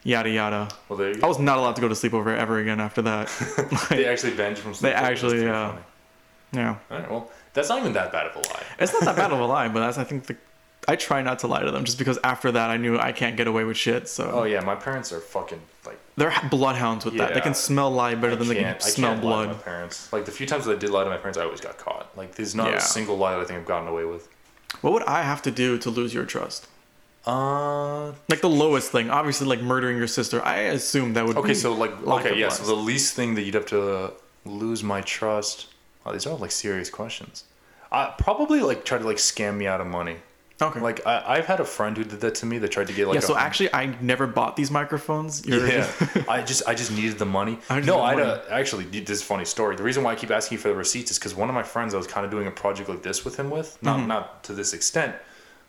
yada 0.04 0.30
yada. 0.30 0.68
Well, 0.88 0.98
there 0.98 1.14
I 1.22 1.26
was 1.26 1.38
not 1.38 1.58
allowed 1.58 1.76
to 1.76 1.80
go 1.80 1.88
to 1.88 1.94
sleepover 1.94 2.36
ever 2.36 2.58
again 2.58 2.80
after 2.80 3.02
that. 3.02 3.30
They 3.90 4.06
actually 4.06 4.34
banned 4.34 4.56
you 4.58 4.62
from. 4.62 4.74
They 4.74 4.92
actually, 4.92 5.42
yeah. 5.42 5.70
funny. 5.70 5.82
yeah. 6.52 6.76
All 6.90 6.98
right. 6.98 7.10
Well, 7.10 7.30
that's 7.54 7.68
not 7.68 7.78
even 7.80 7.92
that 7.94 8.12
bad 8.12 8.26
of 8.26 8.36
a 8.36 8.40
lie. 8.40 8.62
It's 8.78 8.92
not 8.92 9.04
that 9.04 9.16
bad 9.16 9.32
of 9.32 9.40
a 9.40 9.46
lie, 9.54 9.68
but 9.68 9.80
that's 9.80 9.98
I 9.98 10.04
think 10.04 10.26
the 10.26 10.36
I 10.88 10.96
try 10.96 11.22
not 11.22 11.40
to 11.40 11.46
lie 11.48 11.62
to 11.62 11.70
them 11.70 11.84
just 11.84 11.98
because 11.98 12.18
after 12.22 12.52
that 12.52 12.70
I 12.70 12.76
knew 12.76 12.98
I 12.98 13.12
can't 13.12 13.36
get 13.36 13.46
away 13.46 13.64
with 13.64 13.76
shit. 13.76 14.08
So 14.08 14.30
Oh 14.32 14.44
yeah, 14.44 14.60
my 14.60 14.74
parents 14.76 15.12
are 15.12 15.20
fucking 15.20 15.60
like. 15.86 15.98
they're 16.16 16.32
bloodhounds 16.50 17.04
with 17.04 17.16
that. 17.18 17.34
They 17.34 17.40
can 17.40 17.54
smell 17.54 17.90
lie 17.90 18.14
better 18.14 18.32
I 18.32 18.36
than 18.36 18.48
they 18.48 18.56
can 18.56 18.80
smell 18.80 19.12
can't 19.14 19.24
lie 19.24 19.42
to 19.42 19.46
blood. 19.48 19.56
my 19.56 19.62
parents. 19.62 20.12
Like 20.12 20.24
the 20.24 20.32
few 20.32 20.46
times 20.46 20.64
that 20.66 20.72
I 20.76 20.78
did 20.78 20.90
lie 20.90 21.04
to 21.04 21.10
my 21.10 21.16
parents, 21.16 21.38
I 21.38 21.44
always 21.44 21.60
got 21.60 21.78
caught. 21.78 22.10
Like 22.16 22.34
there's 22.34 22.54
not 22.54 22.68
Yeah. 22.70 22.76
a 22.76 22.80
single 22.80 23.16
lie 23.16 23.34
that 23.34 23.40
I 23.40 23.44
think 23.44 23.58
I've 23.60 23.66
gotten 23.66 23.88
away 23.88 24.04
with. 24.04 24.28
What 24.80 24.92
would 24.92 25.04
I 25.04 25.22
have 25.22 25.42
to 25.42 25.50
do 25.50 25.78
to 25.78 25.90
lose 25.90 26.12
your 26.12 26.24
trust? 26.26 26.66
Uh. 27.26 28.12
Like 28.28 28.40
the 28.40 28.48
lowest 28.48 28.92
thing, 28.92 29.10
obviously, 29.10 29.46
like 29.46 29.60
murdering 29.60 29.96
your 29.96 30.06
sister. 30.06 30.42
I 30.44 30.56
assume 30.78 31.14
that 31.14 31.26
would 31.26 31.36
Okay, 31.36 31.54
so 31.54 31.72
like 31.72 31.92
okay, 32.06 32.30
yes, 32.38 32.58
yeah. 32.58 32.64
So 32.64 32.66
the 32.66 32.80
least 32.80 33.14
thing 33.14 33.34
that 33.34 33.42
you'd 33.42 33.54
have 33.54 33.66
to 33.66 34.12
lose 34.44 34.82
my 34.84 35.00
trust. 35.00 35.66
Oh, 36.04 36.12
these 36.12 36.24
are 36.26 36.30
all 36.30 36.38
like 36.38 36.52
serious 36.52 36.88
questions. 36.88 37.44
I 37.90 38.14
probably 38.18 38.60
like 38.60 38.84
try 38.84 38.98
to 38.98 39.04
like 39.04 39.16
scam 39.16 39.56
me 39.56 39.66
out 39.66 39.80
of 39.80 39.86
money. 39.88 40.16
Okay. 40.60 40.80
Like 40.80 41.06
I, 41.06 41.22
I've 41.26 41.46
had 41.46 41.60
a 41.60 41.64
friend 41.64 41.96
who 41.96 42.04
did 42.04 42.20
that 42.20 42.34
to 42.36 42.46
me. 42.46 42.58
That 42.58 42.68
tried 42.70 42.86
to 42.88 42.92
get 42.92 43.06
like 43.08 43.14
yeah. 43.16 43.20
So 43.20 43.36
actually, 43.36 43.72
I 43.74 43.96
never 44.00 44.26
bought 44.26 44.56
these 44.56 44.70
microphones. 44.70 45.44
You're, 45.46 45.66
Yeah, 45.68 45.90
I 46.28 46.42
just 46.42 46.62
I 46.66 46.74
just 46.74 46.90
needed 46.90 47.18
the 47.18 47.26
money. 47.26 47.58
I 47.68 47.80
no, 47.80 48.00
I 48.00 48.14
a, 48.20 48.42
actually 48.50 48.84
this 48.84 49.10
is 49.10 49.22
a 49.22 49.24
funny 49.24 49.44
story. 49.44 49.76
The 49.76 49.82
reason 49.82 50.02
why 50.04 50.12
I 50.12 50.14
keep 50.16 50.30
asking 50.30 50.58
for 50.58 50.68
the 50.68 50.74
receipts 50.74 51.10
is 51.10 51.18
because 51.18 51.34
one 51.34 51.48
of 51.48 51.54
my 51.54 51.62
friends 51.62 51.94
I 51.94 51.98
was 51.98 52.06
kind 52.06 52.24
of 52.24 52.30
doing 52.30 52.46
a 52.46 52.50
project 52.50 52.88
like 52.88 53.02
this 53.02 53.24
with 53.24 53.36
him 53.36 53.50
with 53.50 53.76
not 53.82 53.98
Mm-hmm. 53.98 54.08
not 54.08 54.44
to 54.44 54.52
this 54.54 54.72
extent, 54.72 55.14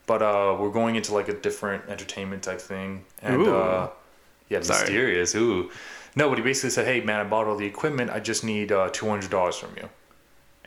but 0.05 0.21
uh, 0.21 0.55
we're 0.59 0.71
going 0.71 0.95
into 0.95 1.13
like 1.13 1.27
a 1.29 1.33
different 1.33 1.83
entertainment 1.89 2.43
type 2.43 2.61
thing 2.61 3.03
and 3.21 3.41
Ooh. 3.41 3.55
uh, 3.55 3.89
yeah, 4.49 4.61
Sorry. 4.61 4.79
mysterious. 4.81 5.35
Ooh, 5.35 5.69
no, 6.15 6.29
but 6.29 6.37
he 6.37 6.43
basically 6.43 6.69
said, 6.69 6.85
"Hey 6.85 7.01
man, 7.01 7.19
I 7.19 7.23
bought 7.25 7.47
all 7.47 7.57
the 7.57 7.65
equipment. 7.65 8.09
I 8.09 8.19
just 8.21 8.43
need 8.43 8.71
uh, 8.71 8.89
two 8.93 9.07
hundred 9.09 9.29
dollars 9.31 9.57
from 9.57 9.71
you." 9.75 9.89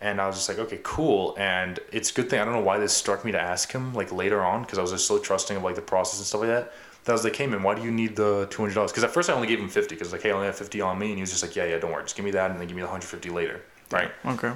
And 0.03 0.21
I 0.21 0.27
was 0.27 0.37
just 0.37 0.49
like, 0.49 0.59
okay, 0.59 0.81
cool. 0.83 1.35
And 1.39 1.79
it's 1.93 2.11
a 2.11 2.15
good 2.15 2.31
thing. 2.31 2.41
I 2.41 2.45
don't 2.45 2.55
know 2.55 2.61
why 2.63 2.79
this 2.79 2.93
struck 2.95 3.25
me 3.25 3.33
to 3.33 3.41
ask 3.41 3.71
him 3.71 3.93
like 3.95 4.11
later 4.13 4.43
on 4.43 4.63
because 4.63 4.79
I 4.79 4.83
was 4.83 4.93
just 4.93 5.07
so 5.07 5.19
trusting 5.19 5.57
of 5.59 5.63
like 5.63 5.75
the 5.75 5.83
process 5.83 6.19
and 6.19 6.27
stuff 6.27 6.41
like 6.41 6.49
that. 6.51 6.73
That 7.05 7.13
I 7.13 7.15
was 7.15 7.25
like, 7.25 7.37
hey 7.37 7.47
man, 7.47 7.63
why 7.63 7.75
do 7.75 7.83
you 7.83 7.91
need 7.91 8.17
the 8.17 8.47
two 8.51 8.63
hundred 8.63 8.75
dollars? 8.75 8.93
Because 8.93 9.05
at 9.05 9.11
first 9.11 9.29
I 9.31 9.35
only 9.35 9.47
gave 9.49 9.59
him 9.61 9.69
fifty 9.69 9.95
because 9.95 10.13
like, 10.13 10.23
hey, 10.23 10.31
I 10.31 10.35
only 10.35 10.47
have 10.47 10.57
fifty 10.57 10.81
on 10.81 10.99
me, 10.99 11.09
and 11.09 11.17
he 11.17 11.23
was 11.23 11.31
just 11.31 11.43
like, 11.43 11.55
yeah, 11.57 11.65
yeah, 11.65 11.79
don't 11.79 11.93
worry, 11.93 12.03
just 12.03 12.15
give 12.17 12.25
me 12.25 12.31
that, 12.33 12.51
and 12.51 12.59
then 12.61 12.67
give 12.67 12.77
me 12.77 12.83
the 12.83 12.89
hundred 12.89 13.07
fifty 13.09 13.31
later, 13.31 13.61
right? 13.91 14.11
okay. 14.27 14.53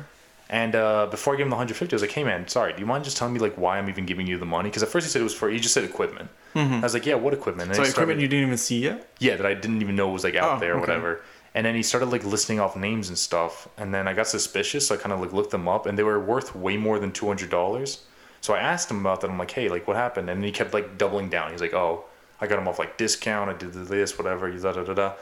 And 0.51 0.75
uh, 0.77 1.07
before 1.07 1.33
I 1.33 1.37
gave 1.39 1.47
him 1.47 1.51
the 1.51 1.57
hundred 1.57 1.77
fifty, 1.79 1.95
I 1.95 1.97
was 1.97 2.03
like, 2.03 2.13
hey 2.13 2.23
man, 2.23 2.47
sorry, 2.49 2.75
do 2.75 2.81
you 2.81 2.87
mind 2.87 3.05
just 3.05 3.17
telling 3.17 3.33
me 3.33 3.41
like 3.41 3.55
why 3.57 3.79
I'm 3.79 3.89
even 3.89 4.05
giving 4.05 4.27
you 4.27 4.37
the 4.39 4.45
money? 4.45 4.69
Because 4.69 4.83
at 4.83 4.91
first 4.91 5.07
he 5.07 5.11
said 5.11 5.21
it 5.21 5.25
was 5.25 5.35
for, 5.35 5.49
he 5.49 5.59
just 5.59 5.73
said 5.73 5.85
equipment. 5.85 6.29
I 6.55 6.81
was 6.81 6.93
like, 6.95 7.07
yeah, 7.07 7.15
what 7.17 7.33
equipment? 7.35 7.69
And 7.71 7.77
So 7.77 7.83
equipment 7.83 7.95
started- 8.19 8.23
you 8.23 8.29
didn't 8.29 8.47
even 8.47 8.59
see 8.59 8.79
yet. 8.81 9.11
yeah, 9.19 9.37
that 9.37 9.47
I 9.47 9.55
didn't 9.55 9.81
even 9.83 9.97
know 9.97 10.09
was 10.11 10.23
like 10.23 10.37
out 10.37 10.57
Oh, 10.59 10.61
there 10.61 10.73
or 10.75 10.81
okay. 10.81 10.81
whatever. 10.93 11.21
And 11.57 11.65
then 11.65 11.75
he 11.77 11.83
started 11.85 12.07
like 12.07 12.25
listing 12.25 12.59
off 12.59 12.77
names 12.77 13.09
and 13.09 13.17
stuff, 13.17 13.69
and 13.79 13.95
then 13.95 14.09
I 14.09 14.13
got 14.13 14.27
suspicious. 14.27 14.89
So 14.89 14.95
I 14.97 14.99
kind 14.99 15.13
of 15.13 15.21
like 15.21 15.33
looked 15.33 15.53
them 15.53 15.69
up, 15.69 15.87
and 15.87 15.97
they 15.97 16.03
were 16.03 16.19
worth 16.19 16.55
way 16.55 16.77
more 16.77 16.99
than 16.99 17.13
two 17.13 17.27
hundred 17.29 17.51
dollars. 17.51 18.03
So 18.41 18.55
I 18.55 18.59
asked 18.59 18.91
him 18.91 19.01
about 19.01 19.21
that. 19.21 19.31
I'm 19.31 19.39
like, 19.39 19.53
hey, 19.53 19.69
like 19.69 19.87
what 19.87 19.97
happened? 19.97 20.29
And 20.29 20.45
he 20.45 20.51
kept 20.51 20.75
like 20.75 20.99
doubling 20.99 21.29
down. 21.31 21.53
He's 21.53 21.61
like, 21.61 21.73
oh, 21.73 22.05
I 22.41 22.47
got 22.49 22.57
them 22.57 22.67
off 22.69 22.79
like 22.79 22.99
discount. 22.99 23.49
I 23.51 23.55
did 23.55 23.73
this, 23.73 24.19
whatever. 24.19 24.51
Da 24.51 24.73
da 24.73 24.83
da 24.85 24.95
da. 24.95 25.13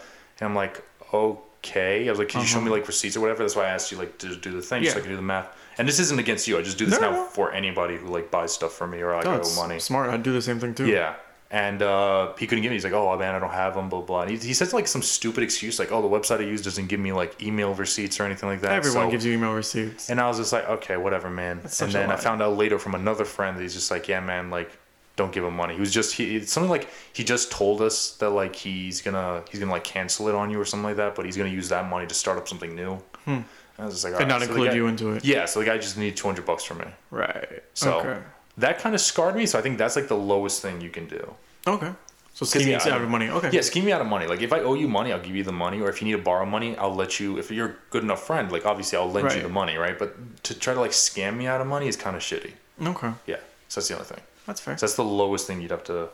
And 0.41 0.49
I'm 0.49 0.55
like, 0.55 0.83
okay. 1.13 2.09
I 2.09 2.11
was 2.11 2.19
like, 2.19 2.29
can 2.31 2.41
you 2.41 2.47
show 2.47 2.61
me 2.61 2.71
like 2.71 2.89
receipts 2.89 3.17
or 3.17 3.21
whatever? 3.21 3.43
That's 3.43 3.55
why 3.55 3.65
I 3.67 3.69
asked 3.69 3.93
you 3.93 3.99
like 3.99 4.19
to 4.19 4.35
do 4.35 4.51
the 4.53 4.63
thing, 4.63 4.83
just 4.83 4.95
so 4.95 4.99
Uh-huh. 4.99 4.99
I 4.99 5.03
can 5.03 5.11
do 5.11 5.17
the 5.17 5.23
math. 5.23 5.57
And 5.79 5.87
this 5.87 5.99
isn't 6.01 6.19
against 6.19 6.49
you. 6.49 6.59
I 6.59 6.63
just 6.63 6.79
do 6.79 6.87
this 6.87 6.99
No, 7.01 7.11
now 7.11 7.17
no. 7.19 7.25
for 7.27 7.53
anybody 7.53 7.97
who 7.97 8.07
like 8.09 8.31
buys 8.31 8.53
stuff 8.53 8.73
from 8.73 8.91
me 8.91 9.03
or 9.03 9.15
like 9.15 9.25
No, 9.25 9.33
I 9.35 9.37
it's 9.37 9.57
owe 9.57 9.63
money. 9.63 9.79
smart. 9.79 10.11
I'd 10.11 10.23
do 10.23 10.33
the 10.33 10.43
same 10.43 10.59
thing 10.59 10.75
too. 10.75 10.87
Yeah. 10.87 11.15
And 11.53 11.83
uh, 11.83 12.33
he 12.39 12.47
couldn't 12.47 12.63
give 12.63 12.71
me. 12.71 12.77
He's 12.77 12.83
like, 12.85 12.95
"Oh 12.95 13.17
man, 13.19 13.35
I 13.35 13.39
don't 13.39 13.51
have 13.53 13.75
them." 13.75 13.89
Blah 13.89 14.01
blah. 14.01 14.23
And 14.23 14.31
he, 14.31 14.37
he 14.39 14.55
says 14.55 14.73
like 14.73 14.89
some 14.89 15.03
stupid 15.03 15.45
excuse, 15.45 15.79
like, 15.79 15.93
"Oh, 15.93 16.03
the 16.03 16.09
website 16.09 16.39
I 16.41 16.45
use 16.45 16.63
doesn't 16.63 16.87
give 16.89 16.99
me 16.99 17.13
like 17.13 17.41
email 17.43 17.75
receipts 17.75 18.19
or 18.19 18.25
anything 18.25 18.49
like 18.49 18.63
that." 18.63 18.73
Everyone 18.73 19.07
So- 19.07 19.11
gives 19.11 19.25
you 19.27 19.35
email 19.35 19.53
receipts. 19.53 20.11
And 20.11 20.19
I 20.21 20.27
was 20.27 20.39
just 20.39 20.53
like, 20.53 20.69
"Okay, 20.69 20.97
whatever, 20.97 21.31
man." 21.31 21.61
And 21.81 21.93
then 21.93 22.11
I 22.11 22.17
found 22.17 22.43
out 22.43 22.57
later 22.57 22.79
from 22.79 22.95
another 22.95 23.25
friend 23.25 23.57
that 23.57 23.63
he's 23.63 23.75
just 23.75 23.91
like, 23.91 24.09
"Yeah, 24.09 24.21
man, 24.21 24.51
like." 24.51 24.71
Don't 25.15 25.31
give 25.31 25.45
him 25.45 25.55
money. 25.55 25.75
He 25.75 25.81
was 25.81 25.93
just 25.93 26.15
he 26.15 26.37
it's 26.37 26.51
something 26.51 26.71
like 26.71 26.89
he 27.13 27.23
just 27.23 27.53
told 27.53 27.83
us 27.83 28.13
that 28.17 28.31
like 28.31 28.57
he's 28.57 29.03
gonna 29.03 29.43
he's 29.51 29.61
gonna 29.61 29.71
like 29.71 29.85
cancel 29.85 30.27
it 30.29 30.35
on 30.35 30.49
you 30.51 30.59
or 30.59 30.65
something 30.65 30.87
like 30.87 30.97
that, 30.97 31.15
but 31.15 31.27
he's 31.27 31.37
gonna 31.37 31.51
use 31.51 31.69
that 31.69 31.87
money 31.91 32.07
to 32.07 32.15
start 32.15 32.39
up 32.39 32.49
something 32.49 32.75
new. 32.75 32.97
And 33.27 33.45
I 33.79 33.85
was 33.85 33.93
just 34.01 34.05
like, 34.07 34.15
Hmm. 34.15 34.23
And 34.23 34.33
"Alright." 34.33 34.41
not 34.41 34.41
So 34.41 34.49
include 34.55 34.71
guy- 34.71 34.77
you 34.77 34.87
into 34.87 35.11
it. 35.13 35.23
Yeah, 35.23 35.45
so 35.45 35.61
the 35.61 35.67
guy 35.67 35.77
just 35.77 35.99
needed 35.99 36.17
two 36.17 36.27
hundred 36.27 36.47
bucks 36.47 36.65
from 36.65 36.79
me. 36.79 36.87
Right. 37.11 37.63
So 37.75 37.99
okay. 38.01 38.21
That 38.63 38.79
kind 38.79 38.95
of 38.95 39.01
scarred 39.01 39.37
me. 39.37 39.47
So 39.47 39.59
I 39.59 39.63
think 39.63 39.79
that's 39.79 39.97
like 39.97 40.09
the 40.09 40.17
lowest 40.17 40.63
thing 40.63 40.81
you 40.81 40.91
can 40.91 41.07
do. 41.07 41.35
Okay. 41.67 41.93
So 42.35 42.47
scheming 42.47 42.69
yeah, 42.69 42.95
out 42.95 43.03
of 43.03 43.11
money. 43.11 43.29
Okay. 43.29 43.51
Yeah, 43.53 43.61
scheme 43.61 43.85
me 43.85 43.93
out 43.93 44.01
of 44.01 44.07
money. 44.07 44.27
Like 44.27 44.41
if 44.41 44.53
I 44.53 44.61
owe 44.61 44.75
you 44.75 44.89
money, 44.89 45.13
I'll 45.13 45.21
give 45.21 45.37
you 45.37 45.45
the 45.45 45.53
money. 45.53 45.81
Or 45.81 45.91
if 45.91 46.01
you 46.01 46.07
need 46.07 46.17
to 46.17 46.23
borrow 46.23 46.47
money, 46.47 46.77
I'll 46.79 46.95
let 46.95 47.21
you. 47.21 47.39
If 47.39 47.51
you're 47.51 47.69
a 47.69 47.75
good 47.91 48.03
enough 48.03 48.23
friend, 48.27 48.51
like 48.51 48.65
obviously 48.65 48.99
I'll 48.99 49.11
lend 49.11 49.33
you 49.35 49.43
the 49.43 49.49
money, 49.51 49.77
right? 49.77 49.99
But 49.99 50.43
to 50.45 50.59
try 50.59 50.73
to 50.73 50.81
like 50.81 50.93
scam 50.93 51.37
me 51.37 51.47
out 51.47 51.61
of 51.61 51.67
money 51.67 51.89
is 51.89 51.97
kind 51.97 52.17
of 52.17 52.23
shitty. 52.23 52.53
Okay. 52.83 53.13
Yeah, 53.27 53.37
so 53.69 53.81
that's 53.81 53.89
the 53.89 53.95
only 53.95 54.07
thing. 54.07 54.21
That's 54.47 54.61
fair. 54.61 54.79
So 54.79 54.87
that's 54.87 54.97
the 54.97 55.05
lowest 55.05 55.47
thing 55.47 55.61
you'd 55.61 55.71
have 55.71 55.85
to. 55.85 56.09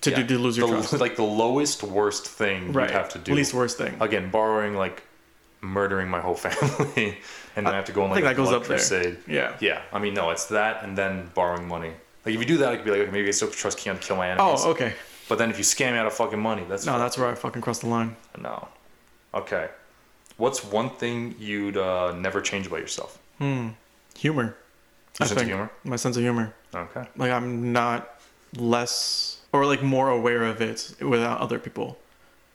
to 0.00 0.10
yeah, 0.10 0.16
do 0.16 0.26
to 0.26 0.38
lose 0.38 0.56
your 0.56 0.68
the, 0.68 0.74
trust. 0.76 0.92
Like 1.00 1.16
the 1.16 1.22
lowest 1.22 1.82
worst 1.82 2.26
thing 2.26 2.72
right. 2.72 2.88
you'd 2.88 2.96
have 2.96 3.10
to 3.10 3.18
do. 3.18 3.34
Least 3.34 3.52
worst 3.52 3.76
thing. 3.76 3.96
Again, 4.00 4.30
borrowing 4.30 4.74
like 4.74 5.02
murdering 5.60 6.08
my 6.08 6.20
whole 6.20 6.34
family, 6.46 7.18
and 7.56 7.66
then 7.66 7.72
I 7.74 7.76
have 7.76 7.84
to 7.86 7.92
go 7.92 8.02
on 8.02 8.10
I 8.10 8.14
like 8.14 8.24
think 8.24 8.26
a 8.26 8.28
that 8.28 8.36
goes 8.44 8.52
up 8.52 8.66
there. 8.66 8.78
crusade. 8.78 9.18
Yeah. 9.26 9.56
Yeah, 9.60 9.82
I 9.92 9.98
mean, 9.98 10.14
no, 10.14 10.30
it's 10.30 10.46
that 10.46 10.82
and 10.84 10.96
then 10.98 11.30
borrowing 11.34 11.66
money. 11.68 11.92
Like 12.24 12.34
if 12.34 12.40
you 12.40 12.46
do 12.46 12.56
that, 12.58 12.72
I 12.72 12.76
could 12.76 12.84
be 12.84 12.90
like, 12.90 13.00
okay, 13.00 13.10
maybe 13.10 13.28
I 13.28 13.32
still 13.32 13.50
trust 13.50 13.78
Keon 13.78 13.96
to 13.98 14.02
kill 14.02 14.16
my 14.16 14.28
enemies. 14.30 14.62
Oh, 14.64 14.70
okay. 14.70 14.94
But 15.28 15.38
then 15.38 15.50
if 15.50 15.58
you 15.58 15.64
scam 15.64 15.92
me 15.92 15.98
out 15.98 16.06
of 16.06 16.12
fucking 16.14 16.38
money, 16.40 16.64
that's 16.68 16.84
No, 16.86 16.98
that's 16.98 17.16
where 17.18 17.28
I 17.28 17.34
fucking 17.34 17.62
crossed 17.62 17.82
the 17.82 17.88
line. 17.88 18.16
no. 18.38 18.68
Okay, 19.34 19.68
what's 20.36 20.62
one 20.64 20.90
thing 20.90 21.34
you'd 21.40 21.76
uh, 21.76 22.12
never 22.12 22.40
change 22.40 22.66
about 22.68 22.78
yourself? 22.80 23.18
Hmm. 23.38 23.70
Humor. 24.16 24.42
Your 24.44 24.54
I 25.20 25.24
sense 25.26 25.30
of 25.32 25.36
think. 25.38 25.48
humor. 25.48 25.70
My 25.82 25.96
sense 25.96 26.16
of 26.16 26.22
humor. 26.22 26.54
Okay. 26.74 27.04
Like 27.16 27.32
I'm 27.32 27.72
not 27.72 28.20
less 28.56 29.38
or 29.52 29.66
like 29.66 29.82
more 29.82 30.08
aware 30.10 30.44
of 30.44 30.60
it 30.60 30.94
without 31.00 31.40
other 31.40 31.58
people. 31.58 31.98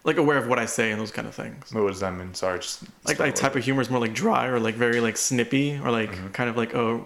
Like 0.05 0.17
aware 0.17 0.38
of 0.38 0.47
what 0.47 0.59
I 0.59 0.65
say 0.65 0.91
and 0.91 0.99
those 0.99 1.12
kind 1.12 1.27
of 1.27 1.35
things. 1.35 1.73
What 1.73 1.88
does 1.88 1.99
that 1.99 2.13
mean? 2.15 2.33
Sorry, 2.33 2.59
just 2.59 2.83
Like 3.05 3.17
that 3.17 3.35
type 3.35 3.55
of 3.55 3.63
humor 3.63 3.81
is 3.81 3.89
more 3.89 3.99
like 3.99 4.13
dry 4.13 4.45
or 4.47 4.59
like 4.59 4.75
very 4.75 5.01
like 5.01 5.17
snippy 5.17 5.77
or 5.83 5.91
like 5.91 6.12
Mm-hmm. 6.12 6.27
kind 6.29 6.49
of 6.49 6.55
like 6.57 6.73
a 6.73 7.01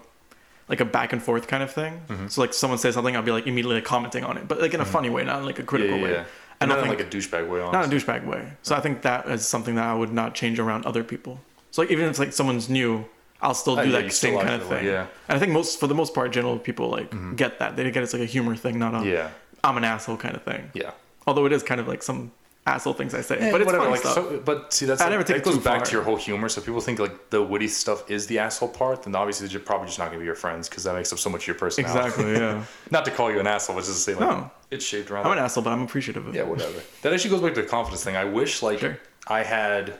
like 0.68 0.80
a 0.80 0.84
back 0.84 1.12
and 1.12 1.22
forth 1.22 1.46
kind 1.46 1.62
of 1.62 1.70
thing. 1.72 2.00
Mm-hmm. 2.08 2.28
So 2.28 2.40
like 2.40 2.54
someone 2.54 2.78
says 2.78 2.94
something, 2.94 3.14
I'll 3.16 3.22
be 3.22 3.32
like 3.32 3.46
immediately 3.46 3.74
like, 3.76 3.84
commenting 3.84 4.24
on 4.24 4.38
it, 4.38 4.46
but 4.48 4.60
like 4.60 4.72
in 4.74 4.80
a 4.80 4.84
funny 4.84 5.10
way, 5.10 5.24
not 5.24 5.40
in 5.40 5.44
like 5.46 5.58
a 5.58 5.62
critical 5.62 5.98
yeah, 5.98 6.04
way. 6.04 6.12
yeah. 6.12 6.24
I 6.60 6.66
don't 6.66 6.68
not 6.76 6.78
in 6.78 6.84
think 6.96 6.98
like 7.00 7.12
a 7.12 7.16
douchebag 7.16 7.48
way. 7.50 7.58
not 7.60 7.74
Honestly. 7.74 7.96
in 7.96 8.00
a 8.00 8.04
douchebag 8.20 8.26
way. 8.26 8.52
So 8.62 8.74
I 8.76 8.80
think 8.80 9.02
that 9.02 9.28
is 9.28 9.46
something 9.46 9.74
that 9.74 9.84
I 9.84 9.92
would 9.94 10.12
not 10.12 10.34
change 10.34 10.58
around 10.60 10.86
other 10.86 11.02
people. 11.04 11.40
So 11.72 11.82
like 11.82 11.90
even 11.90 12.06
if 12.08 12.18
like 12.18 12.32
someone's 12.32 12.70
new, 12.70 13.04
I'll 13.42 13.52
still 13.54 13.78
Oh, 13.78 13.84
do 13.84 13.90
yeah, 13.90 14.00
that 14.02 14.12
still 14.12 14.38
same 14.38 14.46
kind 14.46 14.62
of 14.62 14.68
thing. 14.68 14.86
yeah. 14.86 15.02
Mm-hmm. 15.02 15.10
And 15.30 15.36
I 15.36 15.38
think 15.40 15.52
most 15.52 15.80
for 15.80 15.88
the 15.88 15.94
most 15.94 16.14
part, 16.14 16.32
general 16.32 16.58
people 16.58 16.88
like 16.88 17.12
get 17.36 17.58
that. 17.58 17.76
They 17.76 17.90
get 17.90 18.02
it's 18.04 18.12
like 18.14 18.22
a 18.22 18.26
humor 18.26 18.54
thing, 18.56 18.78
not 18.78 18.94
a 18.94 19.06
Yeah. 19.06 19.30
I'm 19.64 19.76
an 19.76 19.84
asshole 19.84 20.16
kind 20.16 20.36
of 20.36 20.44
thing. 20.44 20.70
Yeah. 20.72 20.92
Although 21.26 21.44
it 21.44 21.52
is 21.52 21.62
kind 21.62 21.80
of 21.80 21.88
like 21.88 22.02
some 22.02 22.30
asshole 22.66 22.94
things 22.94 23.14
I 23.14 23.20
say, 23.20 23.36
Eh, 23.36 23.50
but 23.52 23.60
it's 23.60 23.66
whatever. 23.66 23.84
funny 23.84 23.90
Like, 23.92 24.00
stuff. 24.00 24.14
so, 24.14 24.40
but 24.42 24.72
see, 24.72 24.86
that's 24.86 25.00
I 25.00 25.04
like, 25.04 25.10
never 25.12 25.22
take 25.22 25.36
that 25.44 25.50
it 25.50 25.52
goes 25.54 25.62
back 25.62 25.78
far. 25.80 25.84
to 25.86 25.92
your 25.92 26.02
whole 26.02 26.16
humor. 26.16 26.48
So 26.48 26.62
people 26.62 26.80
think 26.80 26.98
like 26.98 27.28
the 27.30 27.42
witty 27.42 27.68
stuff 27.68 28.10
is 28.10 28.26
the 28.26 28.38
asshole 28.38 28.70
part, 28.70 29.02
then 29.02 29.14
obviously 29.14 29.48
you're 29.48 29.60
probably 29.60 29.86
just 29.88 29.98
not 29.98 30.06
gonna 30.06 30.18
be 30.20 30.24
your 30.24 30.34
friends 30.34 30.68
because 30.68 30.84
that 30.84 30.94
makes 30.94 31.12
up 31.12 31.18
so 31.18 31.28
much 31.28 31.42
of 31.42 31.48
your 31.48 31.56
personality. 31.56 31.98
exactly. 32.06 32.32
Yeah. 32.32 32.64
not 32.90 33.04
to 33.04 33.10
call 33.10 33.30
you 33.30 33.38
an 33.38 33.46
asshole, 33.46 33.76
but 33.76 33.84
just 33.84 33.94
to 33.96 34.00
say 34.00 34.14
like 34.18 34.20
No. 34.30 34.50
it's 34.70 34.84
shaped 34.84 35.10
around. 35.10 35.26
I'm 35.26 35.32
an 35.32 35.38
asshole, 35.38 35.62
but 35.62 35.72
I'm 35.74 35.82
appreciative 35.82 36.26
of 36.26 36.34
it. 36.34 36.38
Yeah, 36.38 36.44
whatever. 36.44 36.80
That 37.02 37.12
actually 37.12 37.30
goes 37.30 37.42
back 37.42 37.54
to 37.54 37.60
the 37.62 37.68
confidence 37.68 38.02
thing. 38.02 38.16
I 38.16 38.24
wish 38.24 38.62
like 38.62 38.78
Sure. 38.78 38.98
I 39.28 39.42
had 39.42 39.94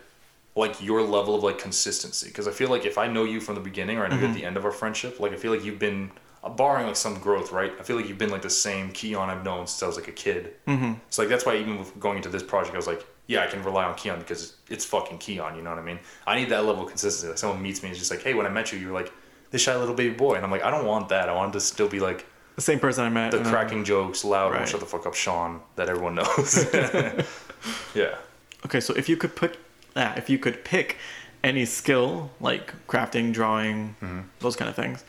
like 0.57 0.81
your 0.83 1.03
level 1.03 1.35
of 1.35 1.43
like 1.43 1.59
consistency 1.59 2.29
because 2.29 2.49
I 2.49 2.53
feel 2.53 2.71
like 2.71 2.87
if 2.87 2.97
I 2.97 3.09
know 3.09 3.25
you 3.25 3.41
from 3.41 3.57
the 3.57 3.61
beginning 3.61 3.99
or 3.99 4.07
I 4.07 4.09
know 4.09 4.15
Mm-hmm. 4.15 4.23
you 4.25 4.29
at 4.31 4.35
the 4.37 4.45
end 4.47 4.57
of 4.57 4.65
our 4.65 4.71
friendship, 4.73 5.21
like 5.21 5.33
I 5.33 5.37
feel 5.37 5.53
like 5.53 5.65
you've 5.65 5.79
been 5.81 6.11
barring 6.51 6.87
like 6.87 6.97
some 6.97 7.19
growth, 7.19 7.53
right? 7.53 7.73
I 7.79 7.83
feel 7.83 7.97
like 7.97 8.09
you've 8.09 8.19
been 8.19 8.31
like 8.31 8.43
the 8.43 8.51
same 8.51 8.91
Keon 8.93 9.31
I've 9.31 9.45
known 9.45 9.67
since 9.67 9.83
I 9.83 9.87
was 9.87 9.97
like 9.97 10.09
a 10.09 10.13
kid. 10.13 10.55
Mm-hmm. 10.67 10.95
So 11.11 11.23
like 11.23 11.29
that's 11.29 11.47
why 11.47 11.57
even 11.57 11.79
with 11.79 11.99
going 12.01 12.17
into 12.19 12.29
this 12.29 12.43
project, 12.43 12.75
I 12.75 12.77
was 12.79 12.87
like, 12.87 13.05
yeah, 13.27 13.43
I 13.43 13.47
can 13.47 13.63
rely 13.63 13.85
on 13.85 13.95
Keon 13.95 14.19
because 14.19 14.55
it's 14.69 14.85
fucking 14.85 15.19
Keon. 15.19 15.57
You 15.57 15.63
know 15.63 15.71
what 15.71 15.79
I 15.79 15.83
mean? 15.83 15.99
I 16.27 16.37
need 16.37 16.51
that 16.51 16.65
level 16.65 16.83
of 16.83 16.89
consistency. 16.89 17.29
Like 17.29 17.39
someone 17.39 17.63
meets 17.63 17.83
me 17.83 17.89
and 17.89 17.95
is 17.95 17.99
just 17.99 18.11
like, 18.11 18.23
hey, 18.23 18.35
when 18.35 18.47
I 18.47 18.51
met 18.51 18.73
you, 18.73 18.79
you 18.79 18.89
were 18.89 18.93
like 19.01 19.13
this 19.51 19.63
shy 19.63 19.75
little 19.77 19.95
baby 19.95 20.15
boy, 20.15 20.35
and 20.35 20.45
I'm 20.45 20.51
like, 20.51 20.65
I 20.65 20.71
don't 20.71 20.85
want 20.87 21.09
that. 21.11 21.29
I 21.29 21.33
want 21.35 21.53
to 21.55 21.61
still 21.61 21.89
be 21.89 22.01
like 22.01 22.27
The 22.57 22.61
same 22.63 22.79
person 22.81 23.05
I 23.05 23.09
met. 23.09 23.31
the 23.31 23.41
uh, 23.41 23.49
cracking 23.51 23.85
jokes, 23.85 24.25
loud, 24.25 24.53
Right. 24.53 24.69
shut 24.69 24.81
the 24.81 24.87
fuck 24.87 25.07
up, 25.07 25.15
Sean, 25.15 25.61
that 25.77 25.89
everyone 25.89 26.17
knows. 26.17 26.67
yeah. 27.95 28.17
Okay, 28.67 28.81
so 28.81 28.95
if 28.95 29.09
you 29.09 29.17
could 29.17 29.35
put, 29.37 29.57
ah, 29.97 30.15
if 30.17 30.29
you 30.29 30.39
could 30.39 30.65
pick 30.65 30.97
any 31.43 31.65
skill 31.65 32.31
like 32.41 32.73
crafting, 32.89 33.33
drawing, 33.33 33.95
Mm-hmm. 34.03 34.21
those 34.41 34.57
kind 34.57 34.69
of 34.69 34.75
things, 34.75 35.05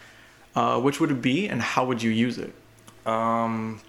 uh, 0.55 0.79
which 0.79 0.99
would 0.99 1.11
it 1.11 1.21
be, 1.21 1.47
and 1.47 1.61
how 1.61 1.85
would 1.85 2.01
you 2.01 2.11
use 2.11 2.37
it? 2.37 2.53
Um, 3.05 3.81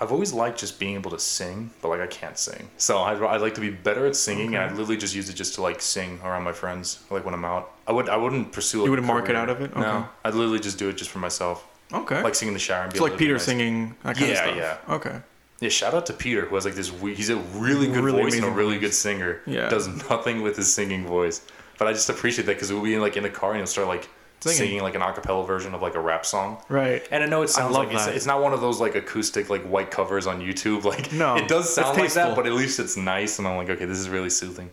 I've 0.00 0.10
always 0.10 0.32
liked 0.32 0.58
just 0.58 0.80
being 0.80 0.94
able 0.96 1.12
to 1.12 1.18
sing, 1.18 1.70
but 1.80 1.88
like 1.88 2.00
I 2.00 2.08
can't 2.08 2.36
sing. 2.36 2.68
So 2.76 2.98
I'd, 2.98 3.22
I'd 3.22 3.40
like 3.40 3.54
to 3.54 3.60
be 3.60 3.70
better 3.70 4.04
at 4.06 4.16
singing, 4.16 4.54
and 4.56 4.64
I'd 4.64 4.72
literally 4.72 4.96
just 4.96 5.14
use 5.14 5.28
it 5.28 5.34
just 5.34 5.54
to 5.54 5.62
like 5.62 5.80
sing 5.80 6.18
around 6.24 6.42
my 6.42 6.52
friends, 6.52 7.00
like 7.10 7.24
when 7.24 7.34
I'm 7.34 7.44
out. 7.44 7.70
I 7.86 7.92
would 7.92 8.08
I 8.08 8.16
wouldn't 8.16 8.50
pursue. 8.52 8.82
You 8.82 8.90
wouldn't 8.90 9.06
market 9.06 9.36
out 9.36 9.48
of 9.48 9.60
it? 9.60 9.70
Okay. 9.70 9.80
No, 9.80 10.08
I'd 10.24 10.34
literally 10.34 10.58
just 10.58 10.76
do 10.78 10.88
it 10.88 10.96
just 10.96 11.10
for 11.10 11.20
myself, 11.20 11.64
Okay. 11.92 12.20
like 12.22 12.34
singing 12.34 12.50
in 12.50 12.54
the 12.54 12.60
shower 12.60 12.82
and 12.84 12.92
be 12.92 12.98
so 12.98 13.04
like 13.04 13.16
Peter 13.16 13.34
nice. 13.34 13.44
singing, 13.44 13.94
that 14.02 14.16
kind 14.16 14.26
Yeah, 14.28 14.32
of 14.32 14.36
stuff. 14.56 14.78
yeah. 14.88 14.94
Okay. 14.94 15.20
Yeah, 15.60 15.68
shout 15.68 15.94
out 15.94 16.06
to 16.06 16.12
Peter 16.12 16.46
who 16.46 16.56
has 16.56 16.64
like 16.64 16.74
this. 16.74 16.90
we- 16.90 17.14
He's 17.14 17.30
a 17.30 17.36
really 17.36 17.86
good 17.86 18.02
Really 18.02 18.22
voice 18.22 18.34
and 18.34 18.44
a 18.44 18.50
really 18.50 18.72
voice. 18.78 18.80
good 18.88 18.94
singer. 18.94 19.40
Yeah. 19.46 19.68
does 19.68 19.86
nothing 20.10 20.42
with 20.42 20.56
his 20.56 20.72
singing 20.74 21.06
voice, 21.06 21.42
but 21.78 21.86
I 21.86 21.92
just 21.92 22.08
appreciate 22.10 22.46
that 22.46 22.54
because 22.54 22.72
we'll 22.72 22.82
be 22.82 22.94
in, 22.94 23.00
like 23.00 23.16
in 23.16 23.22
the 23.22 23.30
car 23.30 23.50
and 23.50 23.58
he'll 23.58 23.68
start 23.68 23.86
like 23.86 24.08
Singing. 24.42 24.56
singing. 24.58 24.82
like 24.82 24.94
an 24.94 25.00
acapella 25.02 25.46
version 25.46 25.74
of 25.74 25.82
like 25.82 25.94
a 25.94 26.00
rap 26.00 26.26
song. 26.26 26.58
Right. 26.68 27.06
And 27.10 27.22
I 27.22 27.26
know 27.26 27.42
it 27.42 27.48
sounds 27.50 27.74
like 27.74 27.92
it's, 27.92 28.06
it's 28.08 28.26
not 28.26 28.42
one 28.42 28.52
of 28.52 28.60
those 28.60 28.80
like 28.80 28.94
acoustic 28.94 29.48
like 29.50 29.62
white 29.62 29.90
covers 29.90 30.26
on 30.26 30.40
YouTube. 30.40 30.84
Like 30.92 31.12
No, 31.12 31.36
it 31.36 31.48
does 31.48 31.72
sound 31.74 31.96
like 31.98 32.12
that, 32.14 32.34
but 32.36 32.46
at 32.46 32.52
least 32.52 32.78
it's 32.80 32.96
nice. 32.96 33.38
And 33.38 33.46
I'm 33.48 33.56
like, 33.56 33.70
okay, 33.70 33.84
this 33.84 33.98
is 33.98 34.08
really 34.08 34.30
soothing. 34.30 34.70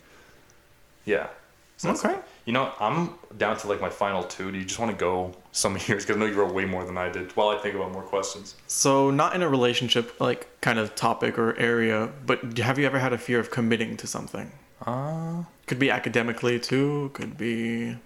Yeah. 1.06 1.28
So 1.78 1.88
that's- 1.90 2.06
Okay. 2.06 2.20
You 2.46 2.54
know, 2.54 2.72
I'm 2.80 3.12
down 3.38 3.58
to 3.58 3.68
like 3.68 3.80
my 3.80 3.90
final 3.90 4.24
two. 4.24 4.52
Do 4.52 4.58
you 4.58 4.66
just 4.66 4.80
want 4.80 4.90
to 4.92 4.98
go 4.98 5.36
some 5.52 5.76
of 5.78 5.88
yours? 5.88 6.04
Because 6.04 6.18
I 6.18 6.20
know 6.20 6.26
you 6.26 6.34
wrote 6.34 6.52
way 6.54 6.66
more 6.66 6.84
than 6.84 6.98
I 6.98 7.08
did. 7.10 7.36
While 7.36 7.50
I 7.50 7.58
think 7.60 7.76
about 7.76 7.92
more 7.92 8.02
questions. 8.02 8.56
So 8.66 9.12
not 9.12 9.36
in 9.36 9.44
a 9.44 9.48
relationship 9.50 10.20
like 10.20 10.48
kind 10.62 10.80
of 10.80 10.96
topic 10.96 11.38
or 11.38 11.56
area, 11.58 12.10
but 12.26 12.58
have 12.58 12.80
you 12.80 12.88
ever 12.88 12.98
had 12.98 13.14
a 13.14 13.20
fear 13.20 13.40
of 13.40 13.52
committing 13.52 13.98
to 13.98 14.08
something? 14.08 14.52
Uh, 14.84 15.44
Could 15.68 15.78
be 15.78 15.92
academically 15.92 16.60
too. 16.60 17.12
Could 17.14 17.38
be. 17.38 17.98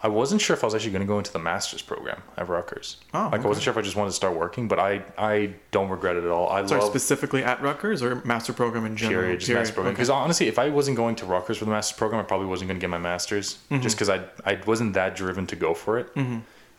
I 0.00 0.06
wasn't 0.06 0.40
sure 0.40 0.54
if 0.54 0.62
I 0.62 0.66
was 0.68 0.76
actually 0.76 0.92
going 0.92 1.02
to 1.02 1.06
go 1.08 1.18
into 1.18 1.32
the 1.32 1.40
master's 1.40 1.82
program 1.82 2.22
at 2.36 2.48
Rutgers. 2.48 2.98
Oh, 3.12 3.30
like 3.32 3.44
I 3.44 3.48
wasn't 3.48 3.64
sure 3.64 3.72
if 3.72 3.78
I 3.78 3.82
just 3.82 3.96
wanted 3.96 4.10
to 4.10 4.14
start 4.16 4.36
working, 4.36 4.68
but 4.68 4.78
I 4.78 5.02
I 5.18 5.54
don't 5.72 5.88
regret 5.88 6.14
it 6.16 6.22
at 6.24 6.30
all. 6.30 6.48
I 6.50 6.64
Sorry, 6.66 6.80
love 6.80 6.88
specifically 6.90 7.42
at 7.42 7.60
Rutgers 7.60 8.00
or 8.02 8.16
master 8.24 8.52
program 8.52 8.84
in 8.86 8.96
general. 8.96 9.22
period, 9.22 9.40
just 9.40 9.50
master's 9.52 9.74
program. 9.74 9.92
Okay. 9.92 9.96
Because 9.96 10.10
honestly, 10.10 10.46
if 10.46 10.58
I 10.58 10.68
wasn't 10.68 10.96
going 10.96 11.16
to 11.16 11.26
Rutgers 11.26 11.58
for 11.58 11.64
the 11.64 11.72
master's 11.72 11.98
program, 11.98 12.20
I 12.20 12.24
probably 12.24 12.46
wasn't 12.46 12.68
going 12.68 12.78
to 12.78 12.80
get 12.80 12.90
my 12.90 12.98
master's, 12.98 13.54
Mm-hmm. 13.70 13.82
just 13.82 13.96
because 13.96 14.08
I 14.08 14.24
I 14.46 14.60
wasn't 14.66 14.92
that 14.94 15.16
driven 15.16 15.46
to 15.48 15.56
go 15.56 15.74
for 15.74 15.98
it. 15.98 16.08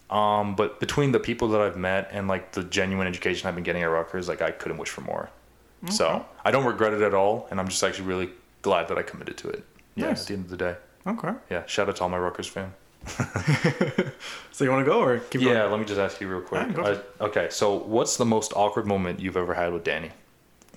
Um, 0.09 0.55
but 0.55 0.79
between 0.79 1.11
the 1.11 1.19
people 1.19 1.49
that 1.49 1.61
I've 1.61 1.77
met 1.77 2.09
and 2.11 2.27
like 2.27 2.53
the 2.53 2.63
genuine 2.63 3.05
education 3.05 3.47
I've 3.47 3.53
been 3.55 3.63
getting 3.63 3.83
at 3.83 3.87
Rutgers, 3.87 4.27
like 4.27 4.41
I 4.41 4.51
couldn't 4.51 4.77
wish 4.77 4.89
for 4.89 5.01
more. 5.01 5.29
So 5.91 6.25
I 6.43 6.51
don't 6.51 6.65
regret 6.65 6.93
it 6.93 7.01
at 7.01 7.13
all, 7.13 7.47
and 7.51 7.59
I'm 7.59 7.67
just 7.69 7.81
actually 7.83 8.07
really 8.07 8.29
glad 8.61 8.87
that 8.89 8.97
I 8.97 9.01
committed 9.01 9.37
to 9.37 9.49
it. 9.49 9.63
Yeah, 9.95 10.07
Nice. 10.07 10.21
at 10.23 10.27
the 10.27 10.33
end 10.33 10.43
of 10.45 10.49
the 10.51 10.57
day. 10.57 10.75
Okay. 11.07 11.31
Yeah, 11.49 11.65
shout 11.67 11.87
out 11.87 11.95
to 11.97 12.03
all 12.03 12.09
my 12.09 12.17
Rutgers 12.17 12.47
fans. 12.47 12.73
So 14.51 14.65
you 14.65 14.71
want 14.71 14.85
to 14.85 14.91
go 14.91 15.01
or 15.01 15.19
keep 15.19 15.39
going? 15.39 15.53
Yeah, 15.53 15.61
going? 15.61 15.71
let 15.71 15.79
me 15.79 15.85
just 15.85 15.99
ask 16.01 16.19
you 16.19 16.27
real 16.27 16.41
quick. 16.41 16.67
Yeah, 16.67 16.73
go 16.73 16.83
for 16.83 17.03
I- 17.21 17.25
okay, 17.27 17.47
so 17.49 17.75
what's 17.77 18.17
the 18.17 18.25
most 18.25 18.51
awkward 18.57 18.85
moment 18.85 19.21
you've 19.21 19.37
ever 19.37 19.53
had 19.53 19.71
with 19.73 19.83
Danny? 19.83 20.11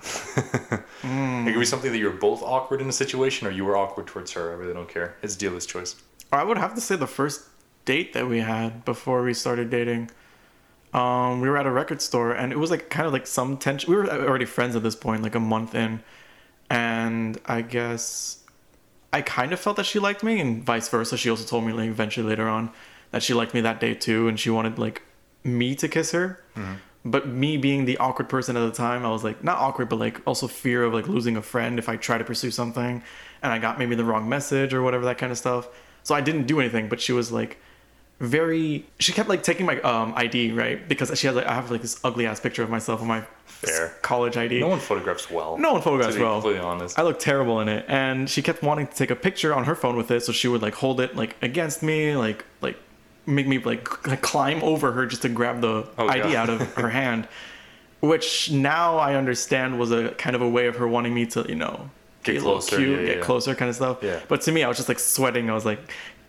Hmm. 1.02 1.48
It 1.48 1.52
could 1.52 1.58
be 1.58 1.66
something 1.66 1.90
that 1.90 1.98
you're 1.98 2.12
both 2.12 2.42
awkward 2.44 2.80
in 2.80 2.88
a 2.88 2.92
situation, 2.92 3.48
or 3.48 3.50
you 3.50 3.64
were 3.64 3.76
awkward 3.76 4.06
towards 4.06 4.30
her. 4.32 4.52
I 4.52 4.54
really 4.54 4.72
don't 4.72 4.88
care. 4.88 5.16
It's 5.20 5.34
dealer's 5.34 5.66
choice. 5.66 5.96
I 6.30 6.44
would 6.44 6.58
have 6.58 6.76
to 6.76 6.80
say 6.80 6.94
the 6.94 7.08
first 7.08 7.48
date 7.84 8.12
that 8.12 8.28
we 8.28 8.38
had 8.38 8.84
before 8.84 9.24
we 9.24 9.34
started 9.34 9.68
dating. 9.68 10.10
Um, 10.94 11.40
we 11.40 11.48
were 11.48 11.56
at 11.58 11.66
a 11.66 11.70
record 11.72 12.00
store 12.00 12.32
and 12.32 12.52
it 12.52 12.58
was 12.58 12.70
like 12.70 12.88
kind 12.88 13.06
of 13.06 13.12
like 13.12 13.26
some 13.26 13.56
tension. 13.56 13.90
We 13.90 13.96
were 13.96 14.08
already 14.08 14.44
friends 14.44 14.76
at 14.76 14.84
this 14.84 14.94
point, 14.94 15.22
like 15.24 15.34
a 15.34 15.40
month 15.40 15.74
in, 15.74 16.02
and 16.70 17.40
I 17.46 17.62
guess 17.62 18.41
I 19.12 19.22
kind 19.22 19.52
of 19.52 19.60
felt 19.60 19.76
that 19.76 19.86
she 19.86 19.98
liked 19.98 20.22
me, 20.22 20.40
and 20.40 20.64
vice 20.64 20.88
versa. 20.88 21.16
She 21.16 21.28
also 21.28 21.44
told 21.44 21.64
me 21.64 21.72
like 21.72 21.88
eventually 21.88 22.26
later 22.26 22.48
on 22.48 22.70
that 23.10 23.22
she 23.22 23.34
liked 23.34 23.52
me 23.54 23.60
that 23.60 23.80
day 23.80 23.94
too, 23.94 24.28
and 24.28 24.38
she 24.40 24.50
wanted 24.50 24.78
like 24.78 25.02
me 25.44 25.74
to 25.76 25.88
kiss 25.88 26.12
her. 26.12 26.42
Mm-hmm. 26.56 26.74
But 27.04 27.26
me 27.26 27.56
being 27.56 27.84
the 27.84 27.98
awkward 27.98 28.28
person 28.28 28.56
at 28.56 28.60
the 28.60 28.72
time, 28.72 29.04
I 29.04 29.10
was 29.10 29.24
like 29.24 29.42
not 29.42 29.58
awkward, 29.58 29.88
but 29.88 29.98
like 29.98 30.20
also 30.26 30.46
fear 30.46 30.84
of 30.84 30.94
like 30.94 31.08
losing 31.08 31.36
a 31.36 31.42
friend 31.42 31.78
if 31.78 31.88
I 31.88 31.96
try 31.96 32.16
to 32.16 32.24
pursue 32.24 32.50
something, 32.50 33.02
and 33.42 33.52
I 33.52 33.58
got 33.58 33.78
maybe 33.78 33.94
the 33.94 34.04
wrong 34.04 34.28
message 34.28 34.72
or 34.72 34.82
whatever 34.82 35.04
that 35.06 35.18
kind 35.18 35.32
of 35.32 35.38
stuff. 35.38 35.68
So 36.04 36.14
I 36.14 36.20
didn't 36.20 36.46
do 36.46 36.60
anything, 36.60 36.88
but 36.88 37.00
she 37.00 37.12
was 37.12 37.30
like 37.32 37.58
very. 38.22 38.86
She 39.00 39.12
kept 39.12 39.28
like 39.28 39.42
taking 39.42 39.66
my 39.66 39.80
um 39.80 40.14
ID 40.16 40.52
right 40.52 40.88
because 40.88 41.16
she 41.18 41.26
has 41.26 41.34
like 41.36 41.46
I 41.46 41.54
have 41.54 41.70
like 41.70 41.82
this 41.82 42.00
ugly 42.04 42.24
ass 42.26 42.38
picture 42.40 42.62
of 42.62 42.70
myself 42.70 43.00
on 43.02 43.08
my 43.08 43.24
Fair. 43.46 43.88
college 44.02 44.36
ID. 44.36 44.60
No 44.60 44.68
one 44.68 44.78
photographs 44.78 45.28
well. 45.30 45.58
No 45.58 45.72
one 45.72 45.82
photographs 45.82 46.14
to 46.14 46.18
be 46.20 46.24
well. 46.24 46.34
Completely 46.40 46.60
honest. 46.60 46.98
I 46.98 47.02
look 47.02 47.18
terrible 47.18 47.60
in 47.60 47.68
it, 47.68 47.84
and 47.88 48.30
she 48.30 48.40
kept 48.40 48.62
wanting 48.62 48.86
to 48.86 48.94
take 48.94 49.10
a 49.10 49.16
picture 49.16 49.52
on 49.52 49.64
her 49.64 49.74
phone 49.74 49.96
with 49.96 50.10
it, 50.12 50.22
so 50.22 50.32
she 50.32 50.46
would 50.48 50.62
like 50.62 50.74
hold 50.74 51.00
it 51.00 51.16
like 51.16 51.36
against 51.42 51.82
me, 51.82 52.16
like 52.16 52.44
like 52.60 52.76
make 53.26 53.46
me 53.46 53.58
like, 53.58 54.06
like 54.06 54.22
climb 54.22 54.62
over 54.62 54.92
her 54.92 55.04
just 55.06 55.22
to 55.22 55.28
grab 55.28 55.60
the 55.60 55.86
Oh, 55.98 56.08
ID 56.08 56.22
God. 56.32 56.34
out 56.36 56.50
of 56.50 56.74
her 56.74 56.88
hand, 57.00 57.26
which 58.00 58.50
now 58.52 58.98
I 58.98 59.14
understand 59.16 59.78
was 59.80 59.90
a 59.90 60.10
kind 60.10 60.34
of 60.36 60.42
a 60.42 60.48
way 60.48 60.66
of 60.66 60.76
her 60.76 60.86
wanting 60.88 61.12
me 61.14 61.26
to 61.26 61.44
you 61.48 61.54
know 61.56 61.90
Get 62.24 62.32
be 62.32 62.38
a 62.38 62.40
little 62.40 62.54
closer, 62.54 62.76
cute, 62.76 63.00
yeah, 63.00 63.06
get 63.06 63.16
yeah. 63.18 63.22
closer, 63.24 63.54
kind 63.56 63.68
of 63.68 63.74
stuff. 63.74 63.98
Yeah. 64.00 64.20
But 64.28 64.42
to 64.42 64.52
me, 64.52 64.62
I 64.62 64.68
was 64.68 64.76
just 64.76 64.88
like 64.88 65.00
sweating. 65.00 65.50
I 65.50 65.54
was 65.54 65.64
like. 65.64 65.80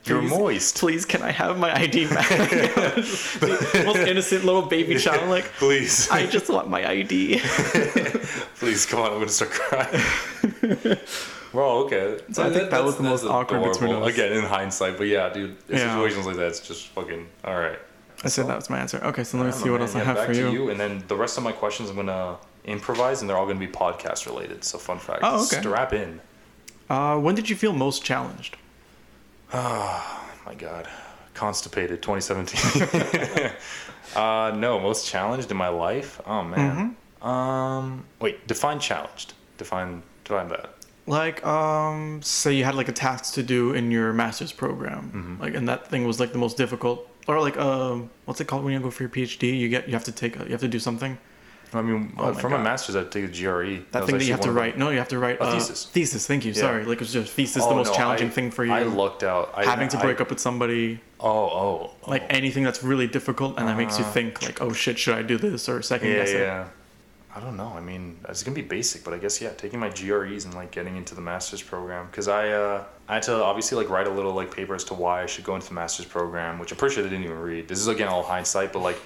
You're 0.06 0.22
moist." 0.22 0.78
Please, 0.78 1.06
can 1.06 1.22
I 1.22 1.32
have 1.32 1.58
my 1.58 1.74
ID 1.76 2.08
back? 2.10 2.28
the 2.30 3.84
most 3.86 4.00
innocent 4.00 4.46
little 4.46 4.64
baby 4.64 4.96
child. 4.98 5.30
Like, 5.30 5.46
Please. 5.58 6.10
I 6.10 6.26
just 6.28 6.50
want 6.50 6.70
my 6.70 6.88
ID. 6.88 7.40
Please, 8.60 8.86
come 8.86 9.00
on. 9.02 9.08
I'm 9.12 9.14
going 9.16 9.28
to 9.28 9.34
start 9.34 9.52
crying. 9.52 10.98
well, 11.54 11.70
okay. 11.86 12.20
So 12.32 12.44
I 12.44 12.50
think 12.52 12.70
that 12.72 12.84
was 12.84 12.98
the 12.98 13.04
most 13.04 13.24
awkward 13.26 13.64
between 13.72 13.94
us. 13.96 14.08
Again, 14.14 14.34
in 14.34 14.44
hindsight. 14.44 14.98
But 14.98 15.08
yeah, 15.08 15.30
dude, 15.30 15.56
Yeah. 15.70 15.78
situations 15.94 16.26
like 16.26 16.36
that, 16.38 16.48
it's 16.48 16.60
just 16.68 16.88
fucking, 16.90 17.28
all 17.46 17.56
right. 17.60 17.80
I 18.26 18.30
said 18.30 18.48
that 18.48 18.56
was 18.56 18.70
my 18.70 18.80
answer. 18.80 19.00
Okay, 19.04 19.24
so 19.26 19.38
let 19.38 19.44
me 19.46 19.50
Yeah, 19.52 19.58
see 19.58 19.70
what 19.70 19.80
man. 19.82 19.88
else 19.88 19.96
I 19.96 20.04
have 20.04 20.16
back 20.16 20.28
for 20.28 20.34
to 20.34 20.52
you. 20.52 20.70
And 20.70 20.80
then 20.80 21.04
the 21.08 21.16
rest 21.16 21.38
of 21.38 21.44
my 21.44 21.52
questions 21.52 21.90
I'm 21.90 22.06
to 22.08 22.38
improvise, 22.64 23.20
and 23.22 23.30
they're 23.30 23.36
all 23.38 23.46
going 23.46 23.60
to 23.60 23.66
be 23.66 23.72
podcast 23.72 24.26
related. 24.26 24.64
So, 24.64 24.78
fun 24.78 24.98
fact. 25.00 25.20
Oh, 25.24 25.44
okay. 25.46 25.60
Strap 25.60 25.92
in. 25.94 26.22
Uh, 26.90 27.18
when 27.20 27.36
did 27.36 27.50
you 27.50 27.56
feel 27.58 27.74
most 27.74 28.04
challenged? 28.04 28.56
My 29.54 30.56
god 30.58 30.88
constipated 31.34 32.02
2017 32.02 33.52
uh 34.16 34.52
no 34.56 34.80
most 34.80 35.08
challenged 35.08 35.50
in 35.52 35.58
my 35.58 35.68
life 35.70 36.20
oh 36.26 36.44
man 36.44 36.96
Mm-hmm. 37.22 37.28
um 37.28 38.06
wait 38.20 38.46
define 38.48 38.80
challenged 38.80 39.34
define 39.58 40.02
define 40.26 40.48
that 40.50 40.70
Like, 41.06 41.46
um, 41.46 42.22
say 42.22 42.54
you 42.54 42.64
had 42.64 42.76
like 42.76 42.88
a 42.88 42.94
task 42.94 43.34
to 43.34 43.44
do 43.44 43.74
in 43.74 43.92
your 43.92 44.14
master's 44.14 44.54
program, 44.54 45.04
Mm-hmm. 45.14 45.42
like, 45.44 45.54
and 45.58 45.68
that 45.68 45.82
thing 45.90 46.06
was 46.08 46.18
like 46.24 46.32
the 46.32 46.38
most 46.46 46.56
difficult, 46.58 46.98
or 47.28 47.42
like, 47.48 47.58
um, 47.58 48.10
what's 48.26 48.40
it 48.42 48.48
called 48.48 48.64
when 48.64 48.72
you 48.74 48.80
go 48.80 48.90
for 48.90 49.04
your 49.04 49.10
PhD? 49.18 49.44
You 49.62 49.68
get, 49.68 49.82
you 49.88 49.94
have 50.00 50.06
to 50.06 50.14
take, 50.14 50.40
a, 50.40 50.44
you 50.48 50.52
have 50.56 50.62
to 50.62 50.68
do 50.78 50.80
something. 50.80 51.18
I 51.76 51.82
mean 51.82 52.14
Oh 52.18 52.26
uh, 52.26 52.32
my 52.32 52.42
for 52.42 52.50
my 52.50 52.62
master's 52.62 52.96
I'd 52.96 53.12
take 53.12 53.26
a 53.26 53.28
gre 53.28 53.84
That, 53.92 54.02
was 54.02 54.10
thing 54.10 54.18
that 54.20 54.26
you 54.26 54.32
have 54.32 54.42
to 54.42 54.52
write. 54.52 54.78
No, 54.78 54.90
you 54.90 54.98
have 54.98 55.08
to 55.10 55.20
write 55.20 55.40
A 55.40 55.44
uh, 55.44 55.54
thesis. 55.54 55.86
Thesis. 55.86 56.28
Thank 56.28 56.46
you. 56.46 56.52
Yeah. 56.52 56.62
Sorry. 56.62 56.86
Like, 56.86 56.98
it 56.98 57.00
was 57.00 57.14
just 57.14 57.34
thesis, 57.34 57.64
Oh, 57.64 57.70
the 57.70 57.76
most 57.76 57.90
no, 57.90 57.96
challenging 57.96 58.28
I- 58.28 58.32
thing 58.32 58.52
for 58.52 58.66
you. 58.66 58.72
i 58.72 58.84
lucked 58.84 59.24
out 59.24 59.52
I, 59.56 59.66
having 59.66 59.90
to 59.90 59.98
break 59.98 60.20
I, 60.20 60.24
up 60.24 60.30
with 60.30 60.40
somebody, 60.40 61.00
oh 61.20 61.30
oh, 61.30 61.92
oh. 62.04 62.10
like 62.10 62.24
anything 62.30 62.64
that's 62.64 62.84
really 62.84 63.08
difficult, 63.08 63.58
and 63.58 63.68
that 63.68 63.78
makes 63.78 63.98
you 63.98 64.06
think, 64.06 64.42
like, 64.42 64.62
oh 64.62 64.74
shit, 64.74 65.00
should 65.00 65.16
I 65.16 65.22
do 65.22 65.38
this 65.38 65.68
or 65.70 65.82
second 65.82 66.10
yeah 66.10 66.16
guess 66.16 66.30
it? 66.32 66.40
yeah 66.40 66.68
i 67.36 67.40
don't 67.40 67.58
know 67.58 67.74
i 67.76 67.80
mean 67.80 68.16
it's 68.30 68.44
gonna 68.44 68.54
be 68.54 68.62
basic 68.62 69.04
but 69.04 69.14
i 69.14 69.18
guess 69.18 69.42
yeah 69.42 69.50
taking 69.54 69.80
my 69.80 69.90
gres 69.90 70.46
and 70.46 70.54
like 70.54 70.70
getting 70.72 70.96
into 70.98 71.16
the 71.16 71.22
master's 71.22 71.62
program 71.64 72.06
because 72.08 72.28
i 72.28 72.50
uh 72.50 72.84
i 73.08 73.16
had 73.16 73.24
to 73.24 73.34
obviously 73.34 73.76
like 73.76 73.90
write 73.90 74.06
a 74.06 74.10
little 74.10 74.34
like 74.34 74.54
paper 74.56 74.76
as 74.76 74.84
to 74.84 74.94
why 74.94 75.24
i 75.24 75.26
should 75.26 75.44
go 75.44 75.56
into 75.56 75.68
the 75.68 75.74
master's 75.74 76.06
program 76.06 76.60
which 76.60 76.72
i'm 76.72 76.78
pretty 76.78 76.94
sure 76.94 77.04
they 77.04 77.10
didn't 77.10 77.26
even 77.26 77.40
read 77.40 77.68
this 77.68 77.80
is 77.80 77.88
again 77.88 78.08
all 78.08 78.22
hindsight 78.22 78.72
but 78.72 78.80
like 78.80 79.00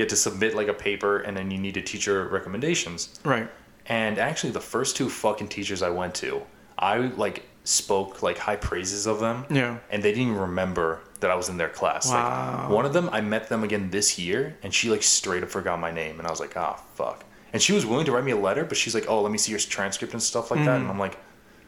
you 0.00 0.04
had 0.04 0.08
to 0.08 0.16
submit 0.16 0.54
like 0.54 0.68
a 0.68 0.72
paper 0.72 1.18
and 1.18 1.36
then 1.36 1.50
you 1.50 1.58
need 1.58 1.62
needed 1.74 1.84
teacher 1.86 2.26
recommendations 2.28 3.20
Right. 3.22 3.48
and 3.86 4.18
actually 4.18 4.52
the 4.52 4.60
first 4.74 4.96
two 4.96 5.10
fucking 5.10 5.48
teachers 5.48 5.82
i 5.82 5.90
went 5.90 6.14
to 6.16 6.42
i 6.78 6.96
like 7.24 7.44
spoke 7.64 8.22
like 8.22 8.38
high 8.38 8.56
praises 8.56 9.06
of 9.06 9.20
them 9.20 9.44
Yeah. 9.50 9.76
and 9.90 10.02
they 10.02 10.10
didn't 10.12 10.28
even 10.28 10.40
remember 10.40 11.00
that 11.20 11.30
I 11.30 11.34
was 11.34 11.50
in 11.50 11.58
their 11.58 11.68
class. 11.68 12.08
Wow. 12.08 12.60
Like 12.62 12.70
one 12.70 12.86
of 12.86 12.94
them, 12.94 13.10
I 13.12 13.20
met 13.20 13.50
them 13.50 13.62
again 13.62 13.90
this 13.90 14.18
year, 14.18 14.56
and 14.62 14.72
she 14.72 14.88
like 14.88 15.02
straight 15.02 15.42
up 15.42 15.50
forgot 15.50 15.78
my 15.78 15.90
name, 15.90 16.18
and 16.18 16.26
I 16.26 16.30
was 16.30 16.40
like, 16.40 16.56
ah, 16.56 16.80
fuck. 16.94 17.24
And 17.52 17.60
she 17.60 17.74
was 17.74 17.84
willing 17.84 18.06
to 18.06 18.12
write 18.12 18.24
me 18.24 18.32
a 18.32 18.36
letter, 18.38 18.64
but 18.64 18.78
she's 18.78 18.94
like, 18.94 19.04
oh, 19.06 19.20
let 19.20 19.30
me 19.30 19.36
see 19.36 19.50
your 19.52 19.60
transcript 19.60 20.14
and 20.14 20.22
stuff 20.22 20.50
like 20.50 20.64
that, 20.64 20.80
and 20.80 20.88
I'm 20.88 20.98
like, 20.98 21.18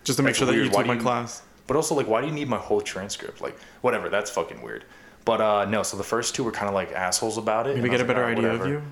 Just 0.05 0.17
to 0.17 0.23
make 0.23 0.35
sure 0.37 0.47
that 0.47 0.55
you 0.57 0.71
took 0.71 0.87
my 0.87 0.95
you- 0.95 1.01
class. 1.01 1.43
but 1.67 1.77
also 1.77 1.95
like, 1.95 2.09
why 2.09 2.23
do 2.23 2.27
you 2.29 2.33
need 2.33 2.49
my 2.49 2.57
whole 2.57 2.81
transcript? 2.81 3.43
Like, 3.43 3.57
whatever, 3.83 4.09
that's 4.09 4.31
fucking 4.31 4.63
weird. 4.63 4.87
But 5.25 5.41
uh 5.41 5.65
no, 5.67 5.83
so 5.83 5.97
the 5.97 6.03
first 6.05 6.35
two 6.35 6.45
were 6.45 6.53
kind 6.53 6.69
of 6.69 6.75
like 6.75 6.93
assholes 6.93 7.39
about 7.39 7.67
it. 7.67 7.77
Maybe 7.77 7.89
get 7.89 7.97
a 8.01 8.03
like, 8.03 8.07
better 8.09 8.21
"Alright, 8.23 8.39
idea 8.39 8.51
whatever." 8.51 8.65
of 8.65 8.71
you. 8.71 8.83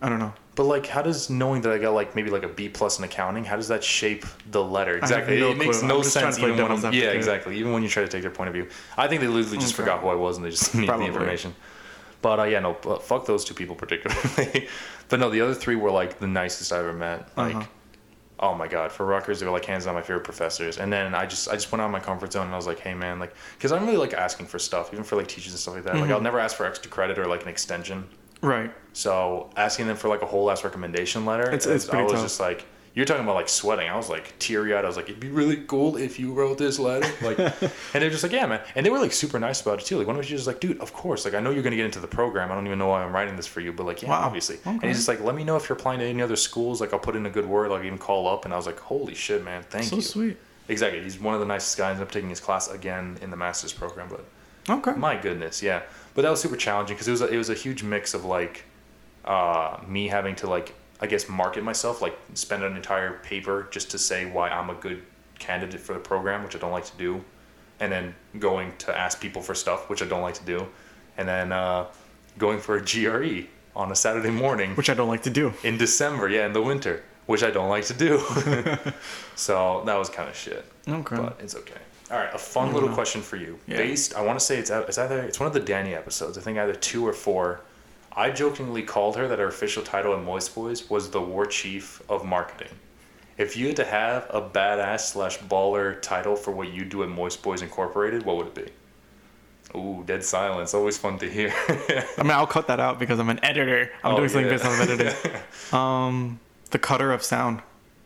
I 0.00 0.08
don't 0.08 0.18
know. 0.18 0.32
But 0.56 0.64
like, 0.64 0.86
how 0.86 1.02
does 1.02 1.30
knowing 1.30 1.62
that 1.62 1.72
I 1.72 1.78
got 1.78 1.94
like 1.94 2.14
maybe 2.14 2.30
like 2.30 2.42
a 2.44 2.48
B 2.48 2.68
plus 2.68 2.98
in 2.98 3.04
accounting, 3.04 3.44
how 3.44 3.56
does 3.56 3.68
that 3.68 3.82
shape 3.82 4.24
the 4.50 4.62
letter? 4.62 4.96
Exactly, 4.96 5.40
no 5.40 5.50
it 5.50 5.56
makes 5.56 5.78
clue. 5.80 5.88
no 5.88 5.96
I'm 5.98 6.04
sense 6.04 6.38
even 6.38 6.56
when 6.56 6.70
I'm, 6.70 6.92
yeah, 6.92 7.10
exactly. 7.10 7.58
Even 7.58 7.72
when 7.72 7.82
you 7.82 7.88
try 7.88 8.02
to 8.02 8.08
take 8.08 8.22
their 8.22 8.30
point 8.30 8.48
of 8.48 8.54
view, 8.54 8.68
I 8.96 9.08
think 9.08 9.20
they 9.20 9.26
literally 9.26 9.58
just 9.58 9.74
Okay. 9.74 9.82
forgot 9.82 10.00
who 10.00 10.08
I 10.08 10.14
was 10.14 10.36
and 10.36 10.46
they 10.46 10.50
just 10.50 10.74
needed 10.74 10.94
the 10.98 11.04
information. 11.04 11.54
But 12.22 12.38
uh, 12.40 12.44
yeah, 12.44 12.60
no, 12.60 12.76
but 12.80 13.02
fuck 13.02 13.26
those 13.26 13.44
two 13.44 13.54
people 13.54 13.74
particularly. 13.74 14.68
but 15.08 15.18
no, 15.20 15.28
the 15.28 15.40
other 15.40 15.54
three 15.54 15.76
were 15.76 15.90
like 15.90 16.18
the 16.20 16.26
nicest 16.28 16.72
I 16.72 16.78
ever 16.78 16.92
met. 16.92 17.28
Like, 17.36 17.56
Uh-huh. 17.56 17.66
Oh 18.44 18.54
my 18.54 18.68
god, 18.68 18.92
for 18.92 19.06
Rutgers, 19.06 19.40
they 19.40 19.46
were 19.46 19.52
like 19.52 19.64
hands 19.64 19.84
down 19.86 19.94
my 19.94 20.02
favorite 20.02 20.24
professors. 20.24 20.78
And 20.78 20.92
then 20.92 21.14
I 21.14 21.24
just 21.26 21.48
I 21.48 21.52
just 21.54 21.70
went 21.72 21.80
out 21.82 21.86
of 21.86 21.92
my 21.92 22.00
comfort 22.00 22.32
zone 22.32 22.46
and 22.46 22.52
I 22.52 22.56
was 22.56 22.66
like, 22.66 22.78
hey 22.80 22.94
man, 22.94 23.18
like, 23.18 23.34
because 23.56 23.72
I'm 23.72 23.84
really 23.86 23.96
like 23.96 24.12
asking 24.14 24.46
for 24.46 24.58
stuff, 24.58 24.92
even 24.92 25.04
for 25.04 25.16
like 25.16 25.28
teachers 25.28 25.52
and 25.52 25.60
stuff 25.60 25.74
like 25.74 25.84
that. 25.84 25.94
Like, 25.94 26.04
Mm-hmm. 26.04 26.12
I'll 26.12 26.20
never 26.20 26.38
ask 26.38 26.56
for 26.56 26.66
extra 26.66 26.90
credit 26.90 27.18
or 27.18 27.26
like 27.26 27.42
an 27.42 27.48
extension. 27.48 28.06
Right. 28.42 28.72
So 28.92 29.50
asking 29.56 29.86
them 29.86 29.96
for 29.96 30.08
like 30.08 30.22
a 30.22 30.26
whole 30.26 30.50
ass 30.50 30.64
recommendation 30.64 31.24
letter, 31.24 31.44
It's- 31.44 31.66
it's 31.66 31.88
I 31.88 32.02
was 32.02 32.12
tough. 32.12 32.22
just 32.22 32.40
like, 32.40 32.66
you're 32.94 33.04
talking 33.06 33.24
about 33.24 33.34
like 33.34 33.48
sweating. 33.48 33.88
I 33.88 33.96
was 33.96 34.08
like 34.08 34.38
teary 34.38 34.72
eyed. 34.74 34.84
I 34.84 34.86
was 34.86 34.96
like, 34.96 35.06
it'd 35.08 35.18
be 35.18 35.28
really 35.28 35.56
cool 35.66 35.96
if 35.96 36.18
you 36.20 36.32
wrote 36.32 36.58
this 36.58 36.78
letter. 36.78 37.10
Like, 37.22 37.38
and 37.62 37.72
they're 37.92 38.08
just 38.10 38.22
like, 38.22 38.30
yeah, 38.32 38.46
man. 38.46 38.60
And 38.76 38.86
they 38.86 38.90
were 38.90 39.00
like 39.00 39.12
super 39.12 39.38
nice 39.40 39.60
about 39.62 39.80
it 39.80 39.86
too. 39.86 39.98
Like 39.98 40.06
one 40.06 40.14
of 40.16 40.22
them 40.24 40.30
was 40.32 40.44
just 40.44 40.46
like, 40.46 40.60
dude, 40.60 40.78
of 40.80 40.92
course. 40.92 41.24
Like 41.24 41.34
I 41.34 41.40
know 41.40 41.50
you're 41.50 41.62
gonna 41.64 41.74
get 41.76 41.86
into 41.86 41.98
the 42.00 42.06
program. 42.06 42.52
I 42.52 42.54
don't 42.54 42.66
even 42.66 42.78
know 42.78 42.86
why 42.88 43.02
I'm 43.02 43.12
writing 43.12 43.34
this 43.36 43.46
for 43.48 43.60
you, 43.60 43.72
but 43.72 43.84
like, 43.84 44.02
yeah, 44.02 44.10
Wow. 44.10 44.20
obviously. 44.22 44.58
And 44.64 44.82
he's 44.84 44.96
just 44.96 45.08
like, 45.08 45.20
let 45.20 45.34
me 45.34 45.42
know 45.44 45.56
if 45.56 45.68
you're 45.68 45.76
applying 45.76 45.98
to 46.00 46.06
any 46.06 46.22
other 46.22 46.36
schools. 46.36 46.80
Like 46.80 46.92
I'll 46.92 47.00
put 47.00 47.16
in 47.16 47.26
a 47.26 47.30
good 47.30 47.46
word. 47.46 47.70
Like 47.70 47.84
even 47.84 47.98
call 47.98 48.28
up. 48.28 48.44
And 48.44 48.54
I 48.54 48.56
was 48.56 48.66
like, 48.66 48.78
holy 48.78 49.14
shit, 49.14 49.44
man, 49.44 49.64
thank 49.70 49.86
So 49.86 49.96
you. 49.96 50.02
sweet. 50.02 50.36
Exactly. 50.68 51.02
He's 51.02 51.18
one 51.20 51.34
of 51.34 51.40
the 51.40 51.46
nicest 51.46 51.76
guys. 51.76 52.00
I'm 52.00 52.06
taking 52.06 52.30
his 52.30 52.40
class 52.40 52.68
again 52.70 53.18
in 53.20 53.30
the 53.30 53.36
master's 53.36 53.72
program, 53.72 54.08
but 54.08 54.24
Okay. 54.70 54.92
my 54.98 55.16
goodness, 55.16 55.62
yeah. 55.62 55.82
But 56.14 56.22
that 56.22 56.30
was 56.30 56.40
super 56.40 56.56
challenging 56.56 56.94
because 56.94 57.08
it 57.08 57.10
was 57.10 57.20
a, 57.22 57.26
it 57.26 57.36
was 57.36 57.50
a 57.50 57.54
huge 57.54 57.82
mix 57.82 58.14
of 58.14 58.24
like 58.24 58.64
uh, 59.24 59.78
me 59.86 60.08
having 60.08 60.36
to 60.36 60.46
like 60.48 60.74
I 61.00 61.06
guess 61.06 61.28
market 61.28 61.64
myself, 61.64 62.00
like 62.00 62.16
spend 62.34 62.62
an 62.62 62.76
entire 62.76 63.14
paper 63.18 63.68
just 63.70 63.90
to 63.90 63.98
say 63.98 64.26
why 64.26 64.48
I'm 64.48 64.70
a 64.70 64.74
good 64.74 65.02
candidate 65.38 65.80
for 65.80 65.92
the 65.92 65.98
program, 66.00 66.42
which 66.44 66.54
I 66.56 66.58
don't 66.58 66.72
like 66.72 66.86
to 66.86 66.96
do, 66.96 67.22
and 67.80 67.90
then 67.92 68.14
going 68.38 68.72
to 68.78 68.96
ask 68.96 69.20
people 69.20 69.42
for 69.42 69.54
stuff, 69.54 69.90
which 69.90 70.02
I 70.02 70.06
don't 70.06 70.22
like 70.22 70.34
to 70.34 70.44
do, 70.44 70.66
and 71.18 71.28
then 71.28 71.52
uh, 71.52 71.86
going 72.38 72.60
for 72.60 72.76
a 72.76 72.80
GRE 72.84 73.46
on 73.76 73.90
a 73.90 73.96
Saturday 73.96 74.30
morning 74.30 74.70
Which 74.76 74.88
I 74.88 74.94
don't 74.94 75.08
like 75.08 75.24
to 75.24 75.30
do. 75.30 75.52
in 75.64 75.76
December, 75.76 76.28
yeah, 76.28 76.46
in 76.46 76.52
the 76.52 76.62
winter, 76.62 77.02
which 77.26 77.42
I 77.42 77.50
don't 77.50 77.68
like 77.68 77.84
to 77.86 77.94
do. 77.94 78.18
so 79.34 79.82
that 79.86 79.96
was 79.98 80.08
kind 80.08 80.28
of 80.28 80.36
shit 80.36 80.64
Okay. 80.88 81.16
but 81.16 81.38
it's 81.40 81.56
okay. 81.56 81.74
All 82.10 82.18
right, 82.18 82.32
a 82.34 82.38
fun 82.38 82.72
little 82.72 82.90
question 82.90 83.20
for 83.22 83.36
you. 83.36 83.58
Yeah. 83.66 83.78
Based, 83.78 84.14
I 84.14 84.20
want 84.22 84.38
to 84.38 84.44
say 84.44 84.58
it's 84.58 84.70
out- 84.70 84.88
it's 84.88 84.98
either 84.98 85.20
it's 85.22 85.40
one 85.40 85.46
of 85.46 85.54
the 85.54 85.60
Danny 85.60 85.94
episodes. 85.94 86.36
I 86.38 86.42
think 86.42 86.58
either 86.58 86.74
two 86.74 87.06
or 87.06 87.12
four. 87.14 87.60
I 88.16 88.30
jokingly 88.30 88.82
called 88.82 89.16
her 89.16 89.26
that 89.28 89.38
her 89.38 89.48
official 89.48 89.82
title 89.82 90.14
at 90.14 90.22
Moist 90.22 90.54
Boys 90.54 90.88
was 90.88 91.10
the 91.10 91.20
War 91.20 91.46
Chief 91.46 92.00
of 92.08 92.24
Marketing. 92.24 92.68
If 93.36 93.56
you 93.56 93.66
had 93.68 93.76
to 93.76 93.84
have 93.84 94.26
a 94.30 94.40
badass 94.40 95.00
slash 95.00 95.38
baller 95.40 96.00
title 96.00 96.36
for 96.36 96.52
what 96.52 96.72
you 96.72 96.84
do 96.84 97.02
at 97.02 97.08
Moist 97.08 97.42
Boys 97.42 97.62
Incorporated, 97.62 98.24
what 98.24 98.36
would 98.36 98.46
it 98.48 98.54
be? 98.54 99.76
Ooh, 99.76 100.04
dead 100.06 100.22
silence. 100.22 100.72
Always 100.72 100.96
fun 100.96 101.18
to 101.18 101.28
hear. 101.28 101.52
I 101.68 102.22
mean, 102.22 102.30
I'll 102.30 102.46
cut 102.46 102.68
that 102.68 102.78
out 102.78 103.00
because 103.00 103.18
I'm 103.18 103.28
an 103.30 103.44
editor. 103.44 103.90
I'm 104.04 104.12
Oh, 104.14 104.16
doing 104.18 104.28
something 104.28 104.46
yeah. 104.46 104.56
based 104.58 104.64
on 104.64 104.80
editing. 104.80 105.40
um, 105.72 106.38
the 106.70 106.78
cutter 106.78 107.10
of 107.12 107.24
sound. 107.24 107.60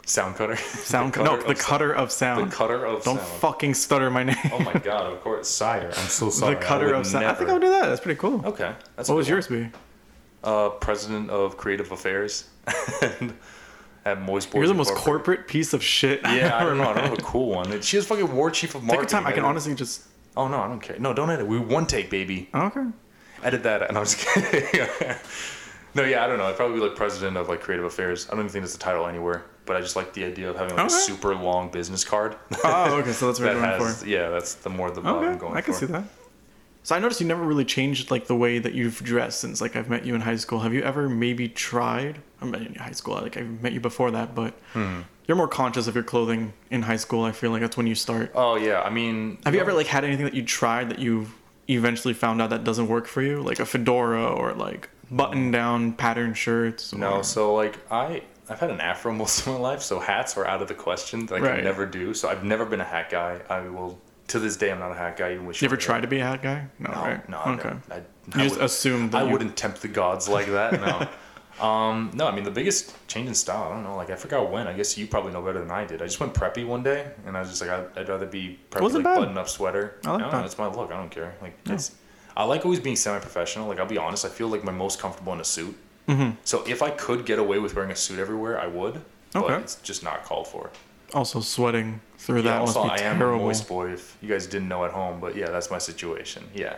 Sound 0.07 0.37
cutter. 0.37 0.57
Sound. 0.57 1.13
The 1.19 1.23
no, 1.25 1.37
the 1.37 1.51
of 1.51 1.59
cutter 1.59 1.93
of 1.95 2.11
sound. 2.11 2.39
sound. 2.41 2.51
The 2.53 2.57
cutter 2.57 2.87
of 2.87 3.05
Don't 3.05 3.19
sound. 3.19 3.29
fucking 3.41 3.75
stutter 3.75 4.09
my 4.11 4.23
name. 4.25 4.37
Oh 4.51 4.61
my 4.61 4.73
god! 4.73 5.13
Of 5.13 5.21
course, 5.21 5.51
sire. 5.51 5.89
I'm 5.89 6.09
so 6.09 6.31
sorry. 6.31 6.55
the 6.55 6.61
cutter 6.63 6.95
of 6.95 7.07
sound. 7.07 7.27
I 7.27 7.35
think 7.35 7.51
I 7.51 7.53
would 7.53 7.61
do 7.61 7.69
that. 7.69 7.85
That's 7.89 8.01
pretty 8.01 8.19
cool. 8.19 8.41
Okay, 8.47 8.73
that's 8.97 9.11
what 9.11 9.17
one. 9.17 9.25
yours 9.27 9.49
be? 9.49 9.69
Uh, 10.45 10.71
president 10.71 11.31
of 11.31 11.57
creative 11.57 11.91
affairs 11.93 12.49
and 13.03 13.35
at 14.05 14.21
Moist. 14.21 14.53
You're 14.55 14.67
the 14.67 14.75
most 14.75 14.95
corporate 14.95 15.47
piece 15.49 15.73
of 15.75 15.83
shit. 15.83 16.21
Yeah, 16.23 16.57
I 16.57 16.65
don't 16.65 16.79
know. 16.79 16.85
I 16.89 16.95
don't 16.95 17.05
have 17.05 17.19
a 17.19 17.23
cool 17.23 17.49
one. 17.49 17.81
She 17.83 17.97
was 17.97 18.07
fucking 18.07 18.35
war 18.35 18.51
chief 18.51 18.75
of 18.75 18.83
marketing. 18.83 19.07
Take 19.07 19.13
your 19.13 19.21
time. 19.21 19.27
I 19.27 19.33
can 19.33 19.45
honestly 19.45 19.75
just. 19.75 20.03
Oh 20.37 20.47
no, 20.49 20.59
I 20.61 20.69
don't 20.69 20.81
care. 20.81 20.99
No, 20.99 21.13
don't 21.13 21.31
edit. 21.31 21.47
We 21.47 21.59
one 21.59 21.87
take, 21.87 22.11
baby. 22.11 22.49
Okay. 22.55 22.85
Edit 23.43 23.63
that. 23.65 23.83
And 23.89 23.99
I'm 23.99 24.05
just 24.05 24.19
kidding. 24.19 24.87
no, 25.95 26.05
yeah, 26.05 26.25
I 26.25 26.29
don't 26.29 26.39
know. 26.39 26.45
I'd 26.47 26.57
probably 26.57 26.79
be 26.79 26.87
like 26.87 26.97
president 26.97 27.37
of 27.37 27.49
like 27.49 27.61
creative 27.61 27.85
affairs. 27.85 28.27
I 28.29 28.31
don't 28.31 28.41
even 28.41 28.51
think 28.53 28.63
that's 28.65 28.73
the 28.75 28.79
title 28.79 29.07
anywhere. 29.07 29.45
But 29.67 29.77
I 29.77 29.81
just 29.81 29.97
like 29.97 30.15
the 30.15 30.25
idea 30.25 30.49
of 30.49 30.57
having 30.57 30.77
like 30.77 30.87
Okay. 30.87 30.95
a 30.95 30.99
super 30.99 31.35
long 31.35 31.71
business 31.71 32.05
card. 32.05 32.37
Oh, 32.65 32.95
okay. 33.01 33.13
So 33.13 33.27
that's 33.27 33.39
what 33.41 33.47
that 33.47 33.53
you're 33.55 33.61
going 33.63 33.81
has 33.81 34.03
for. 34.03 34.09
yeah, 34.09 34.29
that's 34.31 34.55
the 34.55 34.71
more 34.71 34.91
the 34.91 35.01
vibe 35.03 35.07
I'm 35.07 35.25
Okay, 35.25 35.39
going 35.39 35.57
I 35.57 35.61
can 35.61 35.75
for. 35.75 35.81
see 35.81 35.87
that. 35.87 36.05
So 36.89 36.97
I 36.97 37.01
noticed 37.01 37.21
you 37.21 37.27
never 37.27 37.43
really 37.43 37.67
changed 37.67 38.11
like 38.11 38.29
the 38.29 38.35
way 38.35 38.59
that 38.61 38.73
you've 38.73 39.05
dressed 39.05 39.41
since 39.41 39.61
like 39.61 39.77
I've 39.77 39.91
met 39.91 40.07
you 40.07 40.15
in 40.15 40.23
high 40.23 40.37
school. 40.37 40.61
Have 40.61 40.73
you 40.73 40.81
ever 40.81 41.07
maybe 41.07 41.47
tried? 41.47 42.19
I 42.41 42.47
met 42.47 42.63
you 42.63 42.69
in 42.69 42.77
high 42.77 42.93
school. 42.93 43.17
Like 43.17 43.37
I've 43.37 43.63
met 43.63 43.75
you 43.75 43.81
before 43.81 44.11
that, 44.13 44.35
but 44.35 44.55
Hmm. 44.73 45.01
you're 45.27 45.37
more 45.37 45.49
conscious 45.49 45.87
of 45.87 45.95
your 45.95 46.03
clothing 46.03 46.55
in 46.71 46.81
high 46.81 46.97
school. 46.97 47.25
I 47.25 47.33
feel 47.33 47.51
like 47.51 47.61
that's 47.61 47.77
when 47.77 47.87
you 47.87 47.95
start. 47.95 48.33
Oh 48.35 48.57
yeah, 48.57 48.81
I 48.81 48.89
mean, 48.89 49.37
Have 49.45 49.55
you 49.55 49.61
ever 49.61 49.75
like 49.75 49.87
had 49.87 50.03
anything 50.03 50.25
that 50.25 50.33
you 50.33 50.43
tried 50.43 50.89
that 50.89 50.99
you 50.99 51.27
eventually 51.69 52.15
found 52.15 52.41
out 52.41 52.49
that 52.49 52.65
doesn't 52.65 52.89
work 52.89 53.07
for 53.07 53.21
you, 53.21 53.43
like 53.43 53.61
a 53.61 53.67
fedora 53.67 54.25
or 54.27 54.55
like 54.55 54.89
button-down 55.11 55.93
pattern 55.93 56.33
shirts? 56.33 56.95
No, 56.95 57.21
so 57.21 57.53
like 57.53 57.77
I 57.93 58.23
I've 58.49 58.61
had 58.61 58.71
an 58.71 58.81
afro 58.81 59.13
most 59.13 59.41
of 59.41 59.49
my 59.49 59.59
life, 59.59 59.83
so 59.83 60.01
hats 60.01 60.39
are 60.39 60.47
out 60.47 60.63
of 60.63 60.69
the 60.69 60.75
question. 60.75 61.27
Like 61.31 61.43
I 61.43 61.61
never 61.61 61.85
do. 61.85 62.15
So 62.15 62.31
I've 62.31 62.45
never 62.45 62.65
been 62.65 62.81
a 62.81 62.85
hat 62.95 63.11
guy. 63.11 63.43
I 63.51 63.69
will 63.69 64.01
to 64.29 64.39
this 64.39 64.57
day 64.57 64.71
I'm 64.71 64.79
not 64.79 64.93
a 64.93 64.95
hat 64.95 65.17
guy. 65.17 65.33
Even 65.33 65.47
with 65.47 65.61
You 65.61 65.67
ever 65.67 65.77
try 65.77 66.01
to 66.01 66.07
be 66.07 66.21
a 66.21 66.25
hat 66.25 66.43
guy? 66.43 66.67
No, 66.79 66.91
No, 66.91 66.97
right? 67.01 67.29
no, 67.29 67.39
I 67.39 67.51
okay. 67.55 67.69
never- 67.69 67.83
I, 67.91 67.97
I 67.97 68.43
you 68.43 68.49
just 68.49 68.61
assumed 68.61 69.13
that 69.13 69.23
I 69.23 69.27
you- 69.27 69.33
wouldn't 69.33 69.57
tempt 69.57 69.83
the 69.83 69.89
gods 69.89 70.29
like 70.29 70.47
that. 70.47 70.73
No. 70.81 71.09
um, 71.67 72.11
no, 72.15 72.27
I 72.29 72.35
mean 72.35 72.45
the 72.45 72.51
biggest 72.51 72.95
change 73.09 73.27
in 73.29 73.35
style. 73.35 73.65
I 73.71 73.75
don't 73.75 73.83
know. 73.85 73.97
Like 73.97 74.11
I 74.11 74.17
forgot 74.17 74.51
when. 74.51 74.67
I 74.69 74.73
guess 74.75 74.97
you 74.97 75.07
probably 75.07 75.33
know 75.33 75.43
better 75.43 75.59
than 75.61 75.71
I 75.71 75.85
did. 75.85 76.01
I 76.03 76.05
just 76.07 76.21
went 76.21 76.35
preppy 76.35 76.67
one 76.67 76.83
day, 76.83 77.11
and 77.27 77.37
I 77.37 77.41
was 77.41 77.49
just 77.51 77.61
like, 77.63 77.71
I'd, 77.71 77.87
I'd 77.99 78.09
rather 78.09 78.27
be 78.27 78.59
preppy, 78.71 78.83
Wasn't 78.83 79.05
like 79.05 79.15
bad. 79.15 79.21
button 79.21 79.39
up 79.39 79.49
sweater. 79.49 79.99
I 80.05 80.11
like 80.13 80.21
no, 80.21 80.31
that. 80.31 80.45
It's 80.45 80.59
my 80.59 80.67
look. 80.67 80.93
I 80.93 80.97
don't 80.97 81.11
care. 81.11 81.35
Like 81.43 81.59
it's. 81.67 81.95
I 82.37 82.45
like 82.45 82.65
always 82.65 82.79
being 82.79 82.95
semi-professional. 82.97 83.67
Like 83.67 83.81
I'll 83.81 83.87
be 83.87 83.99
honest. 83.99 84.25
I 84.25 84.29
feel 84.29 84.49
like 84.49 84.63
my 84.63 84.71
most 84.73 85.01
comfortable 85.01 85.33
in 85.33 85.41
a 85.41 85.45
suit. 85.45 85.77
Mm-hmm. 86.07 86.37
So 86.45 86.63
if 86.67 86.81
I 86.83 86.91
could 86.91 87.27
get 87.27 87.39
away 87.41 87.59
with 87.59 87.75
wearing 87.75 87.91
a 87.91 87.97
suit 87.97 88.19
everywhere, 88.21 88.61
I 88.61 88.67
would. 88.67 89.01
But 89.33 89.45
Okay. 89.45 89.55
it's 89.57 89.75
just 89.77 90.03
not 90.05 90.23
called 90.25 90.47
for. 90.49 90.71
Also 91.15 91.41
sweating 91.41 92.01
through 92.19 92.37
Yeah, 92.39 92.43
that 92.53 92.61
also, 92.61 92.83
must 92.85 92.93
I 92.95 92.97
be 92.99 93.03
am 93.05 93.17
a 93.17 93.19
terrible. 93.19 93.45
moist 93.47 93.69
boy. 93.69 93.93
If 93.93 94.17
you 94.21 94.29
guys 94.29 94.47
didn't 94.47 94.69
know 94.69 94.85
at 94.85 94.91
home, 94.93 95.21
but 95.21 95.37
yeah, 95.37 95.49
that's 95.51 95.71
my 95.71 95.79
situation. 95.79 96.45
Yeah. 96.55 96.77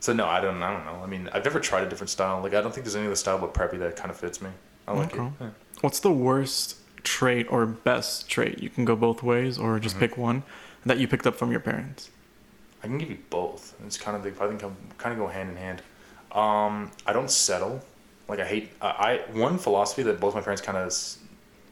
So 0.00 0.12
no, 0.12 0.26
I 0.26 0.40
don't. 0.40 0.60
I 0.62 0.72
don't 0.72 0.84
know. 0.84 1.00
I 1.02 1.06
mean, 1.06 1.28
I've 1.32 1.44
never 1.44 1.60
tried 1.60 1.84
a 1.84 1.88
different 1.88 2.10
style. 2.10 2.40
Like 2.42 2.54
I 2.54 2.60
don't 2.60 2.72
think 2.74 2.84
there's 2.84 2.96
any 2.96 3.06
other 3.06 3.14
style 3.16 3.38
but 3.38 3.54
preppy 3.54 3.78
that 3.78 3.94
kind 3.96 4.10
of 4.10 4.16
fits 4.16 4.40
me. 4.42 4.50
I 4.88 4.92
like 4.94 5.14
Okay. 5.14 5.24
it. 5.26 5.32
Yeah. 5.40 5.50
What's 5.80 6.00
the 6.00 6.10
worst 6.10 6.76
trait 7.04 7.46
or 7.50 7.66
best 7.66 8.28
trait? 8.28 8.60
You 8.60 8.68
can 8.68 8.84
go 8.84 8.96
both 8.96 9.22
ways 9.22 9.58
or 9.58 9.74
Mm-hmm. 9.74 9.82
just 9.82 9.98
pick 9.98 10.16
one 10.18 10.42
that 10.84 10.98
you 10.98 11.06
picked 11.06 11.26
up 11.26 11.36
from 11.36 11.50
your 11.52 11.60
parents. 11.60 12.10
I 12.82 12.88
can 12.88 12.98
give 12.98 13.10
you 13.10 13.18
both. 13.30 13.74
It's 13.86 13.96
kind 13.96 14.16
of 14.16 14.24
they 14.24 14.30
I 14.44 14.48
think 14.48 14.60
kind 14.98 15.12
of 15.12 15.18
go 15.18 15.28
hand 15.28 15.50
in 15.50 15.56
hand. 15.56 15.82
Um, 16.32 16.90
I 17.06 17.12
don't 17.12 17.30
settle. 17.30 17.80
Like 18.28 18.40
I 18.40 18.44
hate. 18.44 18.70
I, 18.82 18.88
I 18.88 19.38
one 19.38 19.56
philosophy 19.56 20.02
that 20.02 20.18
both 20.18 20.34
my 20.34 20.40
parents 20.40 20.62
kind 20.62 20.76
of 20.78 20.92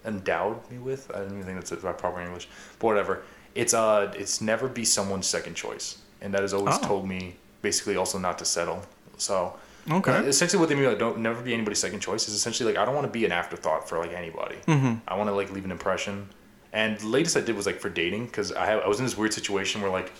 endowed 0.04 0.68
me 0.70 0.78
with. 0.78 1.10
I 1.14 1.18
don't 1.20 1.32
even 1.32 1.42
think 1.44 1.56
that's 1.58 1.72
it, 1.72 1.80
proper 1.80 2.20
English, 2.20 2.48
but 2.78 2.86
whatever. 2.86 3.22
It's 3.54 3.74
uh, 3.74 4.12
it's 4.16 4.40
never 4.40 4.68
be 4.68 4.84
someone's 4.84 5.26
second 5.26 5.54
choice, 5.54 5.98
and 6.20 6.32
that 6.34 6.42
has 6.42 6.54
always 6.54 6.76
Oh. 6.78 6.86
told 6.86 7.08
me 7.08 7.36
basically 7.62 7.96
also 7.96 8.18
not 8.18 8.38
to 8.38 8.44
settle. 8.44 8.82
So 9.18 9.54
Okay. 9.90 10.12
uh, 10.12 10.22
essentially, 10.22 10.60
what 10.60 10.68
they 10.68 10.74
mean 10.74 10.84
by 10.84 10.94
don't 10.94 11.18
never 11.18 11.42
be 11.42 11.52
anybody's 11.52 11.78
second 11.80 12.00
choice 12.00 12.28
is 12.28 12.34
essentially 12.34 12.70
like 12.72 12.80
I 12.80 12.84
don't 12.84 12.94
want 12.94 13.06
to 13.06 13.12
be 13.12 13.24
an 13.24 13.32
afterthought 13.32 13.88
for 13.88 13.98
like 13.98 14.12
anybody. 14.12 14.56
Mm-hmm. 14.66 14.94
I 15.08 15.16
want 15.16 15.28
to 15.28 15.34
like 15.34 15.50
leave 15.52 15.64
an 15.64 15.70
impression. 15.72 16.28
And 16.72 16.98
the 17.00 17.08
latest 17.08 17.36
I 17.36 17.40
did 17.40 17.56
was 17.56 17.66
like 17.66 17.80
for 17.80 17.88
dating 17.88 18.26
because 18.26 18.52
I 18.52 18.64
have, 18.66 18.82
I 18.84 18.88
was 18.88 19.00
in 19.00 19.04
this 19.04 19.16
weird 19.18 19.34
situation 19.34 19.80
where 19.82 19.90
like 19.90 20.12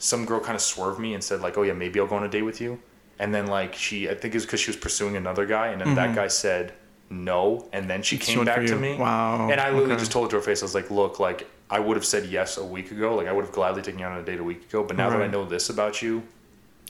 some 0.00 0.24
girl 0.24 0.40
kind 0.40 0.56
of 0.56 0.60
swerved 0.62 0.98
me 0.98 1.14
and 1.14 1.22
said 1.22 1.40
like 1.40 1.56
oh 1.56 1.62
yeah 1.62 1.72
maybe 1.72 2.00
I'll 2.00 2.06
go 2.08 2.16
on 2.16 2.24
a 2.24 2.28
date 2.28 2.42
with 2.42 2.60
you, 2.60 2.80
and 3.20 3.32
then 3.32 3.46
like 3.46 3.74
she 3.74 4.08
I 4.10 4.14
think 4.14 4.34
it 4.34 4.38
was 4.38 4.44
because 4.46 4.58
she 4.60 4.70
was 4.70 4.76
pursuing 4.76 5.16
another 5.16 5.46
guy 5.46 5.68
and 5.68 5.80
then 5.80 5.94
that 5.94 6.14
guy 6.16 6.26
said 6.26 6.72
no 7.10 7.68
and 7.72 7.88
then 7.88 8.02
she 8.02 8.18
She 8.18 8.34
came 8.34 8.44
back 8.44 8.66
to 8.66 8.76
me. 8.76 8.96
Wow, 8.96 9.48
And 9.50 9.60
I 9.60 9.70
literally 9.70 9.92
okay. 9.92 10.00
just 10.00 10.12
told 10.12 10.26
her 10.26 10.30
to 10.30 10.36
her 10.36 10.42
face 10.42 10.62
I 10.62 10.64
was 10.64 10.74
like 10.74 10.90
look 10.90 11.20
like 11.20 11.48
I 11.70 11.78
would 11.78 11.96
have 11.96 12.04
said 12.04 12.26
yes 12.26 12.56
a 12.56 12.64
week 12.64 12.90
ago 12.90 13.14
like 13.14 13.26
I 13.26 13.32
would 13.32 13.44
have 13.44 13.54
gladly 13.54 13.82
taken 13.82 14.00
you 14.00 14.06
out 14.06 14.12
on 14.12 14.18
a 14.18 14.24
date 14.24 14.40
a 14.40 14.44
week 14.44 14.64
ago 14.68 14.84
but 14.84 14.96
now 14.96 15.10
that 15.10 15.20
I 15.20 15.26
know 15.26 15.44
this 15.44 15.70
about 15.70 16.02
you 16.02 16.22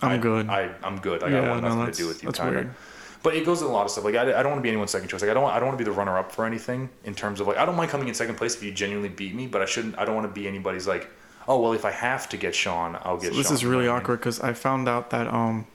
I'm 0.02 0.10
I, 0.12 0.18
good. 0.18 0.48
I, 0.48 0.74
I'm 0.82 0.98
good. 0.98 1.22
Like, 1.22 1.32
I 1.32 1.40
Yeah, 1.40 1.50
want 1.50 1.62
no, 1.62 1.68
nothing 1.76 1.92
to 1.92 1.98
do 1.98 2.08
with 2.08 2.22
you. 2.22 2.28
that's 2.28 2.40
weird. 2.40 2.74
But 3.22 3.36
it 3.36 3.46
goes 3.46 3.62
in 3.62 3.68
a 3.68 3.70
lot 3.70 3.84
of 3.86 3.90
stuff. 3.90 4.04
Like 4.04 4.16
I, 4.16 4.22
I 4.38 4.42
don't 4.42 4.52
want 4.52 4.58
to 4.58 4.62
be 4.62 4.68
anyone's 4.68 4.90
second 4.90 5.08
choice. 5.08 5.22
Like 5.22 5.30
I 5.30 5.34
don't 5.34 5.48
I 5.48 5.58
don't 5.58 5.68
want 5.68 5.78
to 5.78 5.84
be 5.84 5.88
the 5.88 5.96
runner 5.96 6.18
up 6.18 6.32
for 6.32 6.44
anything 6.44 6.90
in 7.04 7.14
terms 7.14 7.40
of 7.40 7.46
like 7.46 7.56
I 7.56 7.64
don't 7.64 7.76
mind 7.76 7.90
coming 7.90 8.08
in 8.08 8.14
second 8.14 8.34
place 8.36 8.54
if 8.56 8.62
you 8.62 8.72
genuinely 8.72 9.08
beat 9.08 9.34
me, 9.34 9.46
but 9.46 9.62
I 9.62 9.66
shouldn't. 9.66 9.98
I 9.98 10.04
don't 10.04 10.14
want 10.14 10.26
to 10.28 10.32
be 10.40 10.46
anybody's 10.48 10.86
like 10.86 11.08
oh 11.48 11.60
well 11.60 11.72
if 11.72 11.84
I 11.84 11.90
have 11.90 12.28
to 12.30 12.36
get 12.36 12.54
Sean 12.54 12.98
I'll 13.02 13.16
get. 13.18 13.32
So 13.32 13.36
this 13.36 13.48
Sean. 13.48 13.54
is 13.54 13.64
really 13.64 13.84
You 13.84 13.86
know 13.86 13.92
what 13.94 13.96
I 13.96 14.00
mean? 14.00 14.02
awkward 14.02 14.18
because 14.20 14.40
I 14.40 14.52
found 14.52 14.88
out 14.88 15.10
that 15.10 15.26
um, 15.28 15.66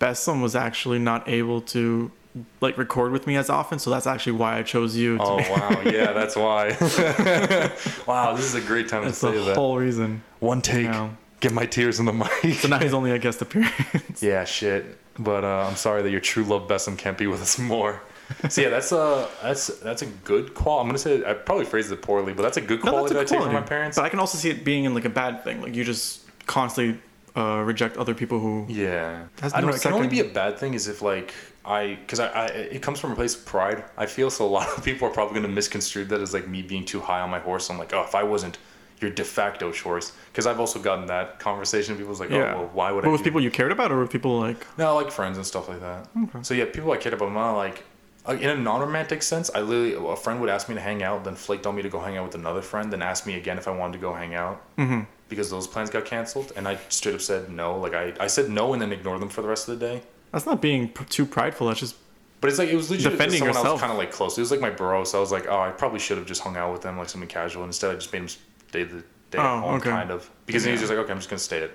Bessom 0.00 0.42
was 0.42 0.54
actually 0.56 0.98
not 0.98 1.26
able 1.28 1.60
to 1.62 2.10
like 2.60 2.78
record 2.78 3.12
with 3.12 3.26
me 3.26 3.36
as 3.36 3.50
often, 3.50 3.78
so 3.78 3.90
that's 3.90 4.06
actually 4.06 4.32
why 4.32 4.58
I 4.58 4.62
chose 4.62 4.96
you. 4.96 5.18
Oh 5.20 5.36
wow, 5.36 5.80
yeah, 5.84 6.12
that's 6.12 6.36
why. 6.36 6.76
wow, 8.06 8.34
this 8.34 8.44
is 8.44 8.54
a 8.54 8.60
great 8.60 8.88
time 8.88 9.04
that's 9.04 9.20
to 9.20 9.32
say 9.32 9.44
that. 9.46 9.56
whole 9.56 9.76
reason. 9.78 10.22
One 10.40 10.60
take, 10.62 10.84
Yeah. 10.84 11.10
get 11.40 11.52
my 11.52 11.66
tears 11.66 11.98
in 12.00 12.06
the 12.06 12.12
mic. 12.12 12.30
So 12.60 12.68
now 12.68 12.78
he's 12.78 12.94
only 12.94 13.10
a 13.12 13.18
guest 13.18 13.42
appearance. 13.42 14.22
Yeah, 14.22 14.44
shit. 14.44 14.98
But 15.18 15.44
uh, 15.44 15.66
I'm 15.68 15.76
sorry 15.76 16.02
that 16.02 16.10
your 16.10 16.20
true 16.20 16.44
love 16.44 16.68
Bessem 16.68 16.96
can't 16.96 17.18
be 17.18 17.26
with 17.26 17.42
us 17.42 17.58
more. 17.58 18.00
So 18.50 18.60
yeah, 18.60 18.68
that's 18.68 18.92
a 18.92 19.26
that's 19.42 19.68
that's 19.78 20.02
a 20.02 20.06
good 20.06 20.52
qual. 20.52 20.80
I'm 20.80 20.86
gonna 20.86 20.98
say 20.98 21.24
I 21.24 21.32
probably 21.32 21.64
phrased 21.64 21.90
it 21.90 22.02
poorly, 22.02 22.34
but 22.34 22.42
that's 22.42 22.58
a 22.58 22.60
good 22.60 22.82
quality 22.82 22.84
No, 22.84 22.92
quality 23.00 23.14
that's 23.14 23.30
that 23.30 23.36
a 23.36 23.38
I 23.38 23.40
take 23.40 23.46
from 23.46 23.54
my 23.54 23.66
parents. 23.66 23.96
But 23.96 24.04
I 24.04 24.10
can 24.10 24.18
also 24.20 24.36
see 24.36 24.50
it 24.50 24.66
being 24.66 24.84
in 24.84 24.92
like 24.92 25.06
a 25.06 25.08
bad 25.10 25.44
thing. 25.44 25.62
Like 25.62 25.74
you 25.74 25.82
just 25.82 26.26
constantly 26.46 27.00
uh, 27.34 27.62
reject 27.64 27.96
other 27.96 28.12
people 28.12 28.38
who. 28.38 28.66
Yeah, 28.68 29.24
Has 29.40 29.54
I 29.54 29.62
don't 29.62 29.70
know. 29.70 29.76
It 29.76 29.80
can 29.80 29.94
only 29.94 30.08
be 30.08 30.20
a 30.20 30.24
bad 30.24 30.58
thing 30.58 30.74
is 30.74 30.88
if 30.88 31.00
like 31.00 31.32
I, 31.68 31.96
because 31.96 32.18
I, 32.20 32.26
I, 32.28 32.46
it 32.46 32.82
comes 32.82 32.98
from 32.98 33.12
a 33.12 33.14
place 33.14 33.34
of 33.36 33.44
pride. 33.44 33.84
I 33.96 34.06
feel 34.06 34.30
so. 34.30 34.46
A 34.46 34.48
lot 34.48 34.68
of 34.76 34.84
people 34.84 35.06
are 35.08 35.10
probably 35.12 35.34
going 35.34 35.46
to 35.48 35.52
misconstrue 35.54 36.04
that 36.06 36.20
as 36.20 36.32
like 36.34 36.48
me 36.48 36.62
being 36.62 36.84
too 36.84 37.00
high 37.00 37.20
on 37.20 37.30
my 37.30 37.38
horse. 37.38 37.68
I'm 37.70 37.78
like, 37.78 37.92
oh, 37.92 38.02
if 38.02 38.14
I 38.14 38.22
wasn't 38.22 38.58
your 39.00 39.10
de 39.10 39.22
facto 39.22 39.70
choice, 39.70 40.12
because 40.32 40.46
I've 40.46 40.58
also 40.58 40.80
gotten 40.80 41.06
that 41.06 41.38
conversation. 41.38 41.96
People's 41.96 42.18
like, 42.20 42.30
Yeah. 42.30 42.54
oh, 42.54 42.58
well, 42.62 42.70
why 42.72 42.90
would 42.90 43.02
But 43.02 43.10
I? 43.10 43.12
with 43.12 43.22
people 43.22 43.40
you 43.40 43.50
cared 43.50 43.70
about, 43.70 43.92
or 43.92 44.00
with 44.00 44.10
people 44.10 44.40
like. 44.40 44.66
No, 44.78 44.94
like 44.96 45.10
friends 45.12 45.36
and 45.36 45.46
stuff 45.46 45.68
like 45.68 45.80
that. 45.80 46.08
Okay. 46.24 46.38
So 46.42 46.54
yeah, 46.54 46.64
people 46.64 46.90
I 46.92 46.96
cared 46.96 47.14
about, 47.14 47.32
not 47.32 47.52
like. 47.56 47.84
Like 48.26 48.42
in 48.42 48.50
a 48.50 48.56
non-romantic 48.56 49.22
sense, 49.22 49.50
I 49.54 49.60
literally 49.60 49.94
a 50.12 50.14
friend 50.16 50.38
would 50.42 50.50
ask 50.50 50.68
me 50.68 50.74
to 50.74 50.80
hang 50.82 51.02
out, 51.02 51.24
then 51.24 51.34
flaked 51.34 51.66
on 51.66 51.74
me 51.76 51.80
to 51.82 51.88
go 51.88 51.98
hang 51.98 52.18
out 52.18 52.26
with 52.26 52.34
another 52.34 52.60
friend, 52.60 52.92
then 52.92 53.00
asked 53.00 53.26
me 53.26 53.36
again 53.36 53.56
if 53.56 53.66
I 53.66 53.70
wanted 53.70 53.94
to 53.94 53.98
go 54.00 54.12
hang 54.12 54.34
out 54.34 54.60
Mm-hmm. 54.76 55.00
because 55.30 55.48
those 55.48 55.66
plans 55.66 55.88
got 55.88 56.04
canceled, 56.04 56.52
and 56.54 56.68
I 56.68 56.78
straight 56.90 57.14
up 57.14 57.22
said 57.22 57.48
no. 57.50 57.78
Like 57.78 57.94
I, 57.94 58.12
I 58.20 58.26
said 58.26 58.50
no 58.50 58.72
and 58.74 58.82
then 58.82 58.92
ignored 58.92 59.22
them 59.22 59.30
for 59.30 59.40
the 59.40 59.48
rest 59.48 59.66
of 59.68 59.78
the 59.78 59.86
day. 59.86 60.02
That's 60.32 60.46
not 60.46 60.60
being 60.60 60.88
p- 60.88 61.04
too 61.06 61.24
prideful. 61.26 61.66
That's 61.68 61.80
just 61.80 61.96
But 62.40 62.50
it's 62.50 62.58
like 62.58 62.68
it 62.68 62.76
was 62.76 62.90
legit 62.90 63.10
Defending 63.12 63.38
someone 63.38 63.54
yourself. 63.56 63.74
was 63.74 63.80
kind 63.80 63.92
of 63.92 63.98
like 63.98 64.12
close. 64.12 64.36
It 64.38 64.42
was 64.42 64.50
like 64.50 64.60
my 64.60 64.70
bro, 64.70 65.04
so 65.04 65.18
I 65.18 65.20
was 65.20 65.32
like, 65.32 65.46
oh, 65.48 65.58
I 65.60 65.70
probably 65.70 65.98
should 65.98 66.18
have 66.18 66.26
just 66.26 66.42
hung 66.42 66.56
out 66.56 66.72
with 66.72 66.82
them 66.82 66.98
like 66.98 67.08
something 67.08 67.28
casual. 67.28 67.64
Instead, 67.64 67.90
I 67.90 67.94
just 67.94 68.12
made 68.12 68.22
him 68.22 68.28
stay 68.28 68.84
the 68.84 68.98
day 69.30 69.38
Oh, 69.38 69.40
at 69.40 69.60
home, 69.62 69.74
okay. 69.76 69.90
kind 69.90 70.10
of. 70.10 70.28
Because 70.46 70.62
then 70.64 70.70
he 70.70 70.72
was 70.74 70.80
just 70.82 70.90
like, 70.90 70.98
okay, 71.00 71.12
I'm 71.12 71.18
just 71.18 71.30
gonna 71.30 71.38
stay 71.38 71.62
at 71.62 71.70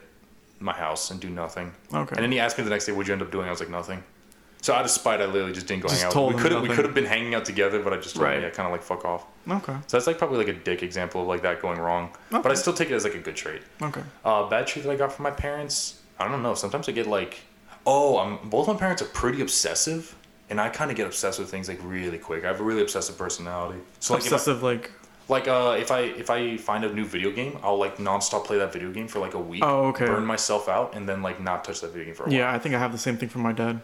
my 0.59 0.73
house 0.73 1.11
and 1.11 1.19
do 1.19 1.29
nothing. 1.29 1.71
Okay. 1.93 2.15
And 2.15 2.23
then 2.23 2.31
he 2.31 2.39
asked 2.39 2.57
me 2.57 2.63
the 2.63 2.69
next 2.69 2.85
day, 2.85 2.91
what'd 2.93 3.07
you 3.07 3.13
end 3.13 3.21
up 3.21 3.31
doing? 3.31 3.47
I 3.47 3.49
was 3.51 3.59
like, 3.59 3.69
nothing. 3.69 4.03
So 4.61 4.73
out 4.73 4.85
of 4.85 4.91
spite, 4.91 5.19
I 5.19 5.25
literally 5.25 5.51
just 5.51 5.67
didn't 5.67 5.81
go 5.83 5.89
Just 5.89 6.03
hang 6.03 6.15
out. 6.15 6.33
we 6.33 6.39
could 6.41 6.53
have 6.53 6.61
we 6.61 6.69
could 6.69 6.85
have 6.85 6.93
been 6.93 7.03
hanging 7.05 7.35
out 7.35 7.43
together, 7.43 7.81
but 7.83 7.91
I 7.91 7.97
just 7.97 8.15
told 8.15 8.23
Right. 8.27 8.37
him, 8.37 8.43
yeah, 8.43 8.49
kind 8.49 8.65
of 8.65 8.71
like 8.71 8.81
fuck 8.81 9.03
off. 9.03 9.25
okay. 9.49 9.73
So 9.87 9.97
that's 9.97 10.07
like 10.07 10.17
probably 10.17 10.37
like 10.37 10.47
a 10.47 10.53
dick 10.53 10.83
example 10.83 11.21
of 11.23 11.27
like 11.27 11.41
that 11.41 11.61
going 11.61 11.79
wrong. 11.79 12.15
But 12.31 12.47
I 12.49 12.53
still 12.53 12.71
take 12.71 12.89
it 12.89 12.93
as 12.93 13.03
like 13.03 13.15
a 13.15 13.19
good 13.19 13.35
trait. 13.35 13.61
Okay. 13.81 14.01
Uh, 14.23 14.47
bad 14.47 14.65
trait 14.67 14.85
that 14.85 14.91
I 14.91 14.95
got 14.95 15.11
from 15.11 15.23
my 15.23 15.31
parents. 15.31 15.99
I 16.17 16.29
don't 16.29 16.41
know. 16.41 16.53
Sometimes 16.53 16.87
I 16.87 16.93
get 16.93 17.07
like, 17.07 17.41
oh, 17.86 18.17
um, 18.19 18.39
both 18.45 18.67
my 18.67 18.73
parents 18.75 19.01
are 19.01 19.05
pretty 19.05 19.41
obsessive, 19.41 20.15
and 20.49 20.59
I 20.59 20.69
kind 20.69 20.91
of 20.91 20.97
get 20.97 21.05
obsessed 21.07 21.39
with 21.39 21.49
things 21.49 21.67
like 21.67 21.79
really 21.84 22.17
quick. 22.17 22.43
I 22.43 22.47
have 22.47 22.59
a 22.59 22.63
really 22.63 22.81
obsessive 22.81 23.17
personality. 23.17 23.79
So 23.99 24.13
like, 24.13 24.23
I, 24.23 24.25
Obsessive, 24.25 24.63
like. 24.63 24.91
like 25.29 25.47
uh, 25.47 25.75
if 25.79 25.89
I 25.91 25.99
if 26.01 26.29
I 26.29 26.57
find 26.57 26.84
a 26.84 26.93
new 26.93 27.05
video 27.05 27.31
game, 27.31 27.57
I'll 27.63 27.77
like 27.77 27.97
nonstop 27.97 28.45
play 28.45 28.57
that 28.59 28.71
video 28.73 28.91
game 28.91 29.07
for 29.07 29.19
like 29.19 29.34
a 29.34 29.39
week. 29.39 29.63
Oh, 29.65 29.88
okay. 29.88 30.05
Burn 30.05 30.25
myself 30.25 30.67
out, 30.69 30.95
and 30.95 31.07
then 31.07 31.21
like 31.21 31.39
not 31.41 31.63
touch 31.63 31.81
that 31.81 31.91
video 31.91 32.05
game 32.05 32.15
for 32.15 32.23
a 32.23 32.25
while. 32.27 32.36
Yeah, 32.36 32.53
I 32.53 32.59
think 32.59 32.75
I 32.75 32.79
have 32.79 32.91
the 32.91 32.97
same 32.97 33.17
thing 33.17 33.29
from 33.29 33.41
my 33.41 33.53
dad. 33.53 33.81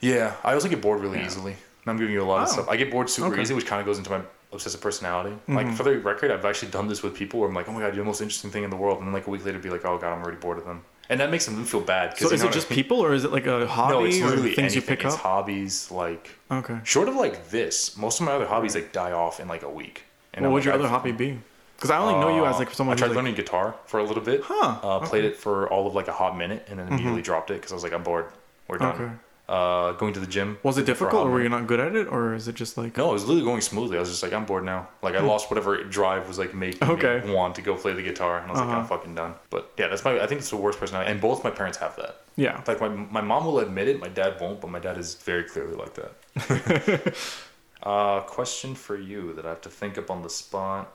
Yeah, 0.00 0.34
I 0.42 0.54
also 0.54 0.68
get 0.68 0.80
bored 0.82 1.00
really 1.00 1.18
Yeah. 1.18 1.26
easily. 1.26 1.52
And 1.52 1.90
I'm 1.90 1.96
giving 1.98 2.12
you 2.14 2.22
a 2.22 2.24
lot 2.24 2.42
of 2.42 2.48
Oh. 2.48 2.52
stuff. 2.52 2.68
I 2.68 2.76
get 2.76 2.90
bored 2.90 3.08
super 3.10 3.26
Okay. 3.28 3.34
Mm-hmm. 3.34 3.42
easy, 3.42 3.54
which 3.54 3.66
kind 3.66 3.80
of 3.80 3.86
goes 3.86 3.98
into 3.98 4.10
my 4.10 4.20
obsessive 4.52 4.80
personality. 4.80 5.36
Like 5.48 5.72
for 5.74 5.82
the 5.84 5.98
record, 5.98 6.30
I've 6.30 6.44
actually 6.44 6.70
done 6.70 6.86
this 6.88 7.02
with 7.02 7.14
people 7.14 7.40
where 7.40 7.48
I'm 7.48 7.54
like, 7.54 7.68
oh 7.68 7.72
my 7.72 7.80
god, 7.80 7.94
you're 7.94 8.04
the 8.04 8.08
most 8.08 8.20
interesting 8.20 8.50
thing 8.50 8.64
in 8.64 8.70
the 8.70 8.76
world, 8.76 8.98
and 8.98 9.06
then 9.06 9.12
like 9.14 9.26
a 9.26 9.30
week 9.30 9.44
later, 9.44 9.58
be 9.58 9.70
like, 9.70 9.84
oh 9.84 9.98
god, 9.98 10.12
I'm 10.12 10.22
already 10.22 10.36
bored 10.38 10.58
of 10.58 10.64
them, 10.64 10.82
and 11.12 11.20
that 11.20 11.30
makes 11.30 11.44
them 11.46 11.64
feel 11.64 11.80
bad. 11.80 12.16
So 12.18 12.30
is 12.30 12.42
it 12.42 12.52
just 12.52 12.68
people, 12.68 12.98
or 13.00 13.12
is 13.12 13.24
it 13.24 13.32
like 13.32 13.46
a 13.46 13.66
hobby 13.66 13.92
No, 13.94 14.04
it's 14.04 14.18
literally 14.18 14.54
things 14.54 14.72
anything. 14.74 14.82
you 14.82 14.86
pick 14.96 15.04
it's 15.04 15.14
up? 15.14 15.20
hobbies 15.20 15.90
like 15.90 16.30
Okay. 16.50 16.78
short 16.84 17.08
of 17.08 17.14
like 17.16 17.50
this. 17.50 17.96
Most 17.96 18.20
of 18.20 18.26
my 18.26 18.32
other 18.32 18.46
hobbies 18.46 18.74
like 18.74 18.92
die 18.92 19.12
off 19.12 19.38
in 19.40 19.46
like 19.48 19.62
a 19.62 19.70
week. 19.70 20.04
And 20.34 20.44
what 20.44 20.52
would 20.52 20.58
like, 20.60 20.64
your 20.66 20.74
other 20.74 20.84
I've- 20.84 20.92
hobby 20.94 21.12
be? 21.12 21.38
Because 21.76 21.90
I 21.90 21.98
only 21.98 22.14
know 22.14 22.34
you 22.36 22.46
as 22.46 22.56
Uh, 22.56 22.58
like 22.60 22.70
someone 22.74 22.96
I 22.96 22.98
tried 22.98 23.08
like, 23.08 23.16
learning 23.16 23.34
guitar 23.34 23.74
for 23.86 23.98
a 23.98 24.04
little 24.04 24.22
bit. 24.22 24.42
Huh, 24.44 24.78
Uh, 24.82 24.98
played 25.00 25.24
it 25.24 25.36
for 25.36 25.68
all 25.68 25.86
of 25.88 25.94
like 25.94 26.06
a 26.08 26.12
hot 26.12 26.36
minute, 26.36 26.66
and 26.70 26.78
then 26.78 26.86
immediately 26.88 27.22
dropped 27.22 27.50
it 27.50 27.54
because 27.54 27.72
I 27.72 27.74
was 27.74 27.82
like, 27.82 27.92
I'm 27.92 28.04
bored. 28.04 28.26
We're 28.68 28.78
done. 28.78 28.94
Okay. 28.94 29.10
Uh, 29.52 29.92
going 30.02 30.14
to 30.14 30.20
the 30.20 30.26
gym. 30.36 30.56
was 30.62 30.78
it 30.78 30.86
difficult, 30.86 31.26
or 31.26 31.30
were 31.30 31.42
you 31.42 31.48
not 31.56 31.66
good 31.66 31.78
at 31.86 31.94
it, 31.94 32.06
or 32.08 32.32
is 32.34 32.48
it 32.48 32.54
just 32.54 32.78
like? 32.78 32.96
No, 32.96 33.10
it 33.10 33.12
was 33.18 33.24
literally 33.26 33.44
going 33.50 33.60
smoothly. 33.60 33.98
I 33.98 34.00
was 34.00 34.08
just 34.08 34.22
like, 34.22 34.32
I'm 34.32 34.46
bored 34.46 34.64
now. 34.64 34.88
Like 35.02 35.14
I 35.14 35.20
lost 35.20 35.50
whatever 35.50 35.70
drive 35.84 36.26
was 36.26 36.38
like 36.38 36.54
making 36.54 36.88
Okay. 36.94 37.20
me 37.26 37.34
want 37.34 37.54
to 37.56 37.62
go 37.68 37.74
play 37.74 37.92
the 37.92 38.02
guitar, 38.10 38.38
and 38.38 38.46
I 38.48 38.50
was 38.52 38.60
like, 38.60 38.68
Uh-huh. 38.70 38.78
I'm 38.80 38.86
fucking 38.86 39.14
done. 39.14 39.34
But 39.50 39.62
yeah, 39.76 39.88
that's 39.88 40.04
my. 40.06 40.12
I 40.24 40.26
think 40.26 40.40
it's 40.40 40.48
the 40.48 40.56
worst 40.56 40.80
personality, 40.80 41.10
and 41.12 41.20
both 41.20 41.44
my 41.44 41.50
parents 41.50 41.76
have 41.84 41.94
that. 41.96 42.22
Yeah. 42.36 42.62
Like 42.66 42.80
my 42.80 42.88
my 42.88 43.20
mom 43.20 43.44
will 43.44 43.58
admit 43.58 43.88
it, 43.88 44.00
my 44.00 44.08
dad 44.08 44.40
won't, 44.40 44.58
but 44.62 44.70
my 44.70 44.78
dad 44.78 44.96
is 44.96 45.16
very 45.16 45.44
clearly 45.44 45.76
like 45.76 45.94
that. 46.00 47.14
uh, 47.82 48.20
question 48.20 48.74
for 48.74 48.96
you 48.96 49.34
that 49.34 49.44
I 49.44 49.50
have 49.50 49.60
to 49.62 49.68
think 49.68 49.98
up 49.98 50.10
on 50.10 50.22
the 50.22 50.30
spot. 50.30 50.90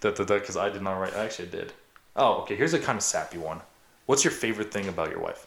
That 0.00 0.16
that 0.16 0.26
because 0.26 0.56
I 0.56 0.68
did 0.68 0.82
not 0.82 0.94
write. 0.98 1.14
Actually, 1.14 1.48
I 1.48 1.50
did. 1.52 1.72
Oh, 2.16 2.32
okay. 2.42 2.56
Here's 2.56 2.74
a 2.74 2.80
kind 2.80 2.96
of 2.96 3.04
sappy 3.04 3.38
one. 3.38 3.60
What's 4.06 4.24
your 4.24 4.32
favorite 4.32 4.72
thing 4.72 4.88
about 4.88 5.10
your 5.10 5.20
wife? 5.20 5.46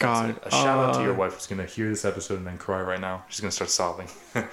God. 0.00 0.40
A 0.44 0.50
shout 0.50 0.66
out 0.66 0.94
to 0.94 1.00
uh, 1.00 1.04
your 1.04 1.14
wife 1.14 1.34
who's 1.34 1.46
gonna 1.46 1.64
hear 1.66 1.88
this 1.88 2.04
episode 2.04 2.38
and 2.38 2.46
then 2.46 2.58
cry 2.58 2.80
right 2.80 3.00
now. 3.00 3.24
She's 3.28 3.40
gonna 3.40 3.52
start 3.52 3.70
sobbing. 3.70 4.08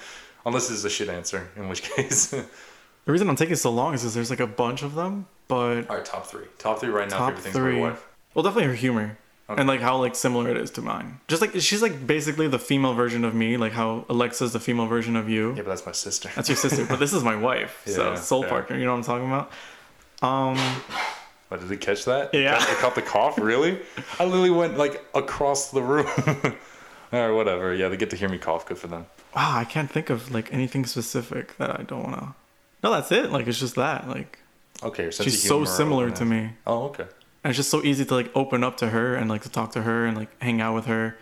Unless 0.45 0.69
this 0.69 0.77
is 0.77 0.85
a 0.85 0.89
shit 0.89 1.09
answer, 1.09 1.49
in 1.55 1.67
which 1.67 1.81
case. 1.95 2.27
The 2.27 2.45
reason 3.11 3.29
I'm 3.29 3.35
taking 3.35 3.55
so 3.55 3.71
long 3.71 3.93
is 3.93 4.01
because 4.01 4.13
there's 4.13 4.29
like 4.29 4.39
a 4.39 4.47
bunch 4.47 4.83
of 4.83 4.93
them, 4.95 5.27
but 5.47 5.89
All 5.89 5.95
right, 5.97 6.05
top 6.05 6.27
three. 6.27 6.45
Top 6.57 6.79
three 6.79 6.89
right 6.89 7.09
now. 7.09 7.17
top 7.17 7.27
favorite 7.29 7.41
things 7.43 7.55
about 7.55 7.63
your 7.65 7.73
three. 7.73 7.81
wife. 7.81 8.07
Well, 8.33 8.43
definitely 8.43 8.67
her 8.69 8.75
humor. 8.75 9.17
and 9.49 9.67
like 9.67 9.79
how 9.79 9.97
like 9.97 10.13
similar 10.15 10.49
it 10.49 10.57
is 10.57 10.71
to 10.71 10.81
mine. 10.81 11.19
Just 11.29 11.41
like 11.41 11.53
she's 11.61 11.81
like 11.81 12.05
basically 12.05 12.47
the 12.49 12.59
female 12.59 12.93
version 12.93 13.23
of 13.23 13.33
me, 13.33 13.55
like 13.57 13.71
how 13.71 14.05
Alexa's 14.09 14.51
the 14.53 14.59
female 14.59 14.87
version 14.87 15.15
of 15.15 15.29
you. 15.29 15.49
Yeah, 15.55 15.63
but 15.63 15.67
that's 15.69 15.85
my 15.85 15.93
sister. 15.93 16.29
That's 16.35 16.49
your 16.49 16.57
sister, 16.57 16.85
but 16.85 16.99
this 16.99 17.13
is 17.13 17.23
my 17.23 17.35
wife, 17.35 17.83
Yeah, 17.87 17.93
so 17.93 18.15
soul 18.15 18.43
yeah. 18.43 18.49
partner. 18.49 18.77
You 18.77 18.83
know 18.85 18.91
what 18.91 18.97
I'm 18.97 19.03
talking 19.05 19.27
about? 19.27 19.51
Um, 20.21 20.81
What, 21.49 21.61
did 21.61 21.69
he 21.69 21.77
catch 21.77 22.05
that? 22.05 22.33
Yeah. 22.33 22.57
They 22.59 22.73
caught 22.75 22.95
the 22.95 23.01
cough, 23.01 23.37
really? 23.39 23.79
I 24.19 24.25
literally 24.25 24.49
went 24.49 24.77
like 24.77 25.03
across 25.15 25.71
the 25.71 25.81
room. 25.81 26.07
or 27.11 27.33
whatever. 27.35 27.73
Yeah, 27.73 27.87
they 27.89 27.97
get 27.97 28.09
to 28.09 28.15
hear 28.17 28.29
me 28.29 28.37
cough. 28.37 28.65
Good 28.65 28.77
for 28.77 28.87
them. 28.87 29.05
wow, 29.35 29.57
I 29.57 29.63
can't 29.63 29.89
think 29.89 30.09
of 30.09 30.31
like 30.33 30.53
anything 30.53 30.85
specific 30.85 31.55
that 31.57 31.79
I 31.79 31.83
don't 31.83 32.03
wanna. 32.03 32.35
No, 32.83 32.91
that's 32.91 33.11
it. 33.11 33.31
Like 33.31 33.47
it's 33.47 33.59
just 33.59 33.75
that. 33.75 34.07
Like 34.09 34.39
Okay, 34.83 35.09
she's 35.09 35.41
so 35.41 35.65
similar 35.65 36.11
to 36.11 36.25
me. 36.25 36.51
Oh, 36.67 36.83
okay. 36.87 37.07
And 37.43 37.51
it's 37.51 37.57
just 37.57 37.69
so 37.71 37.81
easy 37.83 38.03
to 38.05 38.13
like 38.13 38.29
open 38.35 38.63
up 38.63 38.77
to 38.77 38.89
her 38.89 39.15
and 39.15 39.29
like 39.29 39.43
to 39.43 39.49
talk 39.49 39.71
to 39.71 39.83
her 39.83 40.05
and 40.05 40.17
like 40.17 40.29
hang 40.41 40.59
out 40.61 40.75
with 40.75 40.85
her 40.85 41.17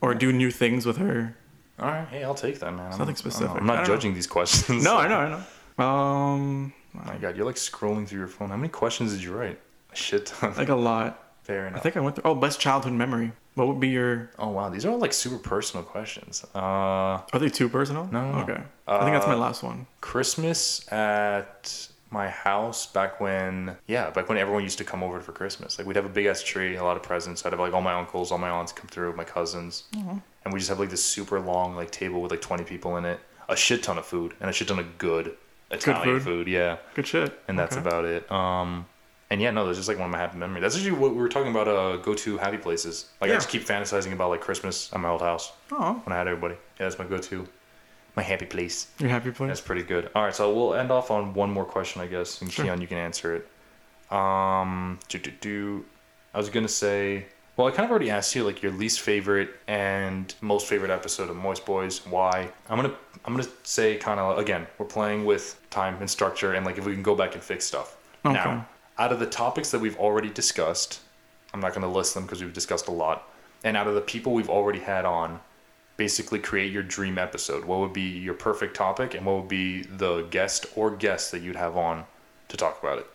or 0.00 0.14
do 0.14 0.32
new 0.32 0.50
things 0.50 0.86
with 0.86 0.96
her. 0.96 1.36
All 1.78 1.88
right. 1.88 2.08
Hey, 2.08 2.24
I'll 2.24 2.34
take 2.34 2.58
that, 2.60 2.72
man. 2.72 2.80
I'm, 2.92 2.98
nothing 2.98 3.00
I 3.00 3.04
don't 3.04 3.08
know. 3.08 3.14
specific. 3.14 3.56
I'm 3.56 3.66
not 3.66 3.74
don't 3.76 3.88
know. 3.88 3.94
judging 3.94 4.14
these 4.14 4.26
questions. 4.26 4.82
No, 4.82 4.96
I 4.96 5.06
know, 5.12 5.18
I 5.18 5.28
know. 5.28 5.84
Um, 5.84 6.72
Oh 6.98 7.02
my 7.04 7.16
God, 7.16 7.36
you're 7.36 7.44
like 7.44 7.56
scrolling 7.56 8.08
through 8.08 8.20
your 8.20 8.28
phone. 8.28 8.48
How 8.48 8.56
many 8.56 8.70
questions 8.70 9.12
did 9.12 9.22
you 9.22 9.34
write? 9.34 9.60
Shit 9.96 10.26
ton. 10.26 10.54
like 10.56 10.68
a 10.68 10.74
lot. 10.76 11.22
Fair 11.42 11.66
enough. 11.68 11.78
I 11.78 11.82
think 11.82 11.96
I 11.96 12.00
went 12.00 12.16
through. 12.16 12.30
Oh, 12.30 12.34
best 12.34 12.58
childhood 12.60 12.92
memory. 12.92 13.32
What 13.54 13.68
would 13.68 13.80
be 13.80 13.88
your? 13.88 14.30
Oh 14.38 14.48
wow, 14.50 14.68
these 14.68 14.84
are 14.84 14.90
all 14.90 14.98
like 14.98 15.12
super 15.12 15.38
personal 15.38 15.84
questions. 15.84 16.44
Uh, 16.54 16.58
Are 16.58 17.38
they 17.38 17.48
too 17.48 17.68
personal? 17.68 18.08
No, 18.12 18.32
no. 18.32 18.38
Okay. 18.40 18.60
I 18.86 18.98
think 19.04 19.12
that's 19.14 19.26
my 19.26 19.32
Uh, 19.34 19.36
last 19.38 19.62
one. 19.62 19.86
Christmas 20.00 20.90
at 20.92 21.88
my 22.10 22.28
house 22.28 22.86
back 22.86 23.20
when 23.20 23.76
yeah 23.88 24.10
back 24.10 24.28
when 24.28 24.38
everyone 24.38 24.62
used 24.62 24.78
to 24.78 24.84
come 24.84 25.02
over 25.02 25.20
for 25.20 25.32
christmas 25.32 25.76
like 25.76 25.86
we'd 25.88 25.96
have 25.96 26.04
a 26.06 26.08
big 26.08 26.24
ass 26.26 26.40
tree 26.40 26.76
a 26.76 26.82
lot 26.82 26.96
of 26.96 27.02
presents 27.02 27.44
i'd 27.44 27.52
have 27.52 27.58
like 27.58 27.72
all 27.74 27.82
my 27.82 27.92
uncles 27.92 28.30
all 28.30 28.38
my 28.38 28.48
aunts 28.48 28.70
come 28.72 28.86
through 28.86 29.12
my 29.16 29.24
cousins 29.24 29.82
and 29.92 30.52
we 30.54 30.58
just 30.60 30.68
have 30.68 30.78
like 30.78 30.88
this 30.88 31.04
super 31.04 31.40
long 31.40 31.74
like 31.74 31.90
table 31.90 32.22
with 32.22 32.30
like 32.30 32.40
20 32.40 32.62
people 32.62 32.96
in 32.96 33.04
it 33.04 33.18
a 33.48 33.56
shit 33.56 33.82
ton 33.82 33.98
of 33.98 34.06
food 34.06 34.34
and 34.40 34.48
a 34.48 34.52
shit 34.52 34.68
ton 34.68 34.78
of 34.78 34.96
good 34.98 35.36
italian 35.72 36.20
food? 36.20 36.22
food? 36.22 36.48
yeah 36.48 36.76
Good 36.94 37.08
shit. 37.08 37.38
and 37.48 37.58
that's 37.58 37.76
Okay. 37.76 37.86
about 37.88 38.04
it 38.04 38.30
um 38.30 38.86
and 39.30 39.40
yeah 39.40 39.50
no 39.50 39.64
that's 39.66 39.76
just 39.78 39.88
like 39.88 39.98
one 39.98 40.06
of 40.06 40.12
my 40.12 40.18
happy 40.18 40.36
memories 40.38 40.62
that's 40.62 40.76
actually 40.76 40.92
what 40.92 41.10
we 41.12 41.18
were 41.18 41.28
talking 41.28 41.50
about 41.50 41.66
uh 41.68 41.96
go 41.96 42.14
to 42.14 42.36
happy 42.38 42.56
places 42.58 43.06
like 43.20 43.30
i 43.30 43.34
just 43.34 43.48
keep 43.48 43.64
fantasizing 43.64 44.12
about 44.12 44.30
like 44.30 44.40
christmas 44.40 44.92
at 44.92 45.00
my 45.00 45.08
old 45.08 45.20
house 45.20 45.52
Oh, 45.72 45.94
when 46.04 46.12
i 46.12 46.16
had 46.16 46.28
everybody 46.28 46.54
yeah 46.78 46.86
that's 46.86 46.98
my 46.98 47.04
go-to 47.04 47.46
my 48.16 48.22
happy 48.22 48.46
place 48.46 48.86
your 48.98 49.10
happy 49.10 49.30
place. 49.30 49.48
that's 49.48 49.60
pretty 49.60 49.82
good. 49.82 50.10
All 50.14 50.22
right, 50.24 50.34
so 50.34 50.54
we'll 50.54 50.74
end 50.74 50.90
off 50.90 51.10
on 51.10 51.34
one 51.34 51.50
more 51.50 51.66
question, 51.66 52.00
I 52.00 52.06
guess, 52.06 52.40
and 52.40 52.50
Sure. 52.50 52.64
Keon, 52.64 52.80
you 52.80 52.86
can 52.86 52.96
answer 52.96 53.34
it. 53.36 53.46
Um, 54.10 54.98
do, 55.08 55.18
do, 55.18 55.30
do. 55.40 55.84
I 56.32 56.38
was 56.38 56.48
gonna 56.48 56.68
say, 56.68 57.26
well, 57.56 57.66
I 57.66 57.70
kind 57.72 57.84
of 57.84 57.90
already 57.90 58.10
asked 58.10 58.34
you 58.34 58.42
like 58.44 58.62
your 58.62 58.72
least 58.72 59.00
favorite 59.00 59.50
and 59.66 60.34
most 60.40 60.66
favorite 60.66 60.90
episode 60.90 61.28
of 61.28 61.36
Moist 61.36 61.66
Boys. 61.66 62.06
Why? 62.06 62.48
I'm 62.70 62.76
gonna 62.80 62.94
I'm 63.24 63.34
gonna 63.36 63.48
say 63.64 63.96
kind 63.96 64.18
of 64.20 64.38
again, 64.38 64.66
we're 64.78 64.86
playing 64.86 65.24
with 65.26 65.60
time 65.70 65.96
and 66.00 66.08
structure, 66.08 66.54
and 66.54 66.64
like 66.64 66.78
if 66.78 66.86
we 66.86 66.94
can 66.94 67.02
go 67.02 67.14
back 67.14 67.34
and 67.34 67.42
fix 67.42 67.64
stuff. 67.66 67.96
Okay. 68.24 68.34
Now, 68.34 68.66
out 68.98 69.12
of 69.12 69.20
the 69.20 69.26
topics 69.26 69.70
that 69.70 69.80
we've 69.80 69.98
already 69.98 70.30
discussed, 70.30 71.00
I'm 71.52 71.60
not 71.60 71.74
gonna 71.74 71.90
list 71.90 72.14
them 72.14 72.24
because 72.24 72.42
we've 72.42 72.52
discussed 72.52 72.88
a 72.88 72.92
lot, 72.92 73.28
and 73.64 73.76
out 73.76 73.86
of 73.86 73.94
the 73.94 74.00
people 74.00 74.32
we've 74.32 74.50
already 74.50 74.80
had 74.80 75.04
on, 75.04 75.40
basically 75.96 76.38
create 76.38 76.72
your 76.72 76.82
dream 76.82 77.18
episode. 77.18 77.64
What 77.64 77.80
would 77.80 77.92
be 77.92 78.02
your 78.02 78.34
perfect 78.34 78.76
topic, 78.76 79.14
and 79.14 79.24
what 79.24 79.36
would 79.36 79.48
be 79.48 79.82
the 79.82 80.22
guest 80.30 80.66
or 80.74 80.90
guests 80.90 81.30
that 81.30 81.40
you'd 81.40 81.56
have 81.56 81.76
on 81.76 82.04
to 82.48 82.56
talk 82.56 82.78
about 82.82 82.98
it? 82.98 83.06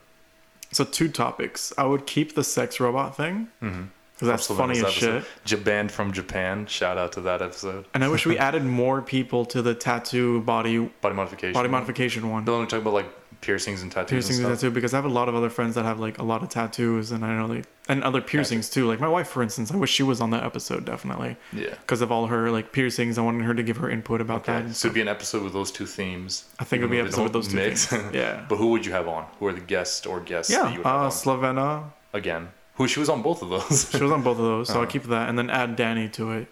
So 0.71 0.83
two 0.83 1.09
topics. 1.09 1.73
I 1.77 1.85
would 1.85 2.05
keep 2.05 2.33
the 2.33 2.43
sex 2.43 2.79
robot 2.79 3.15
thing 3.15 3.49
mm-hmm. 3.61 3.83
Because 4.21 4.45
that's 4.47 4.47
funny 4.47 4.73
as 4.73 4.77
Sylvana's 4.77 4.93
shit. 4.93 5.09
episode. 5.15 5.31
Japan 5.45 5.89
from 5.89 6.11
Japan. 6.13 6.65
Shout 6.67 6.97
out 6.97 7.11
to 7.13 7.21
that 7.21 7.41
episode. 7.41 7.85
And 7.93 8.03
I 8.03 8.07
wish 8.07 8.25
we 8.25 8.37
added 8.47 8.63
more 8.63 9.01
people 9.01 9.45
to 9.47 9.61
the 9.61 9.73
tattoo 9.73 10.41
body 10.41 10.77
Body 11.01 11.15
modification. 11.15 11.53
body 11.53 11.69
modification 11.69 12.29
one. 12.29 12.45
Don't 12.45 12.55
only 12.55 12.67
talk 12.67 12.81
about 12.81 12.93
like 12.93 13.07
piercings 13.41 13.81
and 13.81 13.91
tattoos 13.91 14.11
Piercings 14.11 14.37
and 14.37 14.47
and 14.49 14.55
tattoo 14.55 14.69
because 14.69 14.93
I 14.93 14.97
have 14.97 15.05
a 15.05 15.09
lot 15.09 15.27
of 15.27 15.33
other 15.33 15.49
friends 15.49 15.73
that 15.73 15.83
have 15.83 15.99
like 15.99 16.19
a 16.19 16.23
lot 16.23 16.43
of 16.43 16.49
tattoos 16.49 17.09
and 17.11 17.25
I 17.25 17.35
know 17.35 17.47
they 17.47 17.63
and 17.89 18.03
other 18.03 18.21
piercings 18.21 18.69
too. 18.69 18.85
Like 18.87 18.99
my 18.99 19.07
wife, 19.07 19.27
for 19.27 19.41
instance, 19.41 19.71
I 19.71 19.77
wish 19.77 19.89
she 19.91 20.03
was 20.03 20.21
on 20.21 20.29
that 20.29 20.43
episode 20.43 20.85
definitely 20.85 21.35
Yeah. 21.51 21.71
because 21.71 22.01
of 22.01 22.11
all 22.11 22.27
her 22.27 22.51
like 22.51 22.71
piercings. 22.71 23.17
I 23.17 23.21
wanted 23.23 23.43
her 23.45 23.55
to 23.55 23.63
give 23.63 23.77
her 23.77 23.89
input 23.89 24.21
about 24.21 24.45
that. 24.45 24.57
Okay. 24.57 24.65
and 24.67 24.75
So 24.75 24.87
it'd 24.89 24.93
be 24.93 25.01
an 25.01 25.07
episode 25.07 25.41
with 25.41 25.53
those 25.53 25.71
two 25.71 25.87
themes. 25.87 26.45
I 26.59 26.63
think 26.65 26.81
it 26.81 26.85
would 26.85 26.91
be 26.91 26.99
an 26.99 27.07
episode 27.07 27.23
with 27.23 27.33
those 27.33 27.47
two 27.47 27.57
don't 27.57 27.75
things. 27.75 27.91
Yeah. 28.13 28.45
but 28.47 28.57
who 28.57 28.67
would 28.67 28.85
you 28.85 28.91
have 28.91 29.07
on? 29.07 29.25
Who 29.39 29.47
are 29.47 29.53
the 29.53 29.59
guests 29.61 30.05
or 30.05 30.19
guests 30.19 30.53
that 30.53 30.63
Yeah, 30.65 30.71
you 30.71 30.77
would 30.77 30.85
have 30.85 30.95
uh. 30.95 31.81
Again. 32.13 32.49
Who 32.75 32.87
she 32.87 32.99
was 32.99 33.09
on 33.09 33.21
both 33.21 33.41
of 33.41 33.49
those. 33.49 33.89
She 33.91 34.01
was 34.01 34.11
on 34.11 34.23
both 34.23 34.37
of 34.37 34.43
those, 34.43 34.67
so 34.69 34.75
Oh. 34.77 34.81
I'll 34.81 34.87
keep 34.87 35.03
that, 35.03 35.29
and 35.29 35.37
then 35.37 35.49
add 35.49 35.75
Danny 35.75 36.07
to 36.09 36.31
it, 36.31 36.47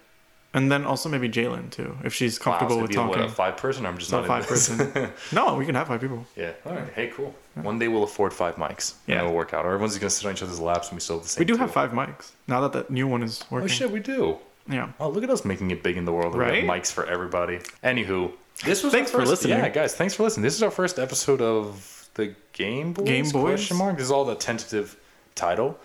and 0.54 0.72
then 0.72 0.86
also 0.86 1.10
maybe 1.10 1.30
Jalen 1.30 1.72
too, 1.72 1.98
if 2.04 2.14
she's 2.14 2.38
comfortable 2.38 2.76
wow, 2.78 2.82
with 2.84 2.92
talking. 2.92 3.20
What, 3.22 3.30
a 3.30 3.30
five 3.30 3.58
person? 3.58 3.86
I'm 3.86 3.98
just 3.98 4.12
Not 4.12 4.28
not, 4.28 4.28
five 4.28 4.48
person. 4.48 5.12
no, 5.32 5.56
we 5.56 5.66
can 5.66 5.76
have 5.76 5.88
five 5.88 6.02
people. 6.02 6.26
yeah. 6.36 6.52
All 6.66 6.74
right. 6.74 6.92
Hey, 6.94 7.08
cool. 7.16 7.34
One 7.56 7.80
day 7.80 7.88
we'll 7.88 8.04
afford 8.04 8.34
five 8.34 8.56
mics. 8.56 8.94
Yeah. 9.08 9.16
And 9.16 9.26
it'll 9.26 9.36
work 9.36 9.54
out. 9.54 9.66
Or 9.66 9.70
everyone's 9.74 9.98
gonna 9.98 10.10
sit 10.10 10.26
on 10.28 10.34
each 10.34 10.44
other's 10.44 10.60
laps 10.60 10.90
and 10.90 10.98
we 10.98 11.02
still 11.02 11.18
have 11.18 11.24
the 11.24 11.30
same. 11.30 11.42
We 11.42 11.46
do 11.46 11.58
have 11.58 11.72
five 11.72 11.92
mics 11.92 12.32
now 12.48 12.62
that 12.62 12.74
that 12.74 12.90
new 12.90 13.08
one 13.08 13.22
is 13.24 13.42
oh, 13.44 13.56
working. 13.56 13.66
Oh 13.66 13.68
shit, 13.68 13.92
we 13.92 14.00
do. 14.00 14.38
Yeah. 14.70 14.92
Oh, 15.00 15.10
look 15.10 15.24
at 15.24 15.30
us 15.30 15.44
making 15.46 15.72
it 15.72 15.82
big 15.84 15.98
in 15.98 16.06
the 16.06 16.12
world. 16.14 16.36
We 16.36 16.44
have 16.44 16.52
Right? 16.54 16.64
mics 16.64 16.92
for 16.92 17.06
everybody. 17.06 17.60
Anywho, 17.84 18.32
this 18.66 18.84
was 18.84 18.94
Thanks 18.94 19.14
our 19.14 19.22
for 19.22 19.26
listening. 19.26 19.58
Yeah, 19.58 19.70
guys, 19.70 19.96
thanks 19.96 20.14
for 20.14 20.24
listening. 20.24 20.44
This 20.44 20.56
is 20.56 20.62
our 20.64 20.70
first 20.72 21.00
episode 21.00 21.42
of 21.42 22.08
the 22.16 22.36
Game 22.54 22.94
Boys. 22.94 23.06
Game 23.08 23.30
Boys? 23.30 23.32
Question 23.56 23.78
mark. 23.78 23.98
This 23.98 24.06
is 24.06 24.12
all 24.12 24.26
the 24.26 24.36
tentative 24.36 24.96
title, 25.36 25.78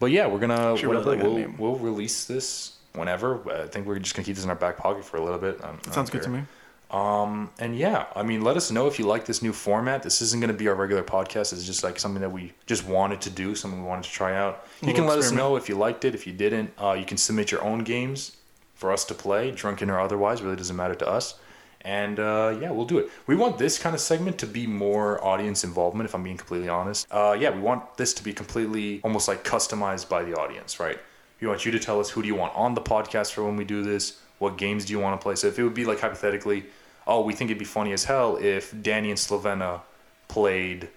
but 0.00 0.06
yeah, 0.06 0.26
we're 0.26 0.40
gonna 0.40 0.74
whatever. 0.74 1.16
we'll 1.16 1.54
we'll 1.58 1.76
release 1.76 2.24
this 2.24 2.76
whenever. 2.94 3.48
I 3.52 3.68
think 3.68 3.86
we're 3.86 4.00
just 4.00 4.16
gonna 4.16 4.26
keep 4.26 4.34
this 4.34 4.44
in 4.44 4.50
our 4.50 4.56
back 4.56 4.76
pocket 4.76 5.04
for 5.04 5.16
a 5.18 5.22
little 5.22 5.38
bit. 5.38 5.62
Um, 5.64 5.78
Sounds 5.92 6.10
good 6.10 6.22
to 6.22 6.28
me. 6.28 6.42
Um, 6.90 7.50
and 7.60 7.78
yeah, 7.78 8.06
I 8.16 8.24
mean, 8.24 8.42
let 8.42 8.56
us 8.56 8.72
know 8.72 8.88
if 8.88 8.98
you 8.98 9.06
like 9.06 9.24
this 9.24 9.42
new 9.42 9.52
format. 9.52 10.02
This 10.02 10.20
isn't 10.22 10.40
going 10.40 10.50
to 10.50 10.58
be 10.58 10.66
our 10.66 10.74
regular 10.74 11.04
podcast. 11.04 11.52
It's 11.52 11.64
just 11.64 11.84
like 11.84 12.00
something 12.00 12.20
that 12.20 12.32
we 12.32 12.52
just 12.66 12.84
wanted 12.84 13.20
to 13.20 13.30
do, 13.30 13.54
something 13.54 13.80
we 13.80 13.86
wanted 13.86 14.04
to 14.04 14.10
try 14.10 14.36
out. 14.36 14.66
You 14.82 14.92
can 14.92 15.06
let 15.06 15.18
us 15.18 15.30
know 15.30 15.54
if 15.54 15.68
you 15.68 15.76
liked 15.76 16.04
it. 16.04 16.16
If 16.16 16.26
you 16.26 16.32
didn't, 16.32 16.72
uh, 16.82 16.96
you 16.98 17.04
can 17.04 17.16
submit 17.16 17.52
your 17.52 17.62
own 17.62 17.84
games 17.84 18.36
for 18.74 18.92
us 18.92 19.04
to 19.04 19.14
play, 19.14 19.52
drunken 19.52 19.88
or 19.88 20.00
otherwise. 20.00 20.42
Really 20.42 20.56
doesn't 20.56 20.74
matter 20.74 20.96
to 20.96 21.08
us. 21.08 21.34
And 21.82 22.18
uh, 22.18 22.56
yeah, 22.60 22.70
we'll 22.70 22.84
do 22.84 22.98
it. 22.98 23.10
We 23.26 23.36
want 23.36 23.56
this 23.58 23.78
kind 23.78 23.94
of 23.94 24.00
segment 24.00 24.38
to 24.38 24.46
be 24.46 24.66
more 24.66 25.22
audience 25.24 25.64
involvement, 25.64 26.08
if 26.08 26.14
I'm 26.14 26.22
being 26.22 26.36
completely 26.36 26.68
honest. 26.68 27.06
Uh, 27.10 27.36
yeah, 27.38 27.50
we 27.50 27.60
want 27.60 27.96
this 27.96 28.12
to 28.14 28.22
be 28.24 28.32
completely 28.34 29.00
almost 29.02 29.28
like 29.28 29.44
customized 29.44 30.08
by 30.08 30.22
the 30.22 30.34
audience, 30.38 30.78
right? 30.78 30.98
We 31.40 31.46
want 31.48 31.64
you 31.64 31.72
to 31.72 31.78
tell 31.78 31.98
us 31.98 32.10
who 32.10 32.20
do 32.20 32.28
you 32.28 32.34
want 32.34 32.54
on 32.54 32.74
the 32.74 32.82
podcast 32.82 33.32
for 33.32 33.44
when 33.44 33.56
we 33.56 33.64
do 33.64 33.82
this. 33.82 34.20
What 34.38 34.58
games 34.58 34.84
do 34.84 34.92
you 34.92 34.98
want 35.00 35.18
to 35.18 35.22
play? 35.22 35.36
So 35.36 35.46
if 35.46 35.58
it 35.58 35.64
would 35.64 35.74
be 35.74 35.86
like 35.86 36.00
hypothetically, 36.00 36.64
oh, 37.06 37.22
we 37.22 37.32
think 37.32 37.50
it'd 37.50 37.58
be 37.58 37.64
funny 37.64 37.92
as 37.92 38.04
hell 38.04 38.36
if 38.36 38.74
Danny 38.82 39.08
and 39.10 39.18
Slovena 39.18 39.80
played 40.28 40.88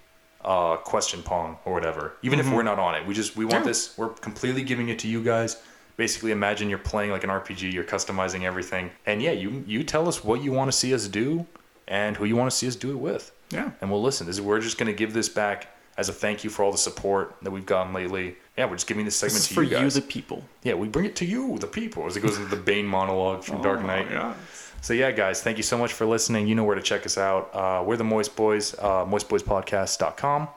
uh, 0.43 0.75
question 0.77 1.23
pong 1.23 1.57
or 1.63 1.71
whatever. 1.73 2.13
Even 2.23 2.39
if 2.39 2.51
we're 2.51 2.63
not 2.63 2.77
on 2.77 2.95
it, 2.95 3.07
we 3.07 3.13
just 3.13 3.37
we 3.37 3.45
want 3.45 3.63
Yeah. 3.63 3.69
this. 3.69 3.97
We're 3.97 4.09
completely 4.09 4.63
giving 4.63 4.89
it 4.89 4.99
to 4.99 5.07
you 5.07 5.23
guys. 5.23 5.55
Basically, 5.95 6.31
imagine 6.31 6.69
you're 6.69 6.79
playing 6.79 7.11
like 7.11 7.23
an 7.23 7.29
RPG. 7.29 7.71
You're 7.71 7.83
customizing 7.83 8.43
everything, 8.43 8.89
and 9.05 9.21
yeah, 9.21 9.31
you 9.31 9.63
you 9.67 9.83
tell 9.83 10.07
us 10.07 10.23
what 10.23 10.41
you 10.43 10.51
want 10.51 10.71
to 10.71 10.77
see 10.77 10.93
us 10.93 11.07
do, 11.07 11.45
and 11.87 12.17
who 12.17 12.25
you 12.25 12.35
want 12.35 12.49
to 12.49 12.55
see 12.57 12.67
us 12.67 12.75
do 12.75 12.91
it 12.91 12.97
with, 12.99 13.31
Yeah. 13.51 13.71
and 13.81 13.91
we'll 13.91 14.01
listen. 14.01 14.25
This 14.25 14.37
is 14.37 14.41
we're 14.41 14.59
just 14.59 14.77
gonna 14.79 14.93
give 14.93 15.13
this 15.13 15.29
back 15.29 15.67
as 15.95 16.09
a 16.09 16.13
thank 16.13 16.43
you 16.43 16.49
for 16.49 16.63
all 16.63 16.71
the 16.71 16.77
support 16.79 17.35
that 17.43 17.51
we've 17.51 17.67
gotten 17.67 17.93
lately. 17.93 18.35
Yeah, 18.57 18.65
we're 18.65 18.75
just 18.75 18.87
giving 18.87 19.05
this 19.05 19.15
segment 19.15 19.33
This 19.35 19.41
is 19.43 19.47
to 19.49 19.53
for 19.53 19.61
you 19.63 19.77
you, 19.79 19.89
the 19.91 20.01
people. 20.01 20.43
yeah, 20.63 20.73
we 20.73 20.87
bring 20.87 21.05
it 21.05 21.15
to 21.17 21.25
you, 21.25 21.57
the 21.59 21.67
people, 21.67 22.07
as 22.07 22.17
it 22.17 22.21
goes 22.21 22.37
into 22.37 22.49
the 22.49 22.61
Bane 22.61 22.87
monologue 22.87 23.43
from 23.43 23.61
Dark 23.61 23.81
Oh, 23.81 23.85
Knight. 23.85 24.07
Yeah. 24.09 24.33
So 24.81 24.93
yeah, 24.95 25.11
guys, 25.11 25.41
thank 25.43 25.57
you 25.57 25.63
so 25.63 25.77
much 25.77 25.93
for 25.93 26.05
listening. 26.07 26.47
You 26.47 26.55
know 26.55 26.63
where 26.63 26.75
to 26.75 26.81
check 26.81 27.05
us 27.05 27.17
out. 27.19 27.51
Uh, 27.53 27.83
we're 27.85 27.97
the 27.97 28.03
Moist 28.03 28.35
Boys, 28.35 28.73
uh, 28.79 29.05
moistboyspodcast.com 29.05 30.47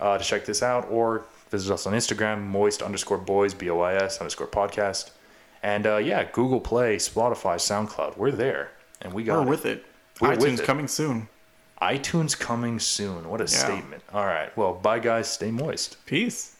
uh, 0.00 0.18
to 0.18 0.24
check 0.24 0.44
this 0.44 0.62
out, 0.62 0.88
or 0.90 1.24
visit 1.50 1.72
us 1.72 1.86
on 1.86 1.92
Instagram, 1.92 2.42
moist 2.46 2.82
underscore 2.82 3.18
boys, 3.18 3.54
B 3.54 3.68
O 3.70 3.80
I 3.80 3.94
S 3.94 4.18
underscore 4.18 4.46
podcast. 4.46 5.10
And 5.62 5.86
uh, 5.86 5.96
yeah, 5.98 6.24
Google 6.24 6.60
Play, 6.60 6.96
Spotify, 6.96 7.56
SoundCloud, 7.56 8.16
we're 8.16 8.30
there, 8.30 8.70
and 9.02 9.12
we 9.12 9.24
got 9.24 9.40
We're 9.40 9.46
it. 9.46 9.50
with 9.50 9.66
it. 9.66 9.84
We're 10.20 10.30
with 10.30 10.40
iTunes 10.40 10.60
it. 10.60 10.64
coming 10.64 10.88
soon. 10.88 11.28
iTunes 11.82 12.38
coming 12.38 12.78
soon. 12.78 13.28
What 13.28 13.40
a 13.40 13.48
statement! 13.48 14.02
All 14.12 14.26
right, 14.26 14.54
well, 14.56 14.74
bye 14.74 14.98
guys, 14.98 15.30
stay 15.30 15.50
moist. 15.50 15.96
Peace. 16.06 16.56